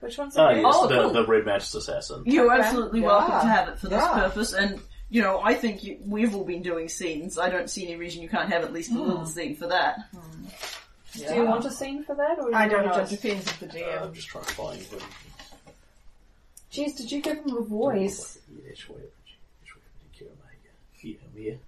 [0.01, 0.56] Which one's Ah, it?
[0.60, 1.12] yes, Oh, the, cool.
[1.12, 2.23] the Red Mantis Assassin.
[2.27, 2.62] You're Okay.
[2.62, 3.06] absolutely Yeah.
[3.06, 4.12] welcome to have it for this Yeah.
[4.14, 7.39] purpose, and you know I think you, we've all been doing scenes.
[7.39, 9.98] I don't see any reason you can't have at least a little scene for that.
[11.14, 11.28] yeah.
[11.28, 12.98] Do you want a scene for that, or I you don't know.
[13.01, 14.14] It depends of the Uh, I'm GM.
[14.14, 15.01] just trying to find them.
[16.70, 18.39] Jeez, did you give him a voice?
[18.55, 18.97] Yeah, sure,
[19.64, 19.81] sure,
[20.14, 20.70] Kira Omega.
[21.01, 21.59] Yeah, I'm here.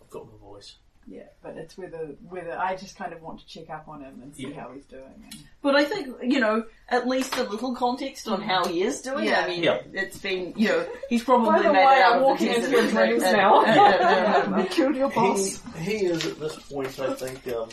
[0.00, 0.74] I've got my voice.
[1.06, 1.98] Yeah, but it's whether
[2.28, 4.60] whether I just kind of want to check up on him and see Yeah.
[4.60, 5.04] how he's doing.
[5.22, 9.00] And But I think you know at least a little context on how he is
[9.00, 9.26] doing.
[9.26, 9.42] Yeah.
[9.44, 9.78] I mean, Yeah.
[9.92, 12.48] it's been you know he's probably By the made way, it out I'm of walking
[12.48, 13.64] into desert your dreams and- now.
[13.64, 15.62] and- and- You killed your He, boss.
[15.78, 17.68] he is at this point, I think, um,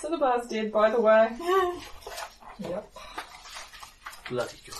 [0.00, 1.30] Cinnabar's dead, by the way.
[2.58, 2.90] Yep.
[4.30, 4.74] bloody good.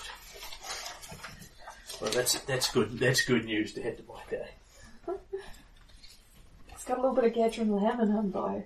[2.01, 2.99] Well, that's that's good.
[2.99, 4.49] That's good news to head to my day.
[6.87, 8.63] It's got a little bit of Gaedren Lamm in him, though.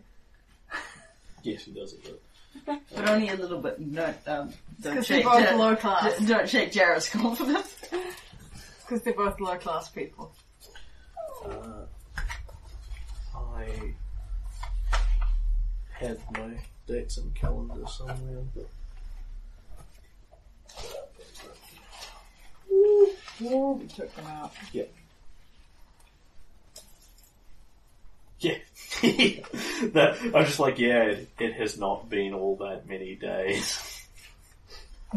[1.42, 2.22] Yes, he does it.
[2.66, 3.78] but only a little bit.
[3.94, 4.52] Don't um,
[4.82, 6.18] don't because they're shake both Jar- low class.
[6.26, 7.76] don't shake Jarrah's confidence.
[8.82, 10.32] Because they're both low class people.
[11.46, 11.86] Uh,
[13.34, 13.94] I
[15.92, 18.68] had my dates and calendar somewhere, but
[23.40, 24.52] We took them out.
[28.40, 28.56] Yeah.
[29.02, 33.80] that, I'm just like, yeah, it, it has not been all that many days.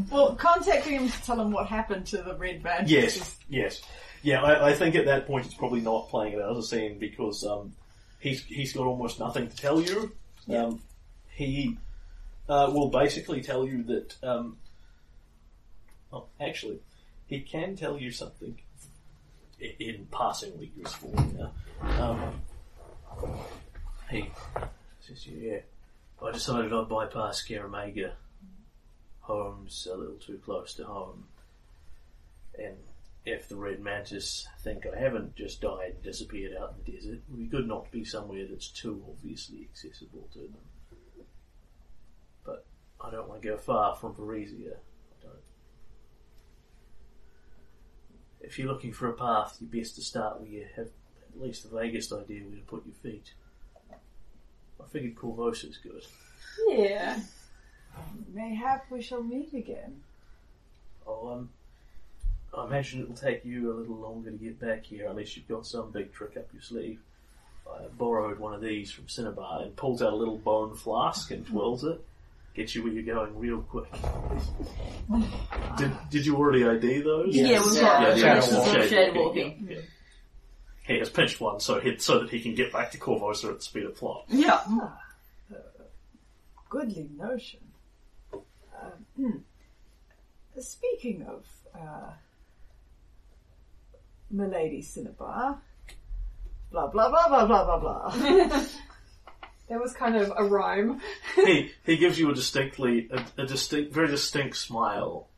[0.10, 2.90] Well, contacting him to tell him what happened to the red badge.
[2.90, 3.82] Yes, yes,
[4.24, 4.42] yeah.
[4.42, 6.98] I, I think at that point it's probably not playing it out as a scene
[6.98, 7.74] because um,
[8.20, 10.12] he's he's got almost nothing to tell you.
[10.52, 10.82] Um,
[11.30, 11.78] he
[12.50, 14.16] uh, will basically tell you that.
[14.24, 14.58] Um,
[16.12, 16.80] oh, actually,
[17.28, 18.58] he can tell you something
[19.62, 21.14] i- in passingly useful.
[21.38, 22.00] Yeah.
[22.04, 22.42] Um,
[24.10, 24.32] he
[25.00, 25.60] says, "Yeah,
[26.22, 28.14] I decided I'd bypass Scaramanga.
[29.22, 31.28] Home's a little too close to home."
[32.58, 32.78] And
[33.26, 37.36] if the red mantis think I haven't just died and disappeared out in the desert,
[37.36, 41.26] be good not be somewhere that's too obviously accessible to them.
[42.44, 42.66] But
[43.00, 44.76] I don't want to go far from Parisia.
[44.76, 45.44] I don't.
[48.42, 50.90] If you're looking for a path, you're best to start where you have
[51.36, 53.34] at least the vaguest idea where to put your feet.
[53.92, 56.04] I figured Korvosa's good.
[56.68, 57.20] Yeah.
[58.34, 60.02] Mayhap we shall meet again.
[61.08, 61.50] Oh, um,
[62.58, 65.66] I imagine it'll take you a little longer to get back here unless you've got
[65.66, 67.00] some big trick up your sleeve.
[67.68, 71.46] I borrowed one of these from Cinnabar and pulls out a little bone flask and
[71.48, 72.00] twirls it.
[72.56, 73.92] Gets you where you're going real quick.
[75.78, 77.36] Did, did you already ID those?
[77.36, 78.76] Yeah, we've got Yeah, the yeah, traces yeah.
[78.76, 79.78] of shade walking.
[80.88, 80.94] Yeah.
[80.94, 83.58] he has pinched one so he, so that he can get back to Korvosa at
[83.58, 84.26] the speed of thought.
[84.30, 84.62] Yeah.
[86.70, 87.60] Goodly notion.
[88.34, 89.38] Um, hmm.
[90.60, 91.46] Speaking of
[91.76, 92.12] uh,
[94.32, 95.60] Milady Cinnabar,
[96.72, 98.64] blah blah blah blah blah blah blah.
[99.70, 101.02] There was kind of a rhyme.
[101.36, 105.30] he he gives you a distinctly a, a distinct, very distinct smile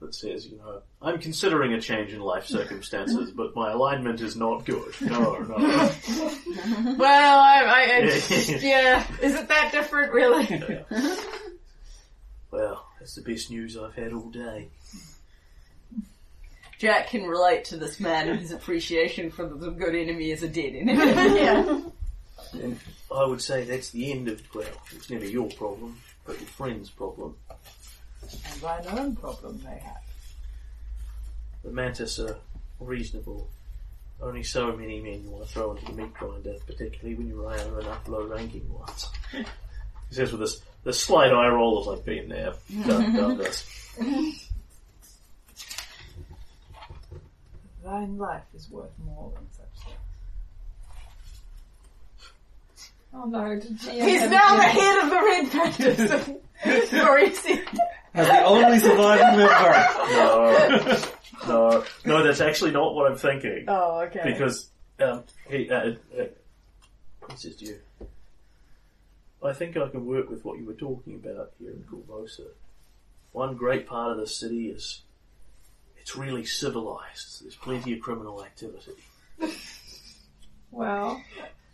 [0.00, 4.36] that says, you know, I'm considering a change in life circumstances, but my alignment is
[4.36, 4.94] not good.
[5.00, 5.56] No, no.
[6.98, 7.98] well, I, I, I
[8.60, 10.46] yeah, is it that different, really?
[12.50, 14.68] well, that's the best news I've had all day.
[16.78, 20.48] Jack can relate to this man and his appreciation for the good enemy is a
[20.48, 20.94] dead enemy.
[21.38, 21.80] yeah.
[22.54, 22.80] And
[23.14, 26.88] I would say that's the end of well, it's never your problem, but your friend's
[26.88, 27.36] problem.
[28.32, 30.02] And thine own problem, mayhap.
[31.64, 32.36] The mantis are
[32.78, 33.48] reasonable.
[34.22, 37.42] Only so many men you want to throw into the meat grinder, particularly when you
[37.42, 39.08] run out of enough low-ranking ones.
[40.08, 42.52] He says with this, this slight eye roll of like being there,
[42.84, 43.64] done, done this.
[47.84, 49.96] Thine life is worth more than such things.
[53.14, 56.90] Oh no, did GM He's now the head of the Red Bandits.
[56.90, 57.62] Sorry, see.
[58.14, 59.52] As the only surviving member.
[60.12, 60.98] No,
[61.46, 63.64] no, no, that's actually not what I'm thinking.
[63.68, 64.22] Oh, okay.
[64.24, 64.70] Because
[65.00, 66.24] um, he, uh, uh,
[67.20, 67.78] Princess Dew,
[69.42, 72.48] I think I can work with what you were talking about here in Korvosa.
[73.32, 75.02] One great part of the city is
[75.96, 77.42] it's really civilized.
[77.42, 78.92] There's plenty of criminal activity.
[80.72, 81.22] Well,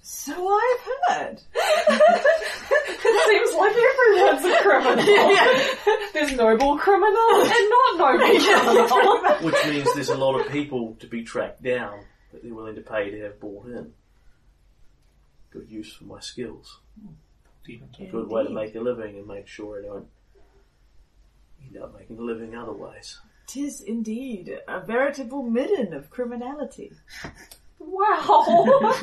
[0.08, 1.40] so I've heard.
[1.54, 5.04] it seems like everyone's a criminal.
[6.12, 9.36] There's noble criminals and not noble criminal.
[9.42, 12.82] Which means there's a lot of people to be tracked down that they're willing to
[12.82, 13.94] pay to have brought in.
[15.50, 16.78] Good use for my skills.
[17.00, 17.14] Hmm.
[17.98, 20.06] A good way to make a living and make sure I don't
[21.66, 23.18] end up making a living other ways.
[23.48, 26.92] Tis indeed a veritable midden of criminality.
[27.80, 28.94] Wow.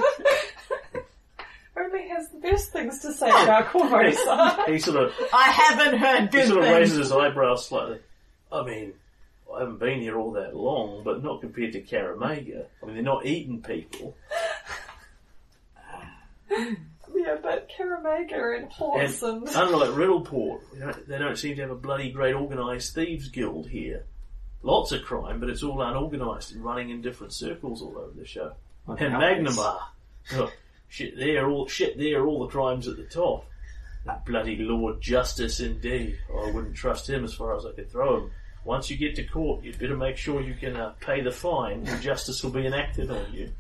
[1.76, 3.44] Only has the best things to say oh.
[3.44, 4.68] about Korvosa.
[4.72, 6.78] He sort of I haven't heard He good sort of things.
[6.78, 8.00] raises his eyebrows slightly.
[8.52, 8.94] I mean,
[9.54, 12.68] I haven't been here all that long, but not compared to Kaer Maga.
[12.82, 14.16] I mean, they're not eating people.
[17.16, 19.48] Yeah, but Kaer Maga and Horse and...
[19.48, 23.70] Unlike Riddleport, they don't, they don't seem to have a bloody great organised thieves guild
[23.70, 24.06] here.
[24.64, 28.26] Lots of crime, but it's all unorganised and running in different circles all over the
[28.26, 28.54] show.
[28.88, 29.80] And Magnimar,
[30.34, 30.52] oh,
[30.94, 33.50] shit there, all shit there, all the crimes at the top.
[34.06, 36.20] That bloody Lord Justice, indeed.
[36.30, 38.32] I wouldn't trust him as far as I could throw him.
[38.64, 41.88] Once you get to court, you'd better make sure you can uh, pay the fine,
[41.88, 43.52] and justice will be enacted on you.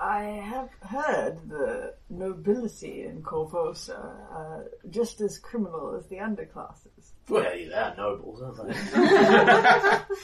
[0.00, 7.12] I have heard the nobility in Korvosa are just as criminal as the underclasses.
[7.28, 10.14] Well, yeah, they're nobles, aren't they?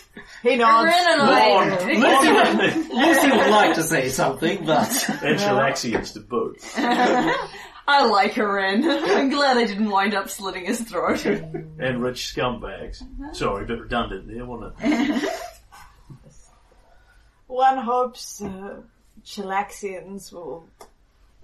[0.43, 0.91] He nods.
[1.87, 4.89] Lucy, Lucy would like to say something, but
[5.23, 6.59] and Chelaxians to boot.
[7.87, 8.85] I like Ren.
[8.89, 11.25] I'm glad I didn't wind up slitting his throat.
[11.25, 13.03] And rich scumbags.
[13.35, 15.33] Sorry, a bit redundant there, wasn't it?
[17.47, 18.81] One hopes uh,
[19.25, 20.67] Chelaxians will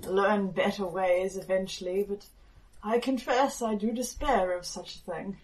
[0.06, 2.24] learn better ways eventually, but
[2.82, 5.36] I confess I do despair of such a thing.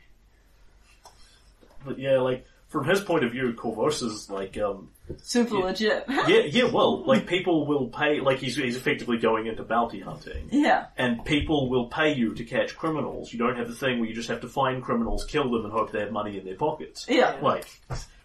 [1.86, 4.90] But yeah, like, from his point of view, Korvosa's like, um,
[5.22, 6.04] Super legit.
[6.08, 10.48] yeah, yeah, well, like people will pay, like he's, he's effectively going into bounty hunting.
[10.50, 10.86] Yeah.
[10.98, 13.32] And people will pay you to catch criminals.
[13.32, 15.72] You don't have the thing where you just have to find criminals, kill them, and
[15.72, 17.06] hope they have money in their pockets.
[17.08, 17.36] Yeah.
[17.40, 17.66] Like,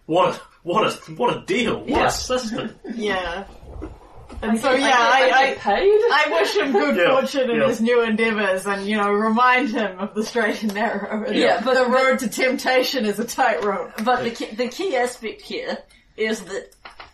[0.08, 1.82] what a, what a, what a deal!
[1.82, 2.08] What Yeah.
[2.08, 2.76] a system!
[2.96, 3.44] Yeah.
[4.42, 5.90] And so I yeah, get- I I, paid.
[5.90, 7.68] I, I wish him good Yeah, fortune in yeah.
[7.68, 11.26] his new endeavours and, you know, remind him of the straight and narrow.
[11.26, 13.92] and Yeah, but- the road to temptation is a tightrope.
[14.04, 15.78] But the key, the key aspect here
[16.18, 16.72] is that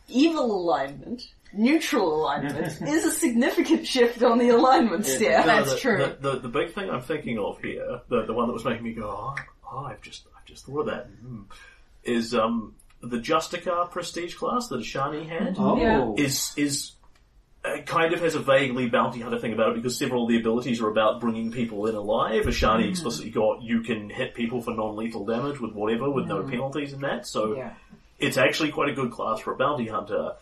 [0.07, 1.23] evil alignment,
[1.53, 5.39] neutral alignment, is a significant shift on the alignment stair.
[5.41, 5.98] No, That's the, true.
[5.98, 8.84] The, the, the big thing I'm thinking of here, the, the one that was making
[8.84, 9.35] me go, oh,
[9.72, 11.44] oh I've just I've just thought of that, mm,
[12.03, 15.56] is um, the Justicar prestige class that Ashani had.
[15.60, 16.14] oh, Yeah.
[16.23, 16.91] is is
[17.68, 20.38] uh, kind of has a vaguely bounty hunter thing about it because several of the
[20.38, 22.45] abilities are about bringing people in alive.
[22.45, 26.94] Ashani explicitly got you can hit people for non-lethal damage with whatever with no penalties
[26.94, 27.27] in that.
[27.27, 27.73] So Yeah.
[28.19, 30.34] it's actually quite a good class for a bounty hunter.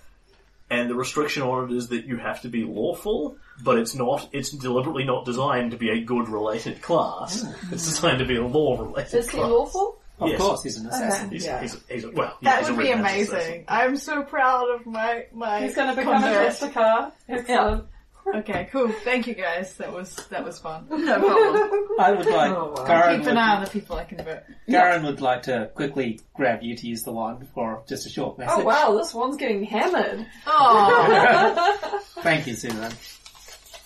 [0.70, 4.28] And the restriction on it is that you have to be lawful, but it's not,
[4.32, 7.46] it's deliberately not designed to be a good related class.
[7.72, 9.50] It's designed to be a law related class.
[9.50, 10.02] lawful?
[10.20, 10.40] Of Yes.
[10.40, 11.30] course, he's an assassin.
[11.30, 11.62] He's, Yeah.
[11.62, 13.38] he's, he's, well, yeah, That he's a would be red man's assassin.
[13.48, 13.66] amazing.
[13.68, 15.62] I'm so proud of my my.
[15.64, 16.44] He's going to become a convert.
[16.48, 17.12] Jessica.
[17.28, 17.86] Excellent.
[18.34, 18.92] Okay, cool.
[19.04, 19.76] Thank you guys.
[19.78, 20.88] That was that was fun.
[20.90, 21.88] No problem.
[22.00, 22.86] I would like Oh, wow.
[22.88, 24.46] Garen Keep would, an eye on the people I convert.
[24.68, 28.36] Garen would like to quickly grab you to use the wand for just a short
[28.38, 28.56] oh, message.
[28.62, 30.26] Oh wow, this one's getting hammered.
[30.48, 32.92] Oh, Thank you, Susan.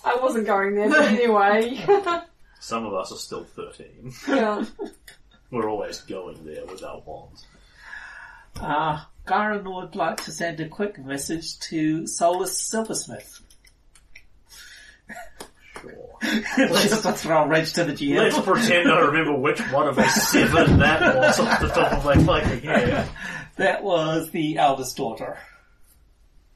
[0.06, 1.84] I wasn't going there, but anyway.
[2.62, 4.14] Some of us are still 13.
[4.30, 4.64] yeah.
[5.52, 7.46] We're always going there with our wands.
[8.60, 13.42] Uh, Garen would like to send a quick message to Solus Silversmith.
[15.82, 16.18] Sure.
[16.22, 18.18] just to throw a wrench to the GM.
[18.18, 22.06] Let's pretend I remember which one of the seven that was off the top of
[22.06, 23.10] my fucking head.
[23.56, 25.38] That was the eldest daughter.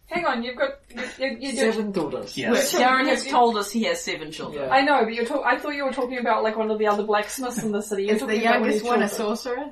[0.08, 2.38] Hang on, you've got you, you, you do- Seven daughters.
[2.38, 2.74] Yes.
[2.76, 4.66] Darren has told us he has seven children.
[4.66, 4.74] Yeah.
[4.74, 6.88] I know, but you're talk- I thought you were talking about like one of the
[6.88, 8.04] other blacksmiths in the city.
[8.04, 9.36] You're is the talking about youngest your one a children.
[9.38, 9.66] sorcerer?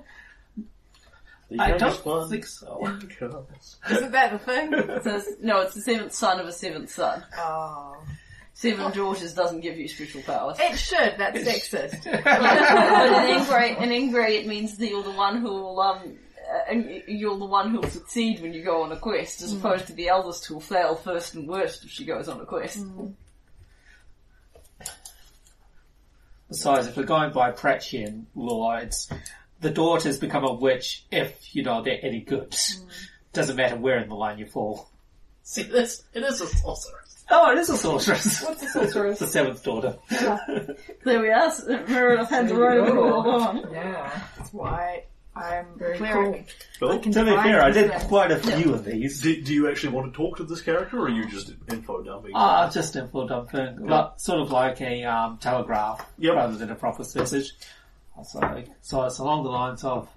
[1.50, 2.88] The I youngest don't one think so.
[3.92, 4.74] Isn't that the thing?
[4.74, 7.24] It says, no, it's the seventh son of a seventh son.
[7.38, 7.98] Oh,
[8.54, 10.58] Seven daughters doesn't give you special powers.
[10.60, 11.16] it should.
[11.18, 12.04] That's sexist.
[12.24, 16.18] but in Ingray, in Ingray, it means that you're the one who will, um,
[16.52, 16.74] uh,
[17.08, 19.60] you're the one who will succeed when you go on a quest, as mm.
[19.60, 22.46] opposed to the eldest who will fail first and worst if she goes on a
[22.46, 22.80] quest.
[22.80, 23.14] Mm.
[26.50, 29.10] Besides, if we're going by Pratchian law, it's
[29.62, 32.52] the daughters become a witch if, you know, they're any good.
[32.52, 32.90] Mm.
[33.32, 34.90] Doesn't matter where in the line you fall.
[35.44, 36.04] See this?
[36.14, 37.24] It is a sorceress.
[37.30, 38.42] Oh, it is a sorceress.
[38.46, 39.20] What's a sorceress?
[39.20, 39.98] the seventh daughter.
[40.12, 40.40] Ah.
[41.06, 41.52] There we are.
[41.88, 44.22] Meredith had the robe all Yeah.
[44.38, 46.54] That's why I'm Very cleric.
[46.80, 47.00] Cool.
[47.00, 49.22] can To be divine fair, I did this quite a few of these.
[49.22, 52.04] Do, do you actually want to talk to this character, or are you just info
[52.04, 52.32] dumping?
[52.36, 53.88] Ah, just info dumping.
[53.88, 56.36] Like, sort of like a um, telegraph Yep.
[56.36, 57.54] rather than a proper message.
[58.24, 60.10] So, so it's along the lines of,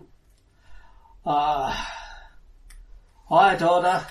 [1.25, 1.71] uh,
[3.29, 4.05] Hi daughter,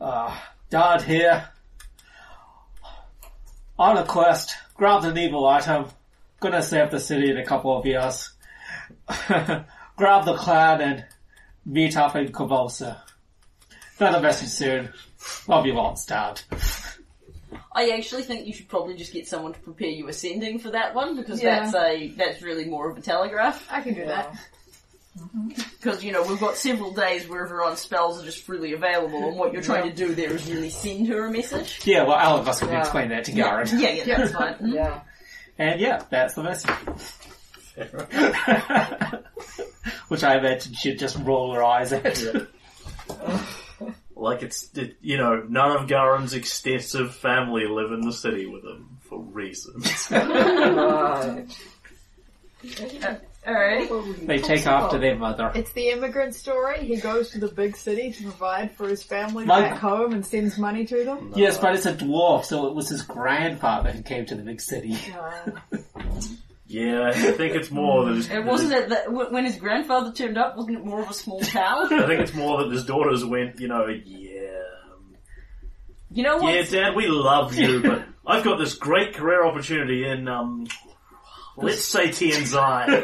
[0.00, 0.36] uh,
[0.70, 1.50] Dad here.
[3.78, 5.84] On a quest, grabbed an evil item,
[6.40, 8.32] gonna save the city in a couple of years.
[9.98, 11.04] Grab the clan and
[11.66, 13.00] meet up in Korvosa.
[13.98, 14.90] Another message soon.
[15.48, 16.40] Love you lots, Dad.
[17.72, 20.70] I actually think you should probably just get someone to prepare you a sending for
[20.70, 21.60] that one because Yeah.
[21.60, 23.66] that's a that's really more of a telegraph.
[23.70, 24.34] I can do that.
[25.80, 29.36] Because you know we've got several days where everyone's spells are just freely available, and
[29.36, 31.80] what you're trying to do there is really send her a message.
[31.84, 32.80] Yeah, well, all of us can Yeah.
[32.80, 33.80] explain that to Yeah, Garen.
[33.80, 34.54] yeah, yeah, that's fine.
[34.58, 34.74] Mhm.
[34.74, 35.00] Yeah.
[35.58, 36.70] And yeah, that's the message.
[40.08, 42.20] Which I imagine she'd just roll her eyes at.
[44.16, 48.64] Like it's, it, you know, none of Garen's extensive family live in the city with
[48.64, 50.10] him for reasons.
[52.60, 53.88] Right.
[53.88, 54.26] Alright.
[54.26, 55.52] They take after their mother.
[55.54, 56.84] It's the immigrant story.
[56.84, 60.26] He goes to the big city to provide for his family My- back home and
[60.26, 61.32] sends money to them.
[61.36, 64.60] Yes, but it's a dwarf, so it was his grandfather who came to the big
[64.60, 64.96] city.
[65.16, 65.78] Uh,
[66.68, 70.12] yeah, I think it's more that his, It wasn't it that w- when his grandfather
[70.12, 71.92] turned up, wasn't it more of a small town?
[71.92, 74.50] I think it's more that his daughters went, you know, yeah,
[74.92, 75.16] um,
[76.10, 76.54] You know what?
[76.54, 80.66] yeah, Dad, we love you, but I've got this great career opportunity in, um,
[81.56, 82.98] let's say Tian Xia.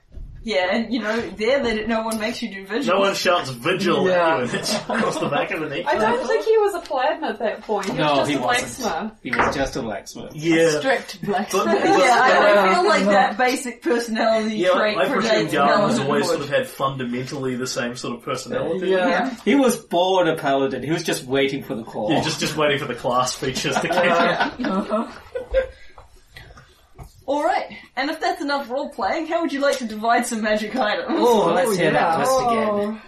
[0.46, 2.94] Yeah, and you know, there that no one makes you do vigil.
[2.94, 4.14] No one shouts vigil Yeah.
[4.14, 5.86] at you and it's across the back of the neck.
[5.88, 7.86] I don't think he was a platinum at that point.
[7.86, 8.78] He was just he a wasn't.
[8.78, 9.12] blacksmith.
[9.24, 10.36] He was just a blacksmith.
[10.36, 10.78] Yeah.
[10.78, 11.50] strict black.
[11.50, 15.68] But, yeah, I, I feel like that basic personality yeah, trait I presume predates Garen
[15.68, 16.48] has Paladin always sort Wood.
[16.48, 18.86] of had fundamentally the same sort of personality.
[18.90, 19.08] Yeah.
[19.08, 19.36] Yeah.
[19.44, 20.84] He was born a paladin.
[20.84, 22.12] He was just waiting for the call.
[22.12, 23.90] Yeah, just just waiting for the class features to kick
[24.60, 24.66] in.
[24.76, 25.10] Uh,
[27.26, 30.76] Alright, and if that's enough role playing, how would you like to divide some magic
[30.76, 31.08] items?
[31.18, 32.18] Oh, let's Oh, hear that yeah.
[32.18, 33.02] list again.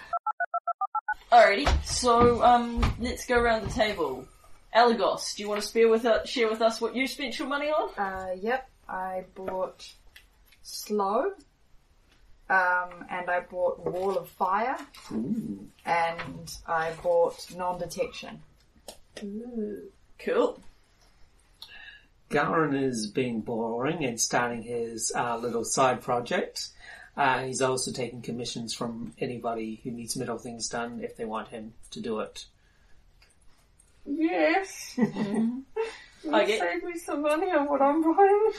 [1.30, 4.26] Alrighty, so um, let's go around the table.
[4.74, 7.46] Elagos, do you want to share with us, share with us what you spent your
[7.48, 7.90] money on?
[7.96, 9.86] Uh, yep, I bought
[10.62, 11.32] slow,
[12.50, 14.76] um, and I bought wall of fire,
[15.84, 18.42] and I bought non-detection.
[19.22, 19.82] Ooh.
[20.18, 20.60] Cool.
[22.30, 26.68] Garen is being boring and starting his uh, little side project.
[27.16, 31.48] Uh, he's also taking commissions from anybody who needs metal things done if they want
[31.48, 32.44] him to do it.
[34.06, 34.98] Yes.
[36.32, 36.60] I get.
[36.60, 38.50] Save me some money on what I'm buying.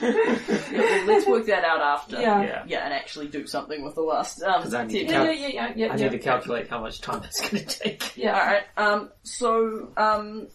[0.72, 2.20] Yeah, well, let's work that out after.
[2.20, 2.42] Yeah.
[2.42, 2.64] Yeah.
[2.66, 4.42] Yeah, and actually do something with the last.
[4.42, 5.04] Um, 'Cause I need to.
[5.04, 5.86] Yeah, Cal- yeah, yeah, yeah, yeah.
[5.92, 6.02] I yeah.
[6.04, 8.16] need to calculate how much time it's going to take.
[8.16, 8.38] Yeah.
[8.38, 10.48] Alright, um, so, um,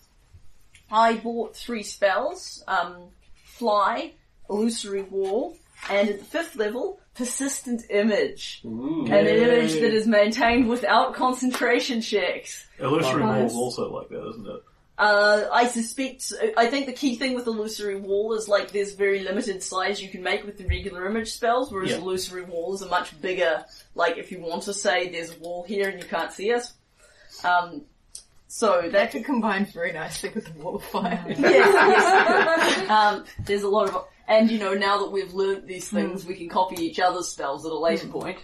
[0.91, 3.09] I bought three spells, um,
[3.43, 4.13] Fly,
[4.49, 5.57] Illusory Wall,
[5.89, 8.61] And at the fifth level, persistent image.
[8.65, 9.03] Ooh.
[9.05, 12.65] And an image that is maintained without concentration checks.
[12.79, 13.51] Illusory Nice.
[13.51, 14.61] is also like that, isn't it?
[14.97, 19.19] Uh, I suspect, I think the key thing with illusory wall is like there's very
[19.23, 21.97] limited size you can make with the regular image spells, whereas Yeah.
[21.97, 23.65] illusory walls are much bigger.
[23.93, 26.73] Like if you want to say there's a wall here and you can't see us.
[27.43, 27.81] Um,
[28.55, 31.21] so That that could combine very nicely with the wall of fire.
[31.27, 32.89] yes, yes.
[32.89, 36.35] um, there's a lot of, and you know, now that we've learnt these things, we
[36.35, 38.37] can copy each other's spells at a later point.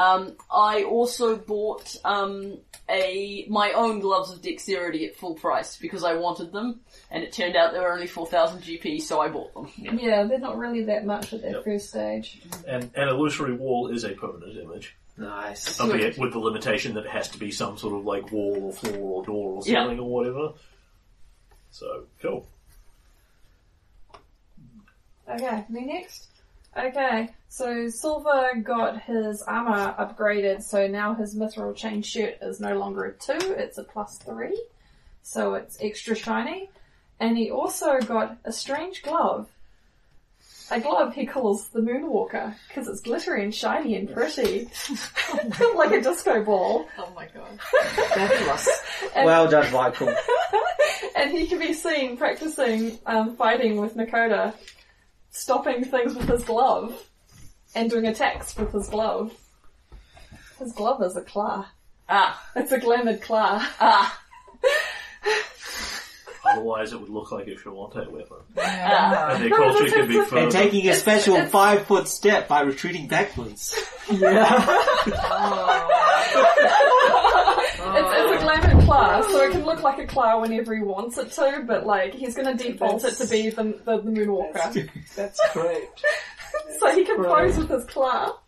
[0.00, 2.58] Um, I also bought um,
[2.90, 6.80] a my own gloves of dexterity at full price because I wanted them,
[7.12, 9.70] and it turned out they were only four thousand GP, so I bought them.
[9.76, 11.64] Yeah, they're not really that much at that Yep.
[11.64, 12.42] first stage.
[12.66, 14.96] And an illusory wall is a permanent image.
[15.22, 15.80] Nice.
[15.80, 18.72] Albeit with the limitation that it has to be some sort of like wall or
[18.72, 19.84] floor or door or Yeah.
[19.84, 20.52] ceiling or whatever.
[21.70, 22.46] So, cool.
[25.28, 26.26] Okay, me next.
[26.76, 32.76] Okay, so Silver got his armor upgraded, so now his mithril chain shirt is no
[32.76, 34.60] longer a 2, it's a plus 3.
[35.22, 36.70] So it's extra shiny.
[37.20, 39.48] And he also got a strange glove.
[40.72, 44.68] A glove he calls the Moonwalker, because it's glittery and shiny and pretty.
[45.76, 46.86] like a disco ball.
[46.98, 47.60] Oh my god.
[47.60, 48.68] Fabulous.
[49.14, 50.14] And- Well done, Michael.
[51.16, 54.54] and he can be seen practicing um, fighting with Nakoda,
[55.30, 57.04] stopping things with his glove,
[57.74, 59.32] and doing attacks with his glove.
[60.58, 61.66] His glove is a claw.
[62.08, 63.58] Ah, It's a glamored claw.
[63.80, 64.21] ah,
[66.52, 68.36] Otherwise, it would look like a Shoanti weapon.
[68.58, 69.34] ah.
[69.34, 73.74] And their culture could be And taking a special five foot step by retreating backwards.
[77.84, 81.18] It's, it's a glamored claw, so it can look like a claw whenever he wants
[81.18, 84.88] it to, but like he's going to default it to be the, the, the Moonwalker.
[85.14, 85.88] That's great.
[86.80, 88.38] so he can pose with his claw.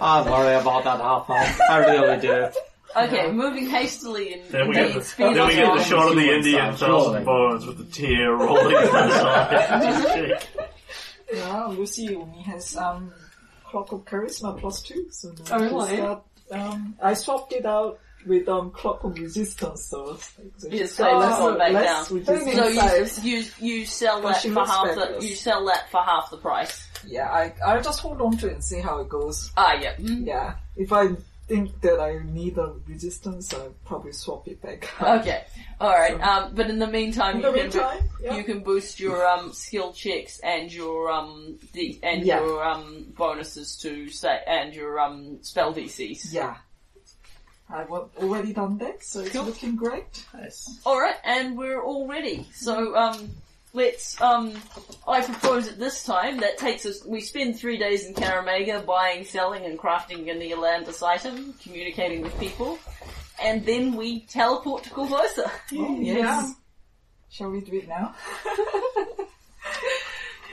[0.00, 2.48] I worry about that half I really do.
[2.96, 6.16] Okay, moving hastily and Then we get the, speeding then we get the shot of
[6.16, 10.46] the Indian thousand bones with the tear rolling down the side.
[11.32, 13.10] Yeah, Lucy only has um,
[13.64, 15.96] Clock of Charisma plus two, so now Oh, she's really?
[15.96, 20.18] got, um, I swapped it out with um, Cloak of Resistance, so,
[20.58, 22.18] so Just she's say got less on back less down.
[22.18, 23.44] resistance So you, you
[23.78, 25.24] you sell But that she for looks half the fabulous.
[25.30, 26.86] you sell that for half the price.
[27.06, 29.50] Yeah, I, I'll just hold on to it and see how it goes.
[29.56, 29.94] Ah, yeah.
[29.96, 30.26] Mm.
[30.26, 31.08] Yeah, if I
[31.48, 34.88] think that I need a resistance, I'll probably swap it back.
[35.02, 35.44] Okay,
[35.80, 36.18] all right.
[36.20, 38.36] Um, but in the meantime, In you the can bo- meantime, yeah.
[38.36, 42.40] you can boost your um skill checks and your um D- and Yeah.
[42.40, 46.32] your um bonuses to say and your um spell DCs.
[46.32, 46.56] Yeah.
[47.70, 49.44] I've already done that, so it's Cool.
[49.44, 50.24] looking great.
[50.34, 50.78] Nice.
[50.84, 52.46] All right, and we're all ready.
[52.54, 53.30] So um.
[53.74, 54.54] Let's, um,
[55.08, 58.84] I propose at this time that takes us, we spend three days in Kaer Maga
[58.86, 62.78] buying, selling and crafting a Neolandus item, communicating with people,
[63.42, 65.50] and then we teleport to Korvosa.
[65.72, 66.54] Oh, yes.
[67.30, 68.14] Shall we do it now?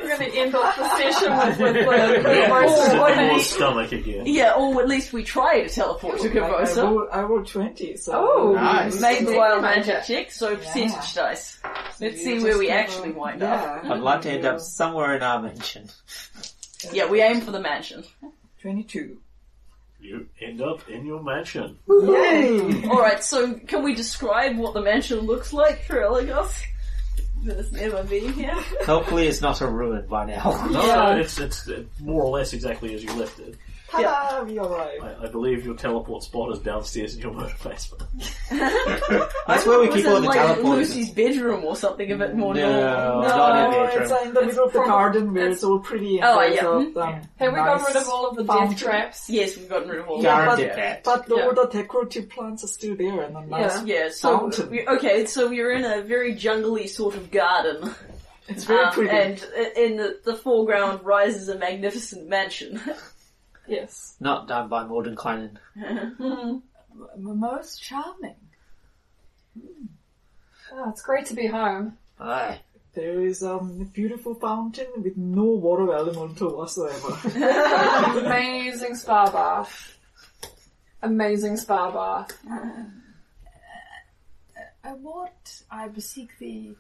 [0.02, 3.00] We're going to end off the session with, with the, the Yeah, most sit in
[3.00, 4.26] what your stomach again.
[4.26, 7.98] Yeah, or at least we try to teleport to I, I, rolled, I rolled 20,
[7.98, 8.12] so...
[8.16, 9.00] Oh, Nice.
[9.02, 11.60] made the wild magic check, so percentage dice.
[12.00, 13.84] Let's you see just where we have actually a- wind up.
[13.84, 13.94] yeah.
[13.94, 15.90] I'd like to end up somewhere in our mansion.
[16.94, 18.06] Yeah, we aim for the mansion.
[18.62, 19.18] 22.
[20.00, 21.78] You end up in your mansion.
[21.90, 22.86] Yay!
[22.88, 26.58] Alright, so can we describe what the mansion looks like for Elagos?
[27.44, 28.54] That's never been here.
[28.86, 30.68] Hopefully it's not a ruin by now.
[30.72, 30.96] No, Yeah.
[30.96, 33.56] no, it's, it's uh, more or less exactly as you left it.
[33.92, 34.44] Ta-da!
[34.44, 35.04] We arrived.
[35.04, 38.04] I, I believe your teleport spot is downstairs in your motor basement.
[39.48, 40.64] That's where we Was keep it all the like teleporters.
[40.64, 42.62] Lucy's bedroom or something a bit more No.
[42.72, 43.22] normal?
[43.30, 44.04] not in No, bedroom.
[44.04, 46.26] it's uh, in the middle of the prob- garden where it's- it's all pretty and
[46.26, 46.64] Oh, there's yeah.
[46.66, 48.70] a, um, Have we nice got rid of all of the fountain.
[48.70, 49.30] death traps?
[49.30, 50.58] Yes, we've gotten rid of all Yeah, that.
[50.58, 51.28] Guaranteed but, that.
[51.28, 51.44] but Yeah.
[51.46, 53.84] all the decorative plants are still there and the nice...
[53.86, 54.70] Yeah, so, Fountain.
[54.70, 57.94] we, okay, so we're in a very jungly sort of garden.
[58.48, 59.10] It's very Um, pretty.
[59.16, 62.80] and i- in the, the foreground rises a magnificent mansion.
[63.70, 64.16] Yes.
[64.20, 65.58] Not done by Mordenkainen.
[65.78, 66.64] M-
[67.16, 68.36] most charming.
[70.74, 71.98] Oh, it's great to be home.
[72.20, 72.60] Aye.
[72.96, 77.16] There is um, a beautiful fountain with no water elemental whatsoever.
[78.26, 79.98] Amazing spa bath.
[81.04, 82.38] Amazing spa bath.
[82.50, 82.84] Uh, uh,
[84.84, 86.74] I want, I beseech thee,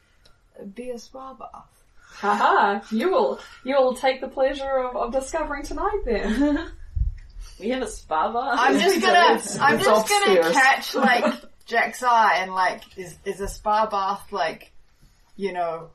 [0.60, 1.84] uh, be a spa bath.
[2.16, 6.72] Haha, you will, you will take the pleasure of, of discovering tonight then.
[7.60, 8.53] we have a spa bar.
[8.57, 10.53] I'm just gonna, I'm just gonna upstairs.
[10.53, 11.34] catch like
[11.65, 14.72] Jack's eye and like, is is a spa bath like,
[15.36, 15.90] you know,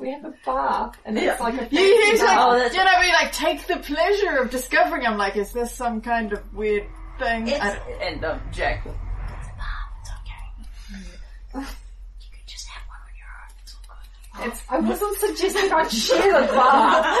[0.00, 2.56] We have a bar, and it's like a You, he's like, bar.
[2.58, 5.06] Oh, you know, we like take the pleasure of discovering.
[5.06, 6.86] I'm like, is this some kind of weird
[7.18, 7.46] thing?
[7.48, 8.84] It's, I- and um, Jack.
[8.84, 9.78] It's a bar.
[10.00, 11.60] It's okay.
[12.20, 13.54] You could just have one on your own.
[13.62, 14.08] It's all good.
[14.40, 17.18] It's, I wasn't suggesting I'd share the bar.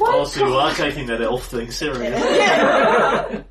[0.00, 2.20] Also, you are taking that elf thing serious.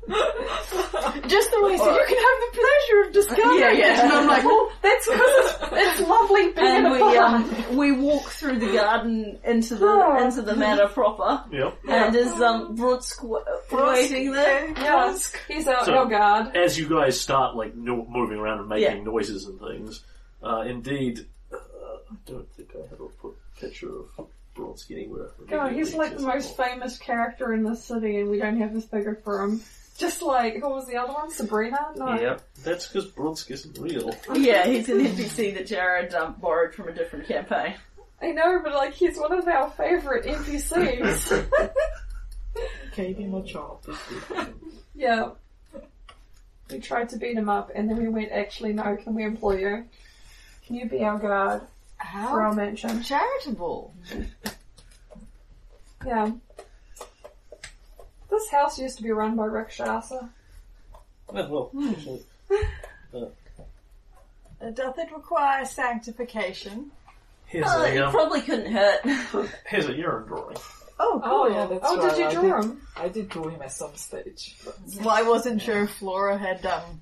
[1.28, 3.58] just the way so you can have the pleasure of discovering.
[3.60, 3.98] Yeah, yeah.
[3.98, 4.04] it.
[4.04, 7.76] And I'm like, well, that's because it's, it's lovely being in And a we um
[7.76, 10.24] we walk through the garden into the Oh.
[10.24, 11.44] into the manor proper.
[11.52, 11.78] Yep.
[11.88, 13.22] And is um Brutsk
[13.70, 14.68] waiting there?
[14.70, 15.16] yeah,
[15.48, 16.56] he's our, So- our guard.
[16.56, 19.02] As you guys start like no- moving around and making Yeah.
[19.04, 20.04] noises and things,
[20.42, 21.26] uh, indeed,
[22.10, 25.30] I don't think I have a picture of Bronsky anywhere.
[25.48, 28.84] God, he's like the most famous character in the city, and we don't have this
[28.84, 29.60] figure for him.
[29.96, 31.30] Just like who was the other one?
[31.30, 31.78] Sabrina?
[31.94, 32.14] No.
[32.14, 32.42] Yep.
[32.64, 34.14] That's because Bronsk isn't real.
[34.34, 37.74] Yeah, he's an NPC that Jared um, borrowed from a different campaign.
[38.22, 41.48] I know, but like he's one of our favorite NPCs.
[42.96, 43.84] Gave him a job.
[44.94, 45.30] yeah.
[46.70, 49.58] We tried to beat him up, and then we went, actually, no, can we employ
[49.58, 49.84] you?
[50.66, 51.62] Can you be our guard
[52.12, 53.02] for our mansion?
[53.02, 53.94] charitable.
[56.06, 56.30] Yeah.
[58.30, 60.30] This house used to be run by Rakshasa.
[61.30, 62.22] Well, well, actually,
[63.14, 66.90] Uh, Doth it require sanctification?
[67.44, 69.00] here's Oh, a it um, probably couldn't hurt.
[69.66, 70.56] here's a urine drawing.
[70.98, 71.50] Oh, Oh, cool.
[71.54, 72.10] yeah, that's oh, right.
[72.16, 72.70] did you I draw did.
[72.70, 72.82] him?
[72.96, 74.56] I did draw him at some stage.
[74.64, 77.00] But Well, I wasn't sure if Flora had um.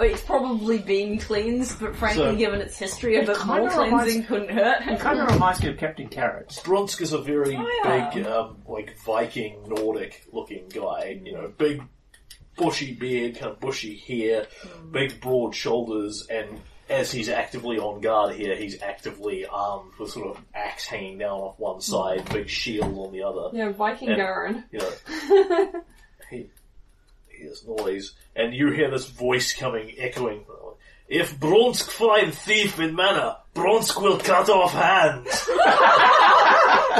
[0.00, 3.74] It's probably been cleansed, but frankly, So- given its history, a bit kinda more reminds-
[3.74, 4.86] cleansing couldn't hurt.
[4.86, 6.48] It kind of reminds me of Captain Carrot.
[6.64, 8.10] Bronsk is a very Oh, yeah.
[8.14, 11.20] big, um, like Viking Nordic looking guy.
[11.22, 11.82] You know, big,
[12.56, 14.90] bushy beard, kind of bushy hair, hmm.
[14.92, 20.36] big broad shoulders, and as he's actively on guard here, he's actively armed with sort
[20.36, 22.34] of axe hanging down off one side, hmm.
[22.34, 23.56] big shield on the other.
[23.56, 24.16] Yeah, Viking Yeah.
[24.16, 24.64] Garen.
[24.72, 25.82] You know,
[26.30, 26.50] he
[27.40, 30.44] hears noise, and you hear this voice coming, echoing.
[31.08, 35.48] If Bronsk find thief in manor, Bronsk will cut off hands.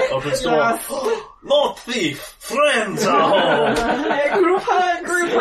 [0.12, 0.80] Open store.
[1.44, 3.74] Not thief, friends are home.
[4.42, 5.30] group hug, group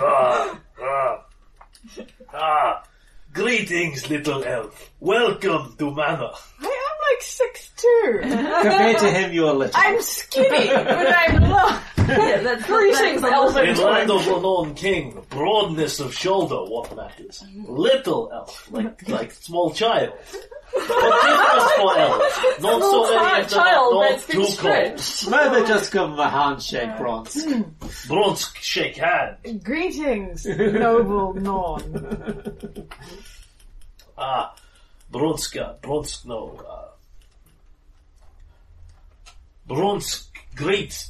[0.00, 1.24] ah, ah,
[2.32, 2.82] ah.
[3.32, 4.90] Greetings, little elf.
[5.00, 6.30] Welcome to manor.
[7.24, 8.18] I am like six two.
[8.22, 9.72] Compared to him, you're little.
[9.74, 11.80] I'm skinny, but I'm long.
[11.96, 13.68] yeah, that's Greetings, that's Elven.
[13.68, 17.42] In land of unknown king, broadness of shoulder, what matters?
[17.66, 20.12] Little elf, like like small child.
[20.74, 22.60] But different for elves.
[22.60, 24.52] Not so many of them child not that's been too cold.
[24.52, 25.28] stretched.
[25.30, 27.46] Maybe just give him a handshake, Bronze.
[28.08, 29.62] Bronsk, shake hand.
[29.64, 32.88] Greetings, noble non.
[34.18, 34.54] Ah,
[35.12, 36.60] Bronska, Bronsk, no.
[36.68, 36.83] Uh,
[39.68, 41.06] Bronsk, great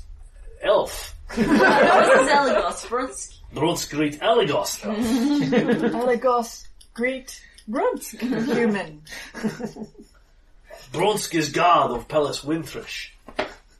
[0.62, 1.14] elf.
[1.34, 3.34] This is Elagos, Brunsk.
[3.54, 5.94] Bronsk, great Alagos elf.
[5.94, 9.02] Elegos, greet, Bronsk, human.
[10.92, 13.10] Bronsk is guard of Palace Wintrish.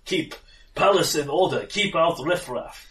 [0.05, 0.35] Keep
[0.75, 2.87] palace in order, keep out riffraff.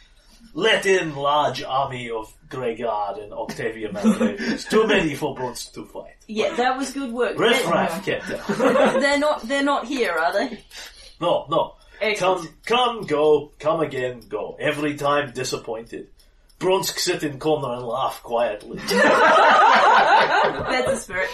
[0.53, 4.69] Let in large army of Grey Guard and Octavia Malgravius.
[4.69, 6.15] Too many for Bronsk to fight.
[6.27, 7.37] Yeah, that was good work.
[7.39, 8.47] Riffraff kept out.
[8.47, 9.41] They're, they're not.
[9.47, 10.59] They're not here, are they?
[11.21, 11.75] No, no.
[12.01, 12.49] Excellent.
[12.65, 14.57] Come, come, go, come again, go.
[14.59, 16.07] Every time disappointed.
[16.59, 18.77] Bronsk sit in corner and laugh quietly.
[18.87, 18.97] That's
[20.91, 21.29] the spirit.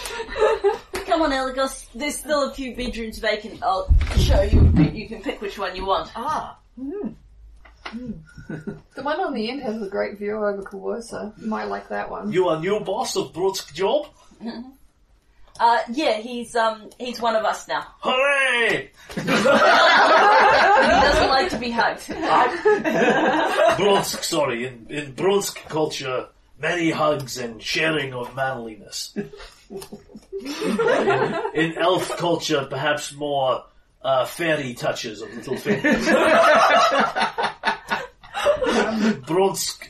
[1.06, 1.86] Come on, Elagos.
[1.94, 3.62] There's still a few bedrooms vacant.
[3.64, 4.72] I'll show you.
[4.92, 6.12] You can pick which one you want.
[6.16, 6.58] Ah,
[7.88, 11.34] The one on the end has a great view over Korvosa.
[11.40, 12.32] You might like that one.
[12.32, 14.08] You are new boss of Bronsk job?
[15.60, 17.86] Uh, yeah, he's um, he's one of us now.
[18.00, 18.90] Hooray!
[19.14, 19.46] He doesn't
[21.30, 22.00] like to be hugged.
[23.78, 26.28] Bronsk, sorry, in, in Bronsk culture,
[26.60, 29.14] many hugs and sharing of manliness.
[29.18, 29.30] in,
[31.54, 33.66] in elf culture, perhaps more
[34.02, 36.06] uh, fairy touches of little fingers.
[39.26, 39.88] Bronsk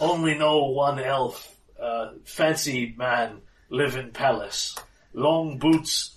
[0.00, 3.40] only know one elf, uh, fancy man,
[3.70, 4.76] live in palace,
[5.14, 6.10] long boots,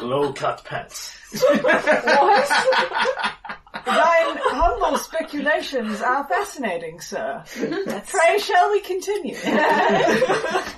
[0.00, 1.16] low cut pants.
[1.32, 2.48] What?
[3.86, 7.42] Thine humble speculations are fascinating, sir.
[8.08, 9.36] Pray, shall we continue?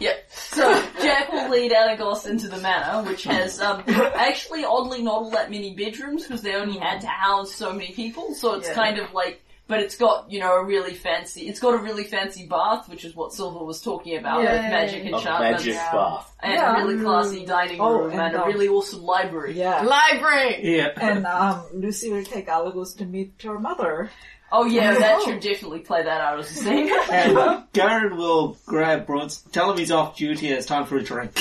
[0.00, 0.30] Yep.
[0.30, 5.30] So Jack will lead Elagos into the manor, which has um, actually oddly not all
[5.30, 8.34] that many bedrooms because they only had to house so many people.
[8.34, 8.74] So it's Yeah.
[8.74, 9.40] kind of like
[9.72, 11.48] but it's got you know a really fancy.
[11.48, 14.62] It's got a really fancy bath, which is what Silver was talking about Yeah, with
[14.64, 15.36] yeah, magic yeah.
[15.38, 15.92] A magic Yeah.
[15.92, 16.36] bath.
[16.40, 16.76] and Yeah.
[16.76, 19.54] a really classy dining Oh, room, and, and, a um, really awesome library.
[19.58, 19.80] Yeah.
[19.80, 20.60] Library!
[20.76, 20.88] Yeah.
[21.00, 24.10] And um, Lucy will take Alagos to meet her mother.
[24.54, 26.92] Oh yeah, that should definitely play that out as a scene.
[27.10, 31.02] And Garen will grab Bronsk, tell him he's off duty and it's time for a
[31.02, 31.32] drink.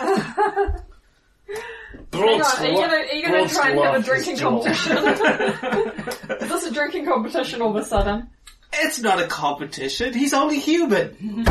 [2.12, 4.36] Hang on, are you gonna, are you gonna try and have a Sloth is drinking
[4.36, 4.62] Joel.
[4.62, 4.96] competition?
[6.40, 8.28] Is this a drinking competition all of a sudden?
[8.72, 11.44] It's not a competition, he's only human.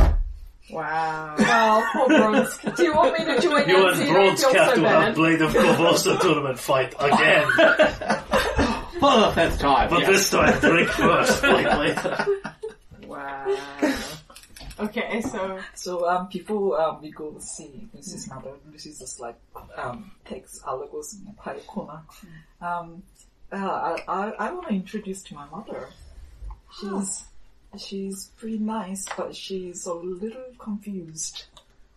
[0.72, 1.36] Wow.
[1.38, 2.76] Oh, poor Bronsk.
[2.76, 4.76] Do you want me to join You in and so you don't Bronze have so
[4.76, 5.16] to have bad?
[5.16, 7.48] Blade of Korvosa tournament fight again.
[9.00, 9.90] For the fifth time.
[9.90, 10.10] But yes.
[10.10, 12.26] this time, drink first, like later.
[14.98, 19.36] Okay, so So um, before um, we go see Lucy's mother, Lucy just like
[19.76, 22.02] um, takes Alagos in a quiet corner.
[22.62, 23.04] Um,
[23.52, 25.90] uh, I, I, I want to introduce to my mother.
[26.80, 27.24] She's
[27.78, 31.44] she's pretty nice, but she's a little confused.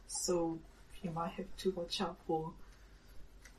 [0.08, 0.58] So
[1.02, 2.52] you might have to watch out for.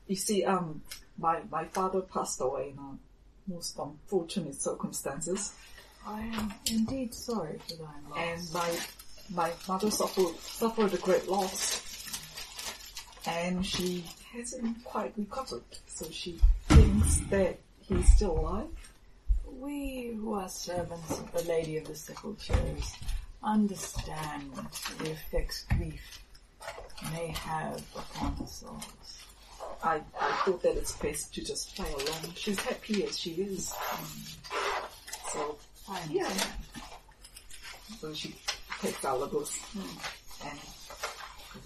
[0.06, 0.82] You see, um,
[1.18, 5.54] my my father passed away in a most unfortunate circumstances.
[6.06, 8.18] I am indeed sorry for thy loss.
[8.18, 8.78] and my
[9.34, 11.82] my mother suffered suffered a great loss,
[13.26, 15.62] and she hasn't quite recovered.
[15.86, 17.58] So she thinks that
[17.88, 18.68] he's still alive.
[19.58, 21.94] We who are servants of the Lady of the
[22.40, 22.94] Chairs
[23.42, 24.50] understand
[24.98, 26.20] the effects grief
[27.12, 29.24] may have upon the souls.
[29.82, 32.32] I, I thought that it's best to just play along.
[32.34, 33.72] She's happy as she is.
[33.92, 34.06] Um,
[35.32, 35.58] so
[35.88, 36.30] I Yeah.
[38.00, 38.34] so she
[38.80, 39.58] takes Alagos
[40.44, 40.58] and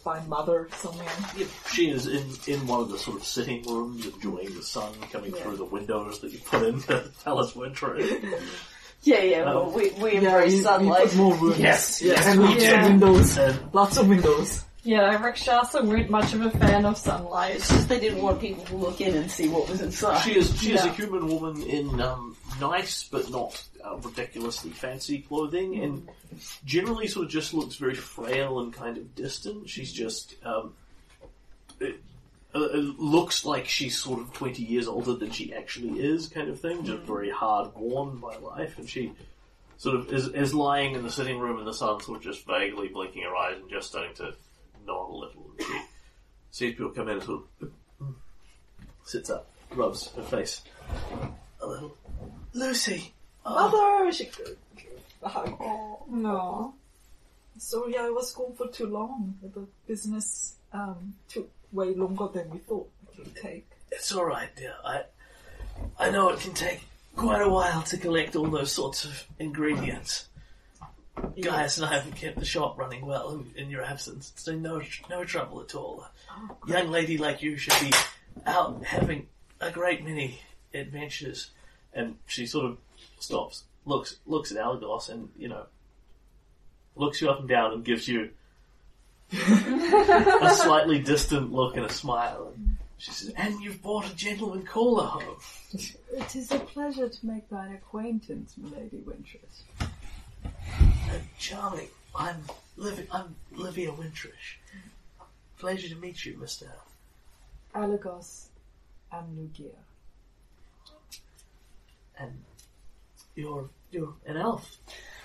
[0.03, 1.07] find mother somewhere.
[1.37, 4.93] Yep, she is in, in one of the sort of sitting rooms, enjoying the sun
[5.13, 5.43] coming Yeah.
[5.43, 7.99] through the windows that you put in the palace winter.
[9.03, 9.45] yeah, yeah.
[9.45, 11.15] Well, we we embrace sunlight.
[11.17, 11.59] more rooms.
[11.69, 12.85] Yes, yes, and lots Yeah.
[12.85, 13.39] of windows.
[13.39, 14.65] And Lots of windows.
[14.87, 17.57] Yeah, Rakshasa weren't much of a fan of sunlight.
[17.57, 20.19] It's just they didn't want people to look in and see what was inside.
[20.21, 20.93] she is she is a Yeah.
[20.95, 26.09] human woman in um, nice but not uh, ridiculously fancy clothing, and
[26.65, 29.69] generally sort of just looks very frail and kind of distant.
[29.69, 30.75] She's just um,
[31.81, 31.97] it,
[32.55, 36.49] uh, it looks like she's sort of twenty years older than she actually is, kind
[36.49, 36.85] of thing.
[36.85, 39.13] Just very hard worn by life, and she
[39.77, 42.47] sort of is, is lying in the sitting room in the sun, sort of just
[42.47, 44.35] vaguely blinking her eyes and just starting to
[44.87, 45.51] nod a little.
[45.59, 45.81] And she
[46.51, 47.71] sees people come in and sort of
[49.05, 50.63] sits up, rubs her face
[51.61, 51.97] a little.
[52.55, 53.13] Lucy!
[53.45, 54.13] Oh, Mother!
[54.13, 54.31] She
[55.23, 55.61] hug.
[56.09, 56.75] No.
[57.59, 59.35] Sorry, I was gone for too long.
[59.43, 63.67] The business um, took way longer than we thought it would take.
[63.91, 64.75] it's alright, dear.
[64.85, 65.03] I,
[65.99, 66.81] I know it can take
[67.17, 70.29] quite a while to collect all those sorts of ingredients.
[71.41, 74.81] Gaius and I have kept the shop running well in, in your absence, so no,
[75.09, 76.07] no trouble at all.
[76.67, 77.93] A young lady like you should be
[78.47, 79.29] out having
[79.61, 80.41] a great many
[80.75, 81.51] adventures.
[81.95, 82.79] And she sort of
[83.21, 85.67] stops, looks, looks at Algos, and you know,
[86.97, 88.31] looks you up and down and gives you
[89.33, 92.53] a slightly distant look and a smile.
[92.55, 95.37] And she says, "And you've brought a gentleman caller home."
[95.73, 99.63] It is a pleasure to make thine acquaintance, Milady Wintress.
[100.43, 101.89] Uh, charming.
[102.17, 102.37] I'm
[102.77, 104.59] Liv- I'm Livia Wintrish.
[105.59, 106.71] Pleasure to meet you, Mister.
[107.75, 108.47] Alagos
[109.13, 109.75] Amlugia.
[112.19, 112.33] And
[113.35, 114.79] you're you're an elf.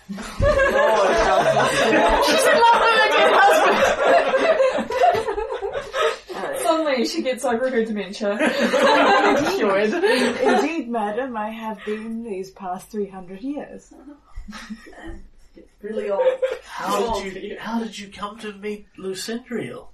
[0.09, 0.41] She's in love
[2.81, 4.89] with her gay husband.
[6.63, 8.37] Suddenly she gets over her dementia.
[9.55, 9.93] Cured.
[10.43, 13.93] Indeed, madam, I have been these past 300 years.
[15.55, 16.23] It's really old.
[16.63, 19.89] How did you How did you come to meet Lucindriel?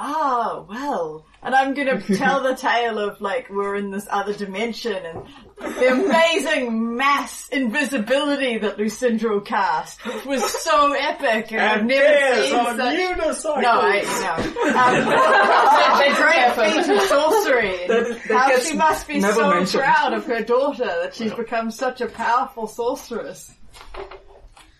[0.00, 1.26] Ah, well.
[1.42, 5.22] And I'm gonna tell the tale of like we're in this other dimension and
[5.58, 12.96] the amazing mass invisibility that Lucindro cast was so epic and, I've never seen such...
[12.96, 13.62] unicycle.
[13.62, 14.34] No, I know.
[14.78, 15.04] Um,
[15.98, 17.86] the great feat of sorcery.
[17.88, 19.82] that How she must be so mentioned.
[19.82, 23.50] proud of her daughter that she's become such a powerful sorceress.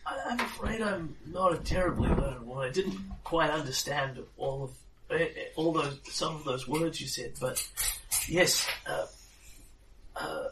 [0.06, 2.66] I- I'm afraid I'm not a terribly learned one.
[2.66, 4.70] I didn't quite understand all of
[5.56, 7.66] all those some of those words you said, but
[8.28, 9.06] yes, uh,
[10.16, 10.48] uh,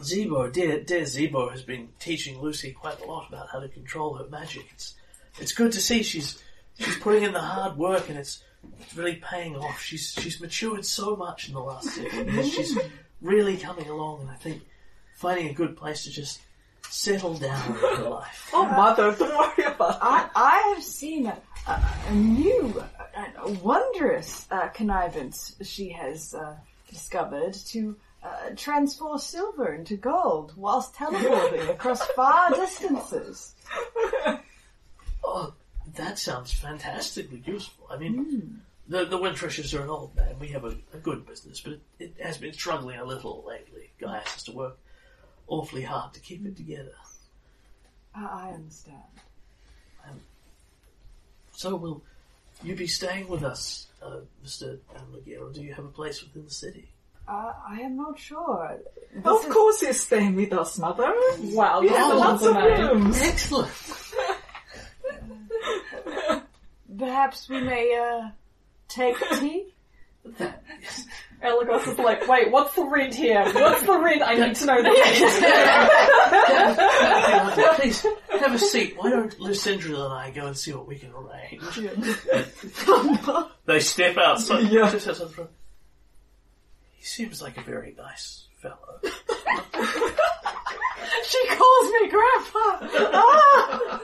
[0.00, 4.14] Zebo, dear dear Zebo, has been teaching Lucy quite a lot about how to control
[4.14, 4.66] her magic.
[4.72, 4.94] It's
[5.38, 6.42] it's good to see she's
[6.78, 8.42] she's putting in the hard work and it's
[8.80, 9.80] it's really paying off.
[9.80, 12.52] She's she's matured so much in the last several years.
[12.52, 12.78] She's
[13.20, 14.62] really coming along, and I think
[15.16, 16.40] finding a good place to just
[16.90, 18.50] settle down in life.
[18.52, 21.36] Oh, mother, don't worry about I, I have seen a,
[21.66, 22.93] a, a new, a, a
[23.62, 26.56] wondrous uh, connivance she has uh,
[26.88, 33.54] discovered to uh, transform silver into gold whilst teleporting across far distances.
[35.26, 35.54] Oh,
[35.94, 37.86] that sounds fantastically useful.
[37.90, 40.38] I mean, the the Wintrishes are an old man.
[40.38, 43.90] We have a, a good business, but it, it has been struggling a little lately.
[43.98, 44.78] Guy has to work
[45.46, 46.92] awfully hard to keep it together.
[48.14, 49.00] I, I understand.
[51.52, 52.02] So will
[52.62, 54.78] you be staying with us, uh, Mr.
[54.96, 56.88] Amlagier, or do you have a place within the city?
[57.26, 58.78] Uh, I am not sure.
[59.14, 61.12] This Of is- course he's staying with us, mother.
[61.40, 63.18] Wow, We this have lots of a rooms.
[63.20, 63.70] Excellent.
[66.98, 68.28] Perhaps we may uh,
[68.88, 69.72] take tea.
[71.44, 73.44] Elagos is like, wait, what's the rent here?
[73.44, 74.22] What's the rent?
[74.22, 74.90] I need to know the
[77.56, 77.76] rent.
[77.76, 78.06] Please
[78.40, 78.96] have a seat.
[78.96, 81.62] Why don't Lucindra and I go and see what we can arrange?
[83.66, 84.70] they step outside.
[84.70, 84.90] Yeah.
[84.90, 85.50] Just outside the front.
[86.94, 89.00] He seems like a very nice fellow.
[91.26, 92.78] She calls me Grandpa.
[93.12, 94.00] Ah!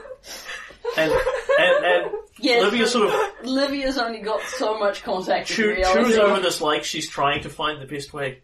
[0.97, 1.11] And
[1.59, 6.03] and and Yes, Olivia sort of Livia's only got so much contact with chew, reality.
[6.05, 8.39] chews over this like she's trying to find the best way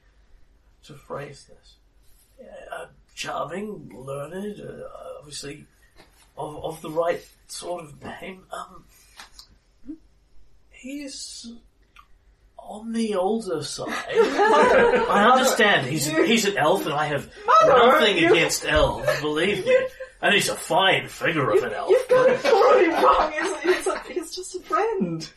[0.85, 1.75] to phrase this.
[2.39, 4.83] Yeah, uh, charming, learned, uh,
[5.19, 5.65] obviously
[6.37, 8.43] of, of the right sort of name.
[8.51, 8.85] Um,
[10.69, 11.51] he's
[12.57, 13.87] on the older side.
[14.09, 17.29] I understand he's he's an elf, and I have
[17.65, 19.07] nothing you- against elves.
[19.21, 19.75] Believe me,
[20.21, 21.89] and he's a fine figure of an elf.
[21.89, 23.31] You've got it totally wrong.
[23.31, 25.29] He's, he's, a, he's just a friend.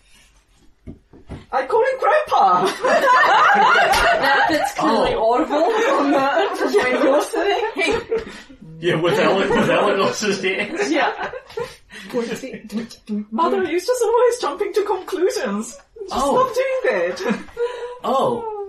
[1.53, 2.65] I call him Grandpa.
[2.65, 5.33] That bit's clearly Oh.
[5.35, 8.33] audible from, uh, from where you're sitting.
[8.81, 10.91] Yeah, with Ellen, with Eleanor's ears.
[10.91, 11.31] yeah.
[13.31, 15.77] Mother, you're just always jumping to conclusions.
[16.09, 16.51] Just Oh.
[16.51, 17.45] stop doing that.
[18.03, 18.60] Oh,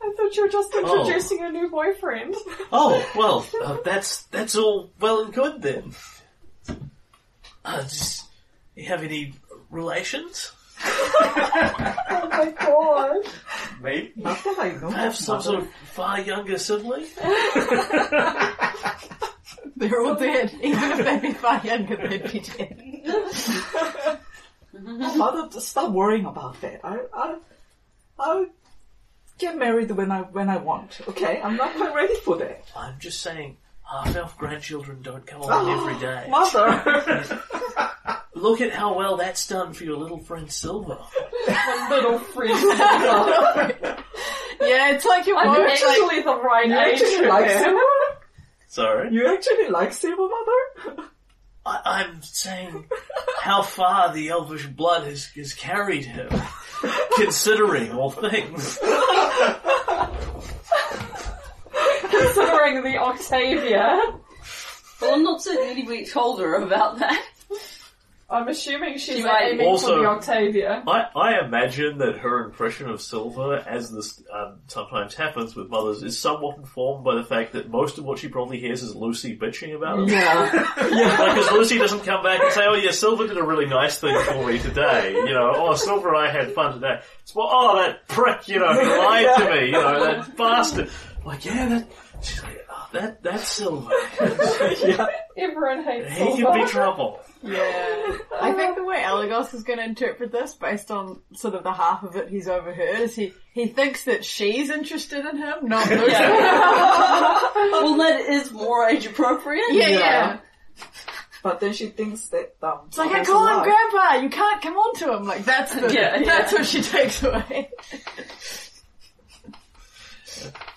[0.00, 2.34] I thought you were just introducing a new boyfriend.
[2.72, 5.94] oh, well, uh, that's that's all well and good then.
[7.64, 8.24] Uh, just,
[8.76, 9.34] you have any
[9.70, 10.52] relations?
[10.84, 13.16] Oh my god.
[13.82, 14.12] Maybe.
[14.16, 14.90] Not I know.
[14.90, 17.06] Perhaps some sort of far younger sibling?
[19.76, 20.52] They're all dead.
[20.60, 22.82] Even if they'd be far younger, they'd be dead.
[23.06, 24.20] Oh,
[25.16, 26.80] Mother, stop worrying about that.
[26.84, 27.36] I, I,
[28.18, 28.46] I'll
[29.38, 31.00] get married when I when I want.
[31.08, 32.64] Okay, I'm not quite ready for that.
[32.76, 36.26] I'm just saying, half elf grandchildren don't come along oh, every day.
[36.28, 37.42] Mother,
[38.34, 40.98] Look at how well that's done for your little friend Silver.
[41.48, 43.98] My little friend.
[44.60, 47.80] Yeah, it's like you're I'm both like, actually the right you age actually like silver?
[48.66, 49.12] Sorry?
[49.12, 51.08] You actually like silver, Mother?
[51.64, 52.86] I, I'm saying
[53.40, 56.28] how far the elvish blood has, has carried him,
[57.16, 58.78] considering all things.
[62.10, 64.00] Considering the Octavia.
[65.00, 67.24] Well, I'm not certain anybody told her about that.
[68.30, 70.82] I'm assuming she's She might aiming also- for the Octavia.
[70.86, 76.02] I, I imagine that her impression of Silver, as this um, sometimes happens with mothers,
[76.02, 79.34] is somewhat informed by the fact that most of what she probably hears is Lucy
[79.38, 80.10] bitching about it.
[80.10, 80.74] Yeah.
[81.18, 83.98] Like, because Lucy doesn't come back and say, oh yeah, Silver did a really nice
[83.98, 85.12] thing for me today.
[85.14, 87.00] You know, oh, Silver and I had fun today.
[87.22, 90.90] It's well, oh, that prick, you know, he lied to me, you know, that bastard.
[91.24, 91.88] Like, yeah, that,
[92.22, 92.57] she's like,
[92.92, 93.90] that, that's Silver.
[95.36, 96.58] Everyone hates He can Silver.
[96.58, 97.20] be trouble.
[97.42, 98.16] yeah.
[98.40, 101.72] I think the way Elagos is going to interpret this, based on sort of the
[101.72, 105.88] half of it he's overheard, is he he thinks that she's interested in him, not
[105.90, 106.12] Lucy.
[106.12, 109.72] well, that is more age appropriate.
[109.72, 110.38] yeah, yeah.
[111.40, 113.62] But then she thinks that um, It's like I Mother's call him.
[113.62, 114.14] Grandpa.
[114.22, 115.24] You can't come on to him.
[115.24, 116.24] Like that's the Yeah, yeah.
[116.24, 117.70] that's what she takes away.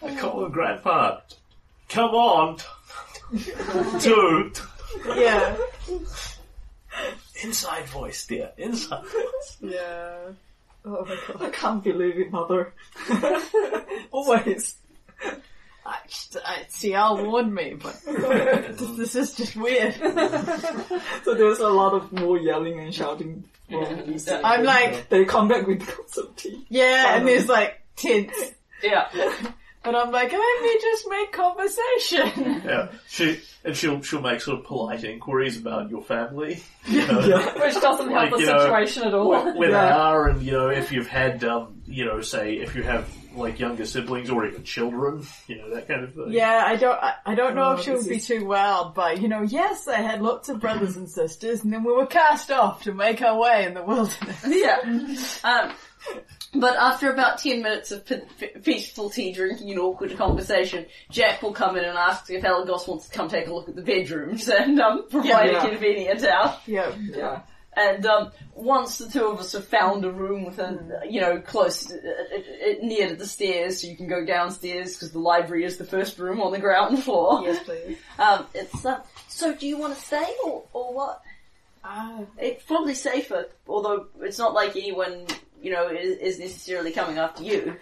[0.04, 1.22] I call him Grandpa.
[1.92, 2.58] Come on.
[4.02, 4.60] Dude.
[5.16, 5.56] Yeah,
[7.44, 8.52] Inside voice, dear.
[8.58, 9.58] Inside voice.
[9.62, 10.18] yeah.
[10.86, 11.42] Oh my god.
[11.44, 12.74] I can't believe it, Mother.
[14.12, 14.76] Always.
[15.86, 15.98] I,
[16.46, 19.96] I, see, Al warned me, but this, this is just weird.
[21.24, 24.32] So there's a lot of more yelling and shouting from Lucy.
[24.32, 26.66] I'm like, They come back with cups of tea.
[26.70, 28.34] yeah, and there's like tense,
[28.84, 29.08] Yeah.
[29.84, 32.62] And I'm like, let me just make conversation.
[32.66, 32.88] Yeah.
[33.08, 36.62] She and she'll she'll make sort of polite inquiries about your family.
[36.88, 37.54] You know, Yeah.
[37.66, 39.30] Which doesn't help Like, the you know, situation at all.
[39.30, 42.76] where, where they are, and you know if you've had um you know say if
[42.76, 46.26] you have like younger siblings or even children, you know that kind of thing.
[46.32, 47.02] Yeah, I don't.
[47.02, 49.42] I, I don't know Oh, if she would be is- too wild, but you know,
[49.42, 52.94] yes, I had lots of brothers and sisters, and then we were cast off to
[52.94, 54.44] make our way in the wilderness.
[54.48, 55.16] Yeah.
[55.44, 55.72] Um,
[56.54, 61.42] but after about 10 minutes of pe- pe- peaceful tea drinking and awkward conversation, Jack
[61.42, 63.82] will come in and ask if Elagos wants to come take a look at the
[63.82, 65.66] bedrooms and um, provide Yeah.
[65.66, 66.60] a convenient out.
[66.68, 67.42] Yeah, Yeah.
[67.74, 71.40] And um, once the two of us have found a room with a, you know,
[71.40, 75.20] close, uh, uh, uh, near to the stairs, so you can go downstairs because the
[75.20, 77.42] library is the first room on the ground floor.
[77.46, 77.98] yes, please.
[78.20, 79.00] Um, it's uh,
[79.30, 79.54] so.
[79.56, 81.22] Do you want to stay or or what?
[81.82, 85.26] Uh, It's probably safer, although it's not like anyone,
[85.62, 87.76] you know, is, is necessarily coming after you.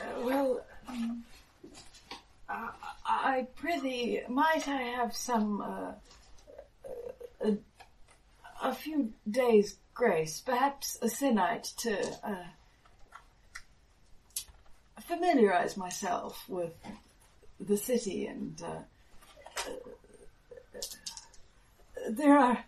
[0.00, 1.24] Uh, well, um,
[2.48, 2.70] I,
[3.06, 5.92] I prithee, might I have some, uh,
[7.42, 7.56] a,
[8.62, 11.94] a few days' grace, perhaps a sennight to
[12.24, 12.44] uh,
[15.00, 16.72] familiarize myself with
[17.58, 18.78] the city and uh,
[19.58, 19.72] uh,
[22.10, 22.64] there are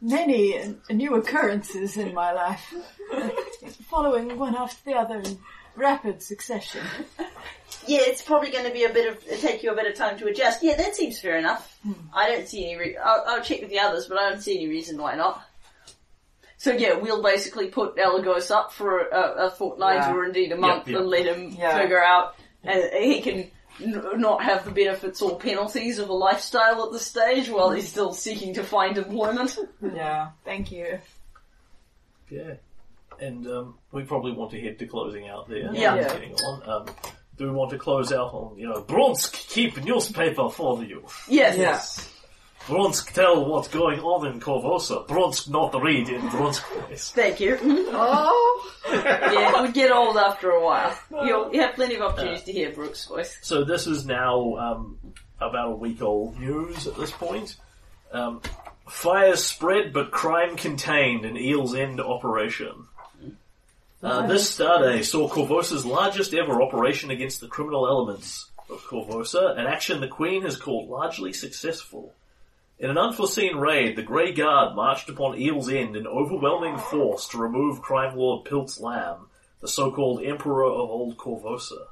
[0.00, 2.74] many uh, new occurrences in my life
[3.88, 5.38] following one after the other in
[5.76, 6.82] rapid succession.
[7.86, 10.18] Yeah, it's probably going to be a bit of take you a bit of time
[10.18, 10.62] to adjust.
[10.62, 11.78] Yeah, that seems fair enough.
[12.12, 12.76] I don't see any.
[12.78, 15.42] Re- I'll, I'll check with the others, but I don't see any reason why not.
[16.58, 20.12] So yeah, we'll basically put Elagos up for a, a fortnight Yeah.
[20.14, 20.98] or indeed a month yeah.
[20.98, 21.78] and let him Yeah.
[21.80, 23.50] figure out, and he can
[23.82, 27.88] n- not have the benefits or penalties of a lifestyle at this stage while he's
[27.88, 29.56] still seeking to find employment.
[29.82, 30.98] Yeah, thank you.
[32.28, 32.54] Yeah.
[33.18, 35.70] And um, we probably want to head to closing out there.
[35.74, 35.96] Yeah.
[35.96, 36.68] It's Getting on.
[36.68, 36.94] Um,
[37.36, 41.04] do we want to close out on, you know, Bronsk keep newspaper for you.
[41.28, 41.56] yes.
[41.56, 42.08] Yes.
[42.66, 45.06] Bronsk tell what's going on in Korvosa.
[45.06, 47.10] Bronsk not read in Bronsk voice.
[47.10, 47.58] Thank you.
[47.62, 50.96] Oh, yeah, it would get old after a while.
[51.10, 53.38] You'll you have plenty of opportunities to hear Brooke's voice.
[53.42, 54.98] So this is now um,
[55.40, 57.56] about a week old news at this point.
[58.12, 58.40] Um,
[58.88, 62.86] fires spread but crime contained in Eel's End operation.
[64.02, 69.66] Uh, this Starday saw Korvosa's largest ever operation against the criminal elements of Korvosa, an
[69.66, 72.14] action the Queen has called largely successful.
[72.80, 77.36] In an unforeseen raid, the Grey Guard marched upon Eel's End in overwhelming force to
[77.36, 79.26] remove crime lord Pilt's Lamb,
[79.60, 81.88] the so-called Emperor of Old Korvosa.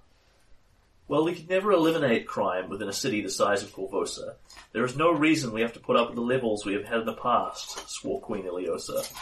[1.06, 4.36] Well, we could never eliminate crime within a city the size of Korvosa.
[4.72, 7.00] There is no reason we have to put up with the levels we have had
[7.00, 9.12] in the past, swore Queen Ileosa.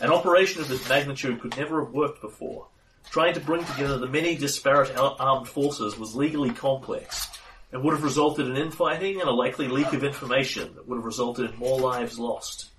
[0.00, 2.66] An operation of this magnitude could never have worked before.
[3.08, 7.28] Trying to bring together the many disparate armed forces was legally complex,
[7.74, 11.04] and would have resulted in infighting and a likely leak of information that would have
[11.04, 12.70] resulted in more lives lost.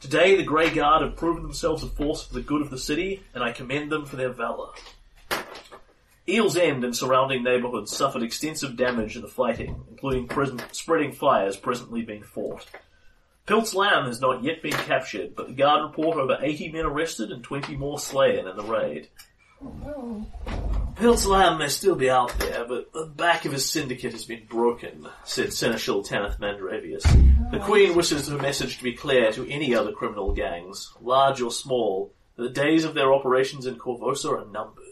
[0.00, 3.22] Today, the Grey Guard have proven themselves a force for the good of the city,
[3.34, 4.70] and I commend them for their valour.
[6.26, 10.30] Eel's End and surrounding neighbourhoods suffered extensive damage in the fighting, including
[10.72, 12.66] spreading fires presently being fought.
[13.44, 17.30] Pilt's Lamb has not yet been captured, but the guard report over 80 men arrested
[17.30, 19.08] and 20 more slain in the raid.
[19.62, 20.26] Oh,
[20.96, 25.08] Pilt's may still be out there, but the back of his syndicate has been broken,
[25.24, 27.02] said Seneschal Tanith Mandravius.
[27.50, 31.50] The Queen wishes her message to be clear to any other criminal gangs, large or
[31.50, 34.84] small, that the days of their operations in Korvosa are numbered.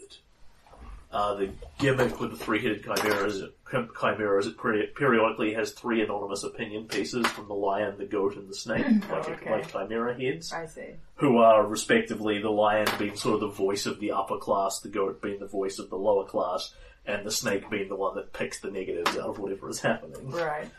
[1.11, 3.43] Uh, the gimmick with the three-headed chimeras, chimeras
[3.73, 8.53] it peri- periodically has three anonymous opinion pieces from the lion, the goat, and the
[8.53, 9.51] snake, like, okay.
[9.51, 10.89] like chimera heads I see.
[11.15, 14.89] who are respectively the lion being sort of the voice of the upper class, the
[14.89, 16.73] goat being the voice of the lower class,
[17.05, 20.31] and the snake being the one that picks the negatives out of whatever is happening.
[20.31, 20.69] Right.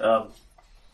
[0.00, 0.28] Um,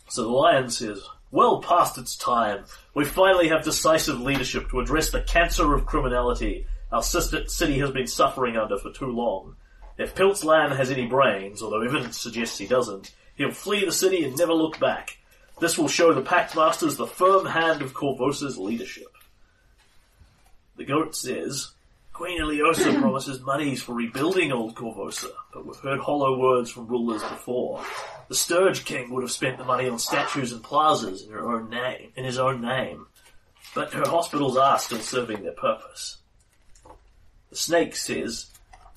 [0.09, 2.65] so the lion says, well past its time,
[2.95, 7.91] we finally have decisive leadership to address the cancer of criminality our sister city has
[7.91, 9.57] been suffering under for too long.
[9.99, 14.25] If Pilt's Lamb has any brains, although evidence suggests he doesn't, he'll flee the city
[14.25, 15.19] and never look back.
[15.61, 19.13] This will show the Pact Masters the firm hand of Korvosa's leadership.
[20.77, 21.73] The goat says,
[22.13, 27.23] Queen Ileosa promises monies for rebuilding old Korvosa, but we've heard hollow words from rulers
[27.23, 27.85] before.
[28.29, 31.71] The Sturge King would have spent the money on statues and plazas in her own
[31.71, 33.07] name, in his own name,
[33.75, 36.19] but her hospitals are still serving their purpose.
[37.51, 38.47] The Snake says,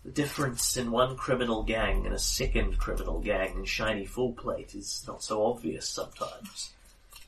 [0.03, 4.73] the difference in one criminal gang and a second criminal gang in shiny full plate
[4.73, 6.71] is not so obvious sometimes.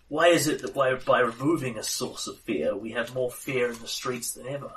[0.08, 3.72] Why is it that by, by removing a source of fear, we have more fear
[3.72, 4.72] in the streets than ever?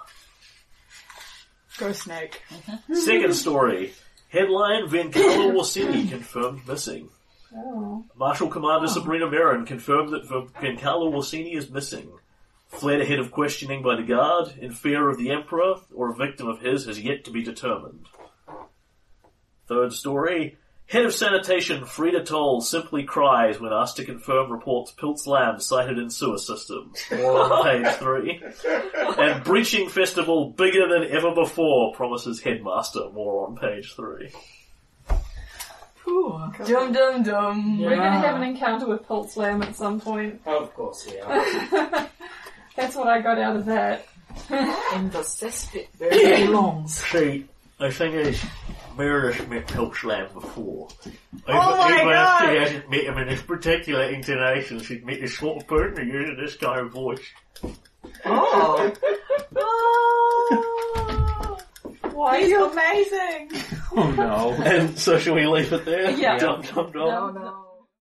[1.79, 2.43] Go snake.
[2.93, 3.93] Second story.
[4.29, 7.09] Headline, Vencarlo Orisini confirmed missing.
[7.55, 8.05] Oh.
[8.17, 12.11] Marshal Commander Sabrina Marin confirmed that Vencarlo Orisini is missing.
[12.69, 16.49] Fled ahead of questioning by the guard in fear of the Emperor, or a victim
[16.49, 18.07] of his has yet to be determined.
[19.69, 20.57] Third story.
[20.89, 25.99] Head of Sanitation Frida Toll simply cries when asked to confirm reports Pilt's Lamb sighted
[25.99, 26.93] in sewer system.
[27.11, 28.41] More on page three.
[29.19, 33.11] And Breaching Festival bigger than ever before, promises Headmaster.
[33.13, 34.31] More on page three.
[36.09, 37.81] Ooh, Dum dum dum.
[37.81, 40.41] We're gonna have an encounter with Pilt's Lamb at some point.
[40.47, 42.07] Of course, yeah.
[42.77, 44.07] That's what I got out of that.
[44.51, 46.87] and the cesspit very long.
[46.89, 47.47] See,
[47.79, 48.43] the thing is,
[48.97, 50.89] Meredith met Pilt's Lamb before.
[51.49, 52.45] Oh my even God.
[52.45, 56.09] if she hasn't met him in this particular intonation, she's met this sort of person
[56.09, 57.21] who uses this kind of voice.
[58.25, 58.93] Oh,
[59.57, 61.59] oh.
[62.13, 63.51] Why he's amazing.
[63.95, 64.53] Oh no.
[64.65, 66.11] And so shall we leave it there?
[66.13, 66.39] Yeah.
[66.39, 66.95] Dum dum dum.
[67.09, 67.66] No, no.